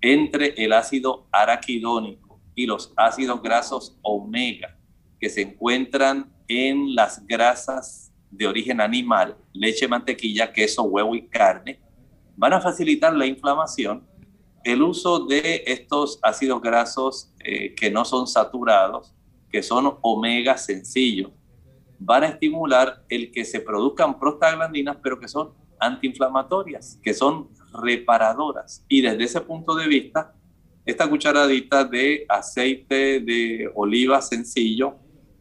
entre 0.00 0.54
el 0.62 0.72
ácido 0.72 1.26
araquidónico 1.32 2.40
y 2.54 2.66
los 2.66 2.92
ácidos 2.96 3.42
grasos 3.42 3.98
omega 4.02 4.78
que 5.18 5.30
se 5.30 5.42
encuentran 5.42 6.32
en 6.46 6.94
las 6.94 7.26
grasas 7.26 8.12
de 8.30 8.46
origen 8.46 8.80
animal, 8.80 9.36
leche, 9.52 9.88
mantequilla, 9.88 10.52
queso, 10.52 10.82
huevo 10.82 11.14
y 11.14 11.26
carne, 11.28 11.80
van 12.36 12.52
a 12.52 12.60
facilitar 12.60 13.14
la 13.14 13.26
inflamación. 13.26 14.06
El 14.64 14.82
uso 14.82 15.24
de 15.24 15.62
estos 15.66 16.18
ácidos 16.22 16.60
grasos 16.60 17.32
eh, 17.38 17.74
que 17.74 17.90
no 17.90 18.04
son 18.04 18.26
saturados 18.26 19.14
que 19.54 19.62
son 19.62 19.98
omega 20.02 20.58
sencillos, 20.58 21.30
van 22.04 22.22
a 22.24 22.28
estimular 22.28 23.02
el 23.08 23.32
que 23.32 23.44
se 23.44 23.60
produzcan 23.60 24.18
prostaglandinas, 24.18 24.98
pero 25.02 25.18
que 25.18 25.26
son 25.26 25.54
antiinflamatorias, 25.80 27.00
que 27.02 27.14
son 27.14 27.48
reparadoras. 27.82 28.84
Y 28.88 29.00
desde 29.00 29.24
ese 29.24 29.40
punto 29.40 29.74
de 29.74 29.88
vista, 29.88 30.34
esta 30.84 31.08
cucharadita 31.08 31.84
de 31.84 32.26
aceite 32.28 33.20
de 33.20 33.70
oliva 33.74 34.20
sencillo, 34.20 34.96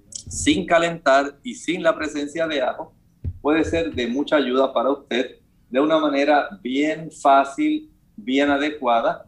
sin 0.09 0.65
calentar 0.65 1.37
y 1.43 1.55
sin 1.55 1.83
la 1.83 1.95
presencia 1.95 2.47
de 2.47 2.61
ajo, 2.61 2.93
puede 3.41 3.65
ser 3.65 3.93
de 3.93 4.07
mucha 4.07 4.37
ayuda 4.37 4.73
para 4.73 4.89
usted 4.89 5.39
de 5.69 5.79
una 5.81 5.99
manera 5.99 6.47
bien 6.61 7.11
fácil, 7.11 7.91
bien 8.15 8.49
adecuada. 8.49 9.25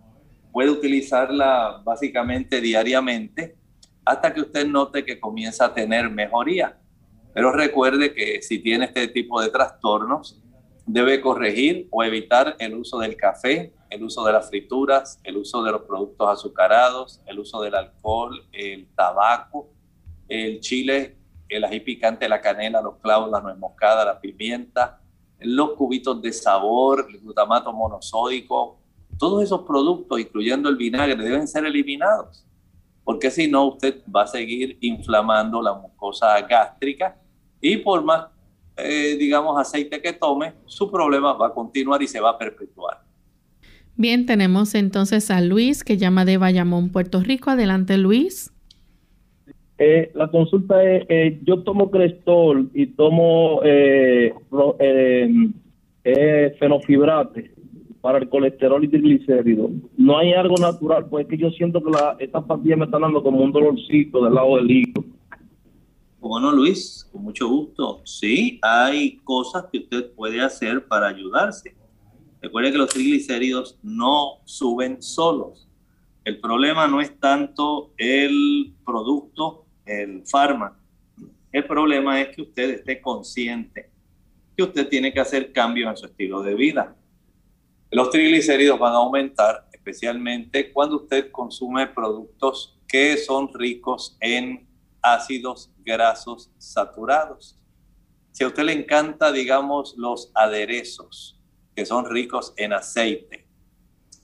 Puede 0.54 0.70
utilizarla 0.70 1.82
básicamente 1.84 2.62
diariamente 2.62 3.58
hasta 4.06 4.34
que 4.34 4.42
usted 4.42 4.66
note 4.68 5.04
que 5.04 5.20
comienza 5.20 5.66
a 5.66 5.74
tener 5.74 6.10
mejoría. 6.10 6.78
Pero 7.36 7.52
recuerde 7.52 8.14
que 8.14 8.42
si 8.42 8.60
tiene 8.60 8.86
este 8.86 9.10
tipo 9.10 9.42
de 9.42 9.50
trastornos, 9.50 10.42
debe 10.86 11.20
corregir 11.20 11.86
o 11.92 12.02
evitar 12.02 12.56
el 12.60 12.76
uso 12.76 12.98
del 13.00 13.18
café, 13.18 13.74
el 13.90 14.04
uso 14.06 14.24
de 14.24 14.32
las 14.32 14.48
frituras, 14.48 15.20
el 15.22 15.36
uso 15.36 15.62
de 15.62 15.74
los 15.74 15.82
productos 15.82 16.30
azucarados, 16.30 17.22
el 17.26 17.38
uso 17.38 17.62
del 17.62 17.76
alcohol, 17.76 18.42
el 18.54 18.88
tabaco, 18.96 19.68
el 20.30 20.62
chile, 20.62 21.18
el 21.50 21.66
ají 21.66 21.82
picante, 21.82 22.30
la 22.30 22.40
canela, 22.40 22.82
los 22.82 23.00
clavos, 23.00 23.30
la 23.30 23.42
nuez 23.42 23.58
moscada, 23.58 24.06
la 24.06 24.22
pimienta, 24.22 25.02
los 25.40 25.72
cubitos 25.72 26.22
de 26.22 26.32
sabor, 26.32 27.06
el 27.10 27.20
glutamato 27.20 27.74
monosódico, 27.74 28.80
todos 29.20 29.44
esos 29.44 29.64
productos, 29.64 30.22
incluyendo 30.22 30.70
el 30.70 30.78
vinagre, 30.78 31.22
deben 31.22 31.50
ser 31.50 31.66
eliminados, 31.66 32.46
porque 33.04 33.30
si 33.30 33.50
no, 33.50 33.66
usted 33.66 34.02
va 34.04 34.22
a 34.22 34.28
seguir 34.28 34.78
inflamando 34.80 35.62
la 35.62 35.74
mucosa 35.74 36.40
gástrica 36.40 37.20
y 37.62 37.78
por 37.78 38.04
más, 38.04 38.28
eh, 38.78 39.16
digamos, 39.18 39.60
aceite 39.60 40.02
que 40.02 40.14
tome, 40.14 40.54
su 40.66 40.92
problema 40.92 41.34
va 41.34 41.48
a 41.48 41.54
continuar 41.54 42.02
y 42.02 42.08
se 42.08 42.20
va 42.20 42.32
a 42.32 42.38
perpetuar. 42.38 43.02
Bien, 43.98 44.26
tenemos 44.26 44.76
entonces 44.76 45.32
a 45.32 45.40
Luis 45.40 45.84
que 45.84 45.98
llama 45.98 46.26
de 46.26 46.38
Bayamón, 46.38 46.90
Puerto 46.90 47.22
Rico. 47.22 47.50
Adelante, 47.50 47.98
Luis. 47.98 48.52
Eh, 49.78 50.12
la 50.14 50.28
consulta 50.30 50.84
es, 50.84 51.06
eh, 51.10 51.40
yo 51.44 51.64
tomo 51.64 51.92
Crestol 51.92 52.70
y 52.74 52.88
tomo 52.88 53.60
eh, 53.64 54.34
eh, 56.06 56.56
fenofibrate 56.60 57.52
para 58.00 58.20
el 58.20 58.30
colesterol 58.30 58.84
y 58.84 58.88
triglicéridos. 58.88 59.72
No 59.98 60.18
hay 60.18 60.34
algo 60.34 60.56
natural, 60.58 61.08
pues 61.10 61.26
es 61.26 61.30
que 61.30 61.38
yo 61.38 61.50
siento 61.52 61.84
que 61.84 61.92
la, 61.92 62.16
estas 62.20 62.44
pastillas 62.44 62.78
me 62.78 62.86
están 62.86 63.02
dando 63.02 63.24
como 63.24 63.40
un 63.40 63.52
dolorcito 63.52 64.24
del 64.24 64.36
lado 64.36 64.58
del 64.58 64.72
hígado. 64.72 65.04
Bueno, 66.28 66.52
Luis, 66.52 67.08
con 67.12 67.22
mucho 67.22 67.48
gusto. 67.48 68.02
Sí, 68.04 68.58
hay 68.64 69.18
cosas 69.18 69.66
que 69.72 69.78
usted 69.78 70.12
puede 70.14 70.42
hacer 70.42 70.88
para 70.88 71.06
ayudarse. 71.06 71.76
Recuerde 72.42 72.72
que 72.72 72.80
los 72.80 72.90
triglicéridos 72.90 73.78
no 73.84 74.40
suben 74.44 75.04
solos. 75.04 75.70
El 76.24 76.42
problema 76.42 76.88
no 76.88 77.00
es 77.00 77.20
tanto 77.20 77.94
el 77.98 78.74
producto, 78.84 79.68
el 79.86 80.26
fármaco. 80.26 80.78
El 81.52 81.64
problema 81.68 82.20
es 82.20 82.36
que 82.36 82.42
usted 82.42 82.72
esté 82.72 83.00
consciente 83.02 83.92
que 84.58 84.64
usted 84.64 84.90
tiene 84.90 85.14
que 85.14 85.20
hacer 85.20 85.54
cambios 85.54 85.92
en 85.92 85.98
su 85.98 86.06
estilo 86.08 86.42
de 86.42 86.56
vida. 86.56 86.96
Los 87.92 88.10
triglicéridos 88.10 88.80
van 88.80 88.94
a 88.94 88.98
aumentar, 88.98 89.70
especialmente 89.72 90.74
cuando 90.74 90.96
usted 91.04 91.30
consume 91.30 91.86
productos 91.86 92.80
que 92.88 93.16
son 93.16 93.54
ricos 93.54 94.18
en 94.20 94.66
ácidos 95.14 95.72
grasos 95.78 96.52
saturados. 96.58 97.60
Si 98.32 98.44
a 98.44 98.48
usted 98.48 98.64
le 98.64 98.74
encanta, 98.74 99.32
digamos, 99.32 99.96
los 99.98 100.32
aderezos, 100.34 101.40
que 101.76 101.86
son 101.86 102.06
ricos 102.06 102.54
en 102.58 102.74
aceite, 102.74 103.48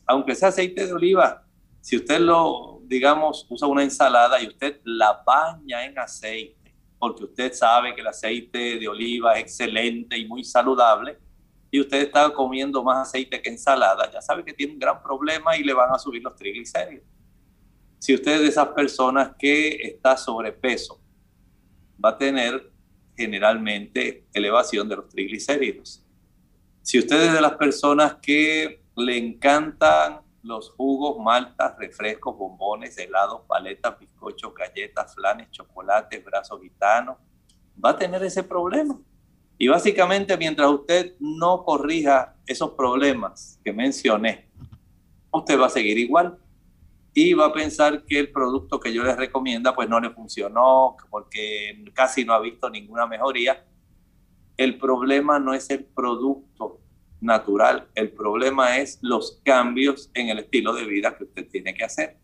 aunque 0.07 0.35
sea 0.35 0.49
aceite 0.49 0.87
de 0.87 0.93
oliva, 0.93 1.45
si 1.79 1.95
usted 1.95 2.19
lo, 2.19 2.81
digamos, 2.83 3.45
usa 3.49 3.67
una 3.67 3.83
ensalada 3.83 4.41
y 4.41 4.47
usted 4.47 4.81
la 4.83 5.23
baña 5.25 5.85
en 5.85 5.97
aceite, 5.97 6.75
porque 6.99 7.23
usted 7.23 7.53
sabe 7.53 7.95
que 7.95 8.01
el 8.01 8.07
aceite 8.07 8.77
de 8.77 8.87
oliva 8.87 9.35
es 9.35 9.43
excelente 9.43 10.17
y 10.17 10.27
muy 10.27 10.43
saludable, 10.43 11.17
y 11.71 11.79
usted 11.79 12.01
está 12.01 12.31
comiendo 12.33 12.83
más 12.83 13.07
aceite 13.07 13.41
que 13.41 13.49
ensalada, 13.49 14.11
ya 14.11 14.21
sabe 14.21 14.43
que 14.43 14.53
tiene 14.53 14.73
un 14.73 14.79
gran 14.79 15.01
problema 15.01 15.55
y 15.55 15.63
le 15.63 15.73
van 15.73 15.93
a 15.93 15.97
subir 15.97 16.21
los 16.21 16.35
triglicéridos. 16.35 17.05
Si 18.01 18.15
usted 18.15 18.31
es 18.31 18.41
de 18.41 18.47
esas 18.47 18.69
personas 18.69 19.35
que 19.37 19.75
está 19.83 20.17
sobrepeso, 20.17 20.99
va 22.03 22.09
a 22.09 22.17
tener 22.17 22.71
generalmente 23.15 24.25
elevación 24.33 24.89
de 24.89 24.95
los 24.95 25.07
triglicéridos. 25.07 26.03
Si 26.81 26.97
usted 26.97 27.27
es 27.27 27.33
de 27.33 27.39
las 27.39 27.57
personas 27.57 28.15
que 28.15 28.81
le 28.97 29.17
encantan 29.19 30.21
los 30.41 30.71
jugos, 30.71 31.23
maltas, 31.23 31.77
refrescos, 31.77 32.35
bombones, 32.35 32.97
helados, 32.97 33.41
paletas, 33.47 33.99
bizcochos, 33.99 34.51
galletas, 34.55 35.13
flanes, 35.13 35.51
chocolates, 35.51 36.25
brazos 36.25 36.59
gitanos, 36.59 37.17
va 37.85 37.91
a 37.91 37.97
tener 37.99 38.23
ese 38.23 38.41
problema. 38.41 38.99
Y 39.59 39.67
básicamente 39.67 40.35
mientras 40.37 40.71
usted 40.71 41.13
no 41.19 41.63
corrija 41.63 42.35
esos 42.47 42.71
problemas 42.71 43.59
que 43.63 43.71
mencioné, 43.71 44.49
usted 45.31 45.59
va 45.59 45.67
a 45.67 45.69
seguir 45.69 45.99
igual 45.99 46.39
y 47.13 47.33
va 47.33 47.47
a 47.47 47.53
pensar 47.53 48.05
que 48.05 48.19
el 48.19 48.31
producto 48.31 48.79
que 48.79 48.93
yo 48.93 49.03
les 49.03 49.17
recomienda 49.17 49.75
pues 49.75 49.89
no 49.89 49.99
le 49.99 50.11
funcionó 50.11 50.95
porque 51.09 51.83
casi 51.93 52.23
no 52.23 52.33
ha 52.33 52.39
visto 52.39 52.69
ninguna 52.69 53.05
mejoría. 53.05 53.65
El 54.55 54.77
problema 54.77 55.39
no 55.39 55.53
es 55.53 55.69
el 55.69 55.83
producto 55.85 56.79
natural, 57.19 57.87
el 57.95 58.11
problema 58.11 58.77
es 58.77 58.97
los 59.01 59.41
cambios 59.43 60.09
en 60.13 60.29
el 60.29 60.39
estilo 60.39 60.73
de 60.73 60.85
vida 60.85 61.15
que 61.17 61.25
usted 61.25 61.47
tiene 61.49 61.73
que 61.73 61.83
hacer. 61.83 62.17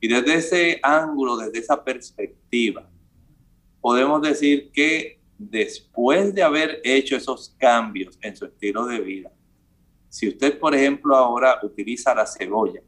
Y 0.00 0.08
desde 0.08 0.34
ese 0.34 0.80
ángulo, 0.82 1.36
desde 1.36 1.58
esa 1.58 1.82
perspectiva, 1.82 2.88
podemos 3.80 4.22
decir 4.22 4.70
que 4.72 5.20
después 5.38 6.34
de 6.34 6.42
haber 6.42 6.80
hecho 6.84 7.16
esos 7.16 7.54
cambios 7.58 8.18
en 8.20 8.36
su 8.36 8.46
estilo 8.46 8.86
de 8.86 9.00
vida, 9.00 9.32
si 10.08 10.28
usted, 10.28 10.58
por 10.58 10.74
ejemplo, 10.74 11.16
ahora 11.16 11.58
utiliza 11.62 12.14
la 12.14 12.26
cebolla, 12.26 12.80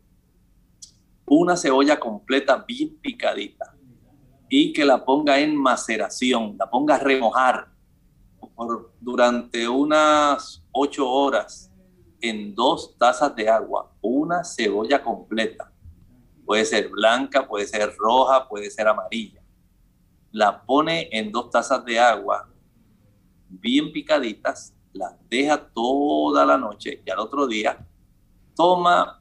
una 1.30 1.56
cebolla 1.56 2.00
completa 2.00 2.56
bien 2.66 2.98
picadita 3.00 3.72
y 4.48 4.72
que 4.72 4.84
la 4.84 5.04
ponga 5.04 5.38
en 5.38 5.56
maceración, 5.56 6.56
la 6.58 6.68
ponga 6.68 6.96
a 6.96 6.98
remojar 6.98 7.68
por, 8.56 8.92
durante 9.00 9.68
unas 9.68 10.60
ocho 10.72 11.08
horas 11.08 11.70
en 12.20 12.52
dos 12.52 12.96
tazas 12.98 13.34
de 13.36 13.48
agua, 13.48 13.92
una 14.00 14.42
cebolla 14.42 15.00
completa. 15.00 15.72
Puede 16.44 16.64
ser 16.64 16.88
blanca, 16.88 17.46
puede 17.46 17.68
ser 17.68 17.94
roja, 17.96 18.48
puede 18.48 18.68
ser 18.68 18.88
amarilla. 18.88 19.40
La 20.32 20.60
pone 20.64 21.08
en 21.12 21.30
dos 21.30 21.48
tazas 21.50 21.84
de 21.84 22.00
agua 22.00 22.48
bien 23.48 23.92
picaditas, 23.92 24.74
las 24.92 25.14
deja 25.28 25.64
toda 25.72 26.44
la 26.44 26.58
noche 26.58 27.00
y 27.06 27.08
al 27.08 27.20
otro 27.20 27.46
día 27.46 27.86
toma 28.56 29.19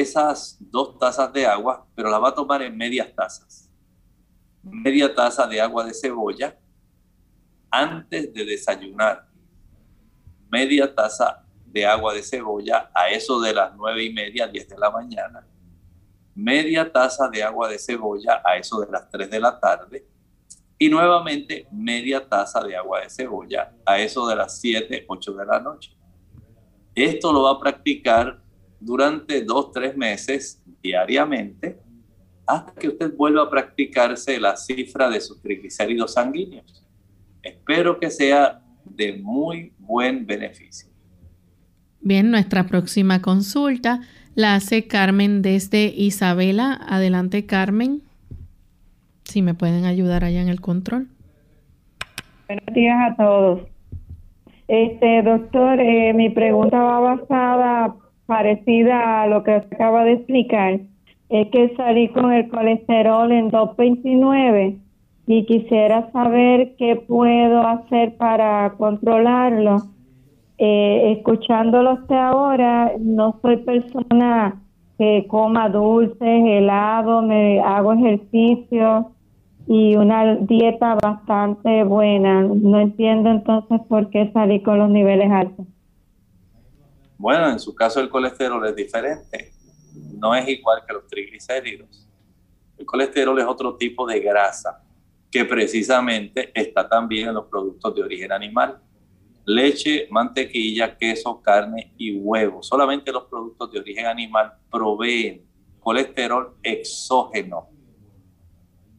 esas 0.00 0.56
dos 0.58 0.98
tazas 0.98 1.32
de 1.32 1.46
agua, 1.46 1.86
pero 1.94 2.10
las 2.10 2.20
va 2.20 2.28
a 2.30 2.34
tomar 2.34 2.62
en 2.62 2.76
medias 2.76 3.14
tazas. 3.14 3.70
Media 4.62 5.14
taza 5.14 5.46
de 5.46 5.60
agua 5.60 5.84
de 5.84 5.94
cebolla 5.94 6.58
antes 7.70 8.32
de 8.32 8.44
desayunar. 8.44 9.28
Media 10.50 10.92
taza 10.92 11.44
de 11.66 11.86
agua 11.86 12.14
de 12.14 12.22
cebolla 12.22 12.90
a 12.94 13.08
eso 13.10 13.40
de 13.40 13.52
las 13.52 13.74
nueve 13.76 14.04
y 14.04 14.12
media, 14.12 14.46
diez 14.46 14.68
de 14.68 14.78
la 14.78 14.90
mañana. 14.90 15.46
Media 16.34 16.90
taza 16.90 17.28
de 17.28 17.42
agua 17.42 17.68
de 17.68 17.78
cebolla 17.78 18.42
a 18.44 18.56
eso 18.56 18.80
de 18.80 18.90
las 18.90 19.08
tres 19.08 19.30
de 19.30 19.40
la 19.40 19.58
tarde. 19.60 20.06
Y 20.78 20.88
nuevamente 20.88 21.68
media 21.70 22.28
taza 22.28 22.60
de 22.62 22.76
agua 22.76 23.00
de 23.00 23.10
cebolla 23.10 23.72
a 23.86 23.98
eso 23.98 24.26
de 24.26 24.36
las 24.36 24.60
siete, 24.60 25.04
ocho 25.08 25.32
de 25.34 25.46
la 25.46 25.60
noche. 25.60 25.96
Esto 26.94 27.32
lo 27.32 27.42
va 27.42 27.52
a 27.52 27.60
practicar 27.60 28.43
durante 28.84 29.42
dos, 29.42 29.72
tres 29.72 29.96
meses 29.96 30.62
diariamente 30.82 31.78
hasta 32.46 32.72
que 32.74 32.88
usted 32.88 33.14
vuelva 33.16 33.44
a 33.44 33.50
practicarse 33.50 34.38
la 34.38 34.56
cifra 34.56 35.08
de 35.08 35.20
sus 35.20 35.40
triglicéridos 35.40 36.14
sanguíneos. 36.14 36.84
Espero 37.42 37.98
que 37.98 38.10
sea 38.10 38.60
de 38.84 39.14
muy 39.14 39.72
buen 39.78 40.26
beneficio. 40.26 40.90
Bien, 42.00 42.30
nuestra 42.30 42.66
próxima 42.66 43.22
consulta 43.22 44.02
la 44.34 44.54
hace 44.54 44.86
Carmen 44.86 45.40
desde 45.40 45.86
Isabela. 45.86 46.78
Adelante, 46.86 47.46
Carmen. 47.46 48.02
Si 49.24 49.40
me 49.40 49.54
pueden 49.54 49.86
ayudar 49.86 50.22
allá 50.22 50.42
en 50.42 50.48
el 50.48 50.60
control. 50.60 51.08
Buenos 52.46 52.74
días 52.74 52.96
a 53.10 53.16
todos. 53.16 53.62
Este, 54.68 55.22
doctor, 55.22 55.80
eh, 55.80 56.12
mi 56.12 56.28
pregunta 56.28 56.78
va 56.78 57.00
basada 57.00 57.96
parecida 58.26 59.22
a 59.22 59.26
lo 59.26 59.42
que 59.42 59.52
acaba 59.52 60.04
de 60.04 60.14
explicar, 60.14 60.80
es 61.28 61.48
que 61.50 61.74
salí 61.76 62.08
con 62.08 62.32
el 62.32 62.48
colesterol 62.48 63.32
en 63.32 63.50
229 63.50 64.76
y 65.26 65.46
quisiera 65.46 66.10
saber 66.12 66.74
qué 66.76 66.96
puedo 66.96 67.66
hacer 67.66 68.16
para 68.16 68.74
controlarlo. 68.76 69.76
Eh, 70.58 71.14
escuchándolo 71.16 71.94
usted 71.94 72.14
ahora, 72.14 72.92
no 73.00 73.38
soy 73.42 73.56
persona 73.58 74.60
que 74.98 75.26
coma 75.28 75.68
dulces, 75.68 76.18
helado, 76.20 77.22
me 77.22 77.60
hago 77.60 77.94
ejercicio 77.94 79.10
y 79.66 79.96
una 79.96 80.36
dieta 80.36 80.96
bastante 81.02 81.84
buena. 81.84 82.42
No 82.42 82.78
entiendo 82.78 83.30
entonces 83.30 83.80
por 83.88 84.10
qué 84.10 84.30
salí 84.32 84.60
con 84.60 84.78
los 84.78 84.90
niveles 84.90 85.30
altos. 85.30 85.66
Bueno, 87.16 87.50
en 87.50 87.58
su 87.58 87.74
caso 87.74 88.00
el 88.00 88.08
colesterol 88.08 88.66
es 88.66 88.74
diferente. 88.74 89.52
No 90.18 90.34
es 90.34 90.48
igual 90.48 90.82
que 90.86 90.92
los 90.92 91.06
triglicéridos. 91.06 92.08
El 92.76 92.86
colesterol 92.86 93.38
es 93.38 93.46
otro 93.46 93.76
tipo 93.76 94.06
de 94.06 94.20
grasa 94.20 94.82
que 95.30 95.44
precisamente 95.44 96.50
está 96.54 96.88
también 96.88 97.28
en 97.28 97.34
los 97.34 97.46
productos 97.46 97.94
de 97.94 98.02
origen 98.02 98.32
animal. 98.32 98.80
Leche, 99.44 100.06
mantequilla, 100.10 100.96
queso, 100.96 101.40
carne 101.42 101.92
y 101.98 102.16
huevo. 102.16 102.62
Solamente 102.62 103.12
los 103.12 103.24
productos 103.24 103.72
de 103.72 103.80
origen 103.80 104.06
animal 104.06 104.52
proveen 104.70 105.44
colesterol 105.80 106.56
exógeno. 106.62 107.68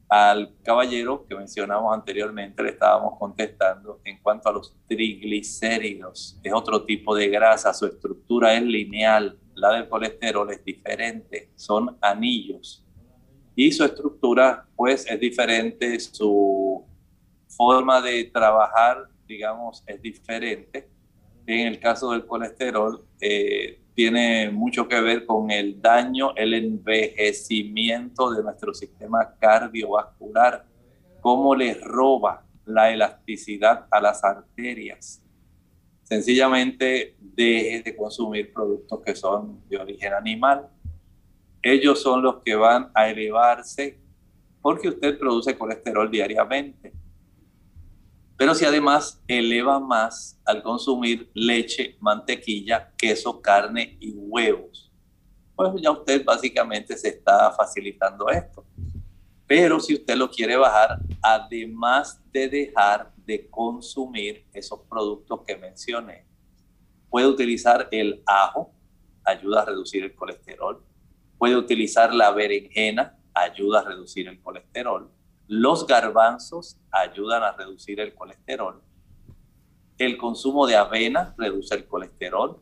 Al 0.07 0.55
caballero 0.63 1.25
que 1.27 1.35
mencionamos 1.35 1.93
anteriormente 1.93 2.61
le 2.61 2.69
estábamos 2.69 3.17
contestando 3.17 4.01
en 4.03 4.21
cuanto 4.21 4.49
a 4.49 4.53
los 4.53 4.75
triglicéridos. 4.87 6.39
Es 6.43 6.53
otro 6.53 6.85
tipo 6.85 7.15
de 7.15 7.27
grasa, 7.29 7.73
su 7.73 7.87
estructura 7.87 8.53
es 8.53 8.61
lineal, 8.61 9.39
la 9.55 9.71
del 9.71 9.89
colesterol 9.89 10.51
es 10.51 10.63
diferente, 10.63 11.51
son 11.55 11.97
anillos. 12.01 12.85
Y 13.55 13.71
su 13.71 13.83
estructura 13.83 14.67
pues 14.75 15.09
es 15.09 15.19
diferente, 15.19 15.99
su 15.99 16.85
forma 17.47 18.01
de 18.01 18.25
trabajar, 18.25 19.07
digamos, 19.25 19.83
es 19.87 20.01
diferente. 20.01 20.89
En 21.47 21.67
el 21.67 21.79
caso 21.79 22.11
del 22.11 22.25
colesterol, 22.25 23.05
eh, 23.19 23.81
tiene 23.95 24.51
mucho 24.51 24.87
que 24.89 24.99
ver 24.99 25.25
con 25.25 25.49
el 25.49 25.81
daño, 25.81 26.35
el 26.35 26.53
envejecimiento 26.53 28.29
de 28.31 28.43
nuestro 28.43 28.73
sistema 28.73 29.35
cardiovascular, 29.39 30.65
cómo 31.21 31.55
le 31.55 31.75
roba 31.75 32.45
la 32.65 32.91
elasticidad 32.91 33.87
a 33.89 34.01
las 34.01 34.21
arterias. 34.23 35.23
Sencillamente 36.03 37.15
deje 37.19 37.83
de 37.83 37.95
consumir 37.95 38.51
productos 38.53 39.01
que 39.01 39.15
son 39.15 39.61
de 39.69 39.77
origen 39.77 40.13
animal. 40.13 40.67
Ellos 41.61 42.01
son 42.01 42.21
los 42.21 42.43
que 42.43 42.53
van 42.53 42.91
a 42.93 43.09
elevarse 43.09 43.97
porque 44.61 44.89
usted 44.89 45.17
produce 45.17 45.57
colesterol 45.57 46.11
diariamente. 46.11 46.91
Pero 48.37 48.53
si 48.53 48.65
además 48.65 49.21
eleva 49.27 49.79
más 49.79 50.39
al 50.43 50.61
consumir 50.61 51.29
leche, 51.33 51.95
mantequilla, 52.01 52.91
queso, 52.97 53.41
carne 53.41 53.97
y 54.01 54.11
huevos, 54.11 54.91
pues 55.55 55.81
ya 55.81 55.91
usted 55.91 56.25
básicamente 56.25 56.97
se 56.97 57.09
está 57.09 57.51
facilitando 57.51 58.27
esto. 58.29 58.65
Pero 59.47 59.79
si 59.79 59.93
usted 59.93 60.17
lo 60.17 60.29
quiere 60.29 60.57
bajar, 60.57 60.99
además 61.21 62.21
de 62.33 62.49
dejar 62.49 63.13
de 63.25 63.49
consumir 63.49 64.45
esos 64.53 64.81
productos 64.89 65.41
que 65.47 65.55
mencioné, 65.55 66.25
puede 67.09 67.27
utilizar 67.27 67.87
el 67.91 68.21
ajo, 68.25 68.73
ayuda 69.23 69.61
a 69.61 69.65
reducir 69.65 70.03
el 70.03 70.13
colesterol. 70.13 70.83
Puede 71.37 71.55
utilizar 71.55 72.13
la 72.13 72.31
berenjena, 72.31 73.17
ayuda 73.33 73.79
a 73.79 73.83
reducir 73.83 74.27
el 74.27 74.41
colesterol 74.41 75.14
los 75.47 75.85
garbanzos 75.85 76.77
ayudan 76.91 77.43
a 77.43 77.51
reducir 77.51 77.99
el 77.99 78.15
colesterol. 78.15 78.81
El 79.97 80.17
consumo 80.17 80.65
de 80.65 80.75
avena 80.75 81.35
reduce 81.37 81.75
el 81.75 81.85
colesterol. 81.85 82.59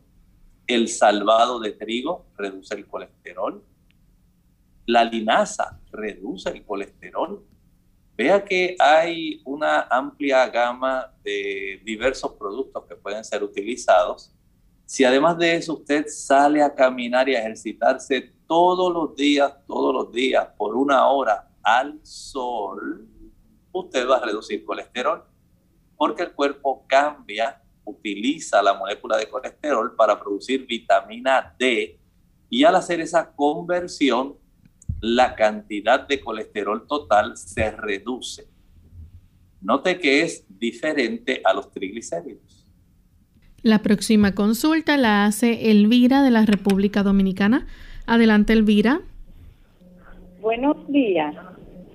El 0.67 0.87
salvado 0.87 1.59
de 1.59 1.71
trigo 1.71 2.25
reduce 2.37 2.75
el 2.75 2.85
colesterol. 2.85 3.63
La 4.85 5.03
linaza 5.05 5.79
reduce 5.91 6.49
el 6.49 6.65
colesterol. 6.65 7.43
Vea 8.15 8.43
que 8.43 8.75
hay 8.77 9.41
una 9.45 9.87
amplia 9.89 10.47
gama 10.47 11.11
de 11.23 11.81
diversos 11.83 12.33
productos 12.33 12.85
que 12.85 12.95
pueden 12.95 13.23
ser 13.23 13.43
utilizados. 13.43 14.31
Si 14.85 15.03
además 15.03 15.37
de 15.37 15.55
eso 15.55 15.73
usted 15.73 16.05
sale 16.07 16.61
a 16.61 16.75
caminar 16.75 17.27
y 17.27 17.35
a 17.35 17.39
ejercitarse 17.39 18.33
todos 18.45 18.93
los 18.93 19.15
días, 19.15 19.53
todos 19.65 19.93
los 19.93 20.11
días, 20.11 20.47
por 20.57 20.75
una 20.75 21.07
hora 21.07 21.49
al 21.63 21.99
sol, 22.03 23.07
usted 23.71 24.07
va 24.07 24.17
a 24.17 24.25
reducir 24.25 24.63
colesterol, 24.63 25.23
porque 25.95 26.23
el 26.23 26.33
cuerpo 26.33 26.85
cambia, 26.87 27.61
utiliza 27.85 28.61
la 28.61 28.73
molécula 28.73 29.17
de 29.17 29.27
colesterol 29.27 29.95
para 29.95 30.19
producir 30.19 30.65
vitamina 30.65 31.55
D 31.57 31.99
y 32.49 32.63
al 32.65 32.75
hacer 32.75 33.01
esa 33.01 33.33
conversión, 33.33 34.35
la 35.01 35.35
cantidad 35.35 36.07
de 36.07 36.21
colesterol 36.21 36.85
total 36.87 37.35
se 37.35 37.71
reduce. 37.71 38.47
Note 39.61 39.97
que 39.99 40.21
es 40.21 40.45
diferente 40.47 41.41
a 41.43 41.53
los 41.53 41.71
triglicéridos. 41.71 42.69
La 43.61 43.81
próxima 43.81 44.35
consulta 44.35 44.97
la 44.97 45.25
hace 45.25 45.71
Elvira 45.71 46.21
de 46.21 46.31
la 46.31 46.45
República 46.45 47.01
Dominicana. 47.01 47.65
Adelante, 48.05 48.53
Elvira. 48.53 49.01
Buenos 50.43 50.75
días. 50.89 51.33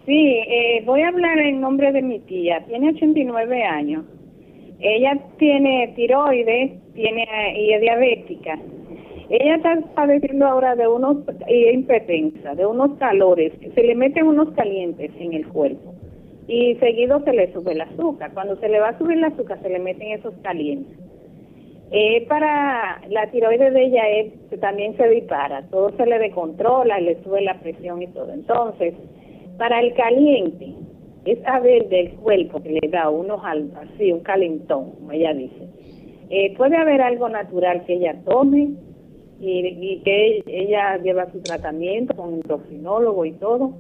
Sí, 0.07 0.41
eh, 0.49 0.83
voy 0.87 1.03
a 1.03 1.09
hablar 1.09 1.39
en 1.39 1.61
nombre 1.61 1.93
de 1.93 2.01
mi 2.01 2.19
tía. 2.21 2.65
Tiene 2.67 2.93
89 2.93 3.63
años. 3.63 4.07
Ella 4.81 5.19
tiene 5.37 5.93
tiroides, 5.95 6.73
tiene 6.95 7.27
y 7.59 7.75
es 7.75 7.81
diabética. 7.83 8.59
Ella 9.29 9.57
está 9.57 9.79
padeciendo 9.95 10.47
ahora 10.47 10.75
de 10.77 10.89
unos 10.89 11.19
y 11.47 11.69
impetensa, 11.69 12.55
de 12.55 12.65
unos 12.65 12.97
calores. 12.97 13.53
Se 13.75 13.83
le 13.83 13.95
meten 13.95 14.27
unos 14.27 14.51
calientes 14.53 15.11
en 15.21 15.35
el 15.35 15.47
cuerpo 15.49 15.93
y 16.47 16.75
seguido 16.77 17.23
se 17.25 17.35
le 17.35 17.53
sube 17.53 17.73
el 17.73 17.83
azúcar. 17.83 18.33
Cuando 18.33 18.57
se 18.61 18.71
le 18.71 18.81
va 18.81 18.89
a 18.89 18.99
subir 18.99 19.19
el 19.19 19.25
azúcar, 19.25 19.61
se 19.61 19.69
le 19.69 19.79
meten 19.79 20.13
esos 20.13 20.33
calientes. 20.43 20.97
Eh, 21.91 22.27
para 22.29 23.01
la 23.09 23.31
tiroides 23.31 23.73
de 23.73 23.85
ella 23.85 24.09
es, 24.09 24.61
también 24.61 24.97
se 24.97 25.09
dispara, 25.09 25.63
todo 25.71 25.91
se 25.97 26.05
le 26.05 26.19
descontrola, 26.19 27.01
le 27.01 27.23
sube 27.23 27.41
la 27.41 27.59
presión 27.61 28.03
y 28.03 28.09
todo. 28.09 28.31
Entonces, 28.33 28.95
para 29.57 29.81
el 29.81 29.95
caliente, 29.95 30.75
es 31.25 31.41
saber 31.41 31.89
del 31.89 32.13
cuerpo 32.17 32.63
que 32.63 32.79
le 32.81 32.89
da 32.89 33.09
unos 33.09 33.41
así, 33.45 34.13
un 34.13 34.21
calentón, 34.21 34.93
como 34.93 35.13
ella 35.13 35.33
dice. 35.33 35.69
Eh, 36.31 36.55
puede 36.57 36.77
haber 36.77 37.01
algo 37.01 37.29
natural 37.29 37.85
que 37.87 37.95
ella 37.95 38.15
tome 38.25 38.71
y, 39.41 40.01
que 40.05 40.43
ella 40.47 40.99
lleva 40.99 41.31
su 41.33 41.41
tratamiento 41.41 42.15
con 42.15 42.35
un 42.35 43.27
y 43.27 43.33
todo, 43.33 43.73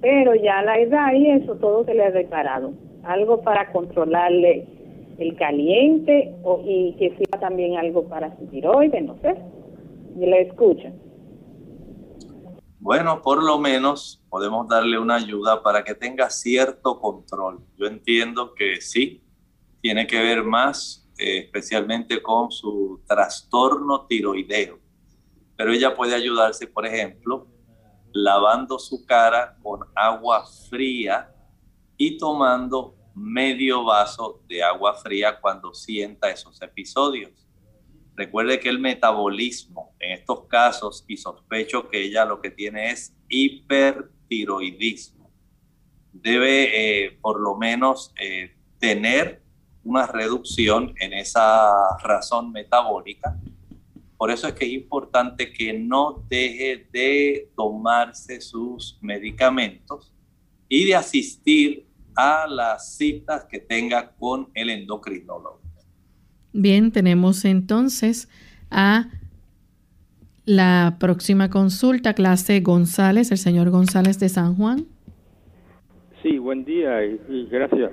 pero 0.00 0.34
ya 0.34 0.62
la 0.62 0.78
edad 0.78 1.12
y 1.14 1.30
eso 1.30 1.54
todo 1.56 1.84
se 1.84 1.94
le 1.94 2.04
ha 2.04 2.10
reparado. 2.10 2.72
Algo 3.04 3.42
para 3.42 3.70
controlarle 3.70 4.66
el 5.18 5.36
caliente 5.36 6.34
o, 6.42 6.62
y 6.64 6.94
que 6.98 7.16
sea 7.16 7.40
también 7.40 7.76
algo 7.76 8.08
para 8.08 8.36
su 8.36 8.46
tiroides, 8.46 9.04
no 9.04 9.16
sé. 9.20 9.34
Y 10.16 10.26
le 10.26 10.42
escuchan. 10.42 10.94
Bueno, 12.78 13.22
por 13.22 13.42
lo 13.42 13.58
menos 13.58 14.22
podemos 14.28 14.68
darle 14.68 14.98
una 14.98 15.16
ayuda 15.16 15.62
para 15.62 15.82
que 15.82 15.94
tenga 15.94 16.28
cierto 16.28 17.00
control. 17.00 17.60
Yo 17.76 17.86
entiendo 17.86 18.54
que 18.54 18.80
sí, 18.80 19.22
tiene 19.80 20.06
que 20.06 20.22
ver 20.22 20.44
más 20.44 21.04
eh, 21.18 21.38
especialmente 21.38 22.20
con 22.20 22.50
su 22.50 23.00
trastorno 23.06 24.06
tiroideo, 24.06 24.80
pero 25.56 25.72
ella 25.72 25.94
puede 25.94 26.14
ayudarse, 26.14 26.66
por 26.66 26.84
ejemplo, 26.86 27.46
lavando 28.12 28.78
su 28.78 29.06
cara 29.06 29.56
con 29.62 29.80
agua 29.94 30.44
fría 30.68 31.32
y 31.96 32.18
tomando 32.18 32.96
medio 33.14 33.84
vaso 33.84 34.42
de 34.48 34.62
agua 34.62 34.94
fría 34.94 35.38
cuando 35.40 35.72
sienta 35.72 36.30
esos 36.30 36.60
episodios. 36.62 37.46
Recuerde 38.16 38.60
que 38.60 38.68
el 38.68 38.78
metabolismo 38.78 39.94
en 39.98 40.12
estos 40.12 40.46
casos, 40.46 41.04
y 41.08 41.16
sospecho 41.16 41.88
que 41.88 42.04
ella 42.04 42.24
lo 42.24 42.40
que 42.40 42.50
tiene 42.50 42.90
es 42.90 43.16
hipertiroidismo, 43.28 45.30
debe 46.12 47.06
eh, 47.06 47.18
por 47.20 47.40
lo 47.40 47.56
menos 47.56 48.12
eh, 48.20 48.54
tener 48.78 49.42
una 49.82 50.06
reducción 50.06 50.94
en 50.98 51.12
esa 51.12 51.98
razón 52.02 52.52
metabólica. 52.52 53.36
Por 54.16 54.30
eso 54.30 54.48
es 54.48 54.54
que 54.54 54.64
es 54.64 54.72
importante 54.72 55.52
que 55.52 55.72
no 55.72 56.24
deje 56.28 56.88
de 56.92 57.50
tomarse 57.56 58.40
sus 58.40 58.96
medicamentos 59.02 60.12
y 60.68 60.86
de 60.86 60.94
asistir 60.94 61.86
a 62.16 62.46
las 62.48 62.96
citas 62.96 63.44
que 63.44 63.58
tenga 63.58 64.12
con 64.12 64.48
el 64.54 64.70
endocrinólogo. 64.70 65.60
Bien, 66.52 66.92
tenemos 66.92 67.44
entonces 67.44 68.28
a 68.70 69.08
la 70.46 70.96
próxima 71.00 71.50
consulta, 71.50 72.14
clase 72.14 72.60
González, 72.60 73.30
el 73.32 73.38
señor 73.38 73.70
González 73.70 74.18
de 74.20 74.28
San 74.28 74.56
Juan. 74.56 74.86
Sí, 76.22 76.38
buen 76.38 76.64
día 76.64 77.04
y, 77.04 77.48
gracias. 77.50 77.92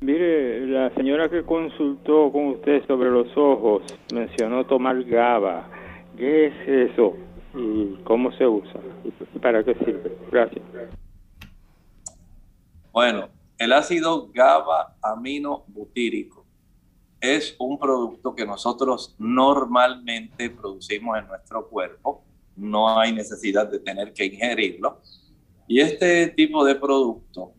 Mire, 0.00 0.66
la 0.66 0.90
señora 0.94 1.28
que 1.28 1.42
consultó 1.42 2.30
con 2.32 2.48
usted 2.48 2.86
sobre 2.86 3.10
los 3.10 3.28
ojos 3.36 3.82
mencionó 4.12 4.64
tomar 4.66 5.02
GABA. 5.04 5.68
¿Qué 6.16 6.46
es 6.46 6.90
eso 6.92 7.16
y 7.54 8.02
cómo 8.04 8.32
se 8.32 8.46
usa 8.46 8.80
y 9.04 9.38
para 9.38 9.62
qué 9.64 9.74
sirve? 9.74 10.12
Gracias. 10.30 10.62
Bueno, 12.92 13.28
el 13.56 13.72
ácido 13.72 14.28
GABA 14.32 14.96
amino 15.00 15.64
butírico 15.68 16.44
es 17.20 17.54
un 17.58 17.78
producto 17.78 18.34
que 18.34 18.44
nosotros 18.44 19.14
normalmente 19.18 20.50
producimos 20.50 21.18
en 21.18 21.28
nuestro 21.28 21.68
cuerpo. 21.68 22.24
No 22.56 22.98
hay 22.98 23.12
necesidad 23.12 23.70
de 23.70 23.78
tener 23.78 24.12
que 24.12 24.24
ingerirlo. 24.24 25.00
Y 25.68 25.80
este 25.80 26.28
tipo 26.28 26.64
de 26.64 26.74
producto 26.74 27.52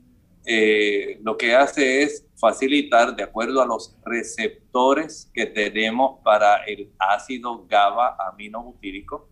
eh, 0.46 1.20
lo 1.22 1.38
que 1.38 1.56
hace 1.56 2.02
es 2.02 2.26
facilitar, 2.36 3.16
de 3.16 3.24
acuerdo 3.24 3.62
a 3.62 3.66
los 3.66 3.96
receptores 4.04 5.30
que 5.34 5.46
tenemos 5.46 6.20
para 6.24 6.64
el 6.66 6.90
ácido 6.98 7.66
GABA 7.68 8.18
aminobutírico, 8.28 9.30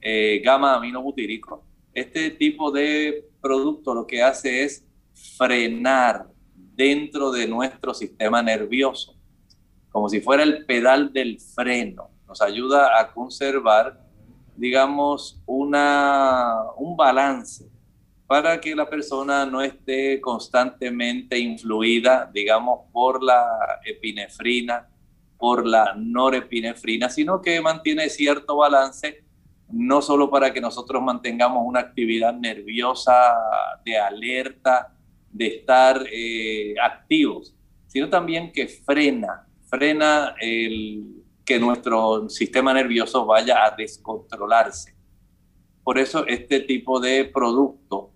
eh, 0.00 0.40
gamma 0.44 0.74
aminobutírico, 0.74 1.64
este 1.94 2.30
tipo 2.30 2.70
de 2.70 3.28
producto 3.40 3.94
lo 3.94 4.06
que 4.06 4.22
hace 4.22 4.64
es 4.64 4.86
frenar 5.36 6.26
dentro 6.74 7.30
de 7.30 7.46
nuestro 7.46 7.94
sistema 7.94 8.42
nervioso, 8.42 9.16
como 9.90 10.08
si 10.08 10.20
fuera 10.20 10.42
el 10.42 10.64
pedal 10.64 11.12
del 11.12 11.40
freno. 11.40 12.10
Nos 12.26 12.40
ayuda 12.40 13.00
a 13.00 13.12
conservar, 13.12 14.00
digamos, 14.56 15.42
una, 15.46 16.54
un 16.76 16.96
balance 16.96 17.68
para 18.26 18.60
que 18.60 18.76
la 18.76 18.88
persona 18.88 19.44
no 19.44 19.60
esté 19.60 20.20
constantemente 20.20 21.36
influida, 21.38 22.30
digamos, 22.32 22.82
por 22.92 23.22
la 23.22 23.44
epinefrina, 23.84 24.88
por 25.36 25.66
la 25.66 25.94
norepinefrina, 25.96 27.08
sino 27.08 27.42
que 27.42 27.60
mantiene 27.60 28.08
cierto 28.08 28.56
balance, 28.56 29.24
no 29.72 30.00
solo 30.00 30.30
para 30.30 30.52
que 30.52 30.60
nosotros 30.60 31.02
mantengamos 31.02 31.64
una 31.66 31.80
actividad 31.80 32.32
nerviosa 32.32 33.34
de 33.84 33.98
alerta, 33.98 34.94
de 35.30 35.46
estar 35.46 36.04
eh, 36.12 36.74
activos, 36.82 37.54
sino 37.86 38.08
también 38.08 38.52
que 38.52 38.68
frena, 38.68 39.46
frena 39.68 40.34
el, 40.40 41.22
que 41.44 41.58
nuestro 41.58 42.28
sistema 42.28 42.72
nervioso 42.72 43.26
vaya 43.26 43.64
a 43.64 43.74
descontrolarse. 43.76 44.94
Por 45.82 45.98
eso 45.98 46.26
este 46.26 46.60
tipo 46.60 47.00
de 47.00 47.24
producto 47.24 48.12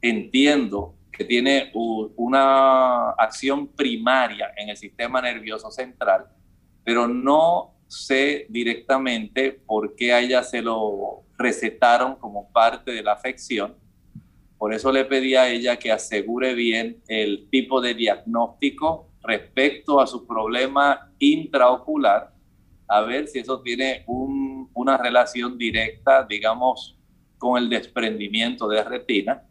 entiendo 0.00 0.94
que 1.12 1.24
tiene 1.24 1.72
una 1.74 3.10
acción 3.10 3.68
primaria 3.68 4.52
en 4.56 4.68
el 4.68 4.76
sistema 4.76 5.20
nervioso 5.20 5.70
central, 5.70 6.28
pero 6.84 7.08
no 7.08 7.74
sé 7.88 8.46
directamente 8.48 9.52
por 9.52 9.96
qué 9.96 10.12
a 10.12 10.42
se 10.42 10.62
lo 10.62 11.24
recetaron 11.36 12.16
como 12.16 12.50
parte 12.52 12.92
de 12.92 13.02
la 13.02 13.12
afección. 13.12 13.74
Por 14.58 14.74
eso 14.74 14.90
le 14.92 15.04
pedí 15.04 15.36
a 15.36 15.48
ella 15.48 15.78
que 15.78 15.92
asegure 15.92 16.54
bien 16.54 17.00
el 17.06 17.48
tipo 17.50 17.80
de 17.80 17.94
diagnóstico 17.94 19.08
respecto 19.22 20.00
a 20.00 20.06
su 20.06 20.26
problema 20.26 21.12
intraocular, 21.18 22.32
a 22.88 23.00
ver 23.02 23.28
si 23.28 23.38
eso 23.38 23.60
tiene 23.60 24.04
una 24.06 24.96
relación 24.96 25.56
directa, 25.56 26.26
digamos, 26.28 26.96
con 27.38 27.62
el 27.62 27.68
desprendimiento 27.68 28.68
de 28.68 28.82
retina 28.82 29.44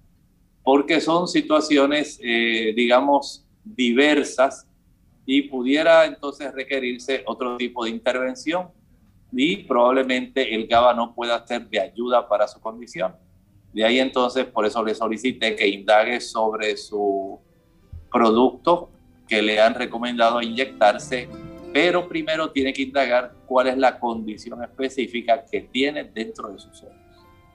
porque 0.67 0.99
son 0.99 1.29
situaciones, 1.29 2.19
eh, 2.21 2.73
digamos, 2.75 3.47
diversas 3.63 4.67
y 5.25 5.43
pudiera 5.43 6.03
entonces 6.03 6.53
requerirse 6.53 7.23
otro 7.25 7.55
tipo 7.55 7.85
de 7.85 7.91
intervención 7.91 8.67
y 9.31 9.63
probablemente 9.63 10.53
el 10.53 10.67
GABA 10.67 10.93
no 10.93 11.15
pueda 11.15 11.47
ser 11.47 11.69
de 11.69 11.79
ayuda 11.79 12.27
para 12.27 12.49
su 12.49 12.59
condición. 12.59 13.15
De 13.77 13.85
ahí 13.85 13.99
entonces, 13.99 14.43
por 14.45 14.65
eso 14.65 14.83
le 14.83 14.95
solicité 14.95 15.55
que 15.55 15.67
indague 15.67 16.19
sobre 16.19 16.75
su 16.77 17.37
producto 18.11 18.89
que 19.27 19.39
le 19.43 19.61
han 19.61 19.75
recomendado 19.75 20.41
inyectarse, 20.41 21.29
pero 21.71 22.09
primero 22.09 22.49
tiene 22.49 22.73
que 22.73 22.81
indagar 22.81 23.35
cuál 23.45 23.67
es 23.67 23.77
la 23.77 23.99
condición 23.99 24.63
específica 24.63 25.45
que 25.45 25.61
tiene 25.61 26.05
dentro 26.05 26.49
de 26.49 26.57
sus 26.57 26.81
ojos. 26.81 26.95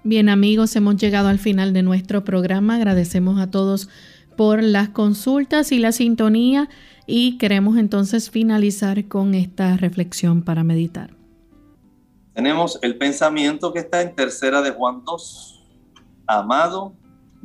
Bien 0.04 0.28
amigos, 0.28 0.76
hemos 0.76 0.94
llegado 0.94 1.26
al 1.26 1.40
final 1.40 1.72
de 1.72 1.82
nuestro 1.82 2.22
programa. 2.22 2.76
Agradecemos 2.76 3.40
a 3.40 3.50
todos 3.50 3.88
por 4.36 4.62
las 4.62 4.90
consultas 4.90 5.72
y 5.72 5.80
la 5.80 5.90
sintonía 5.90 6.68
y 7.04 7.36
queremos 7.36 7.76
entonces 7.78 8.30
finalizar 8.30 9.08
con 9.08 9.34
esta 9.34 9.76
reflexión 9.76 10.42
para 10.42 10.62
meditar. 10.62 11.16
Tenemos 12.32 12.78
el 12.80 12.96
pensamiento 12.96 13.72
que 13.72 13.80
está 13.80 14.02
en 14.02 14.14
tercera 14.14 14.62
de 14.62 14.70
Juan 14.70 15.02
2. 15.04 15.61
Amado, 16.32 16.94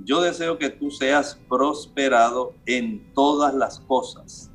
yo 0.06 0.22
deseo 0.22 0.58
que 0.58 0.70
tú 0.70 0.92
seas 0.92 1.38
prosperado 1.50 2.54
en 2.66 3.12
todas 3.14 3.54
las 3.54 3.82
cosas 3.82 4.50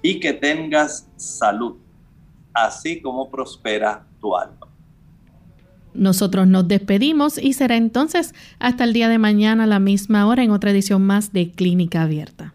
y 0.00 0.18
que 0.18 0.32
tengas 0.32 1.10
salud, 1.16 1.76
así 2.54 3.02
como 3.02 3.30
prospera 3.30 4.06
tu 4.18 4.34
alma. 4.34 4.66
Nosotros 5.92 6.46
nos 6.46 6.66
despedimos 6.66 7.36
y 7.36 7.52
será 7.52 7.76
entonces 7.76 8.34
hasta 8.58 8.84
el 8.84 8.94
día 8.94 9.10
de 9.10 9.18
mañana 9.18 9.64
a 9.64 9.66
la 9.66 9.78
misma 9.78 10.26
hora 10.26 10.42
en 10.42 10.52
otra 10.52 10.70
edición 10.70 11.02
más 11.02 11.34
de 11.34 11.50
Clínica 11.50 12.00
Abierta. 12.00 12.54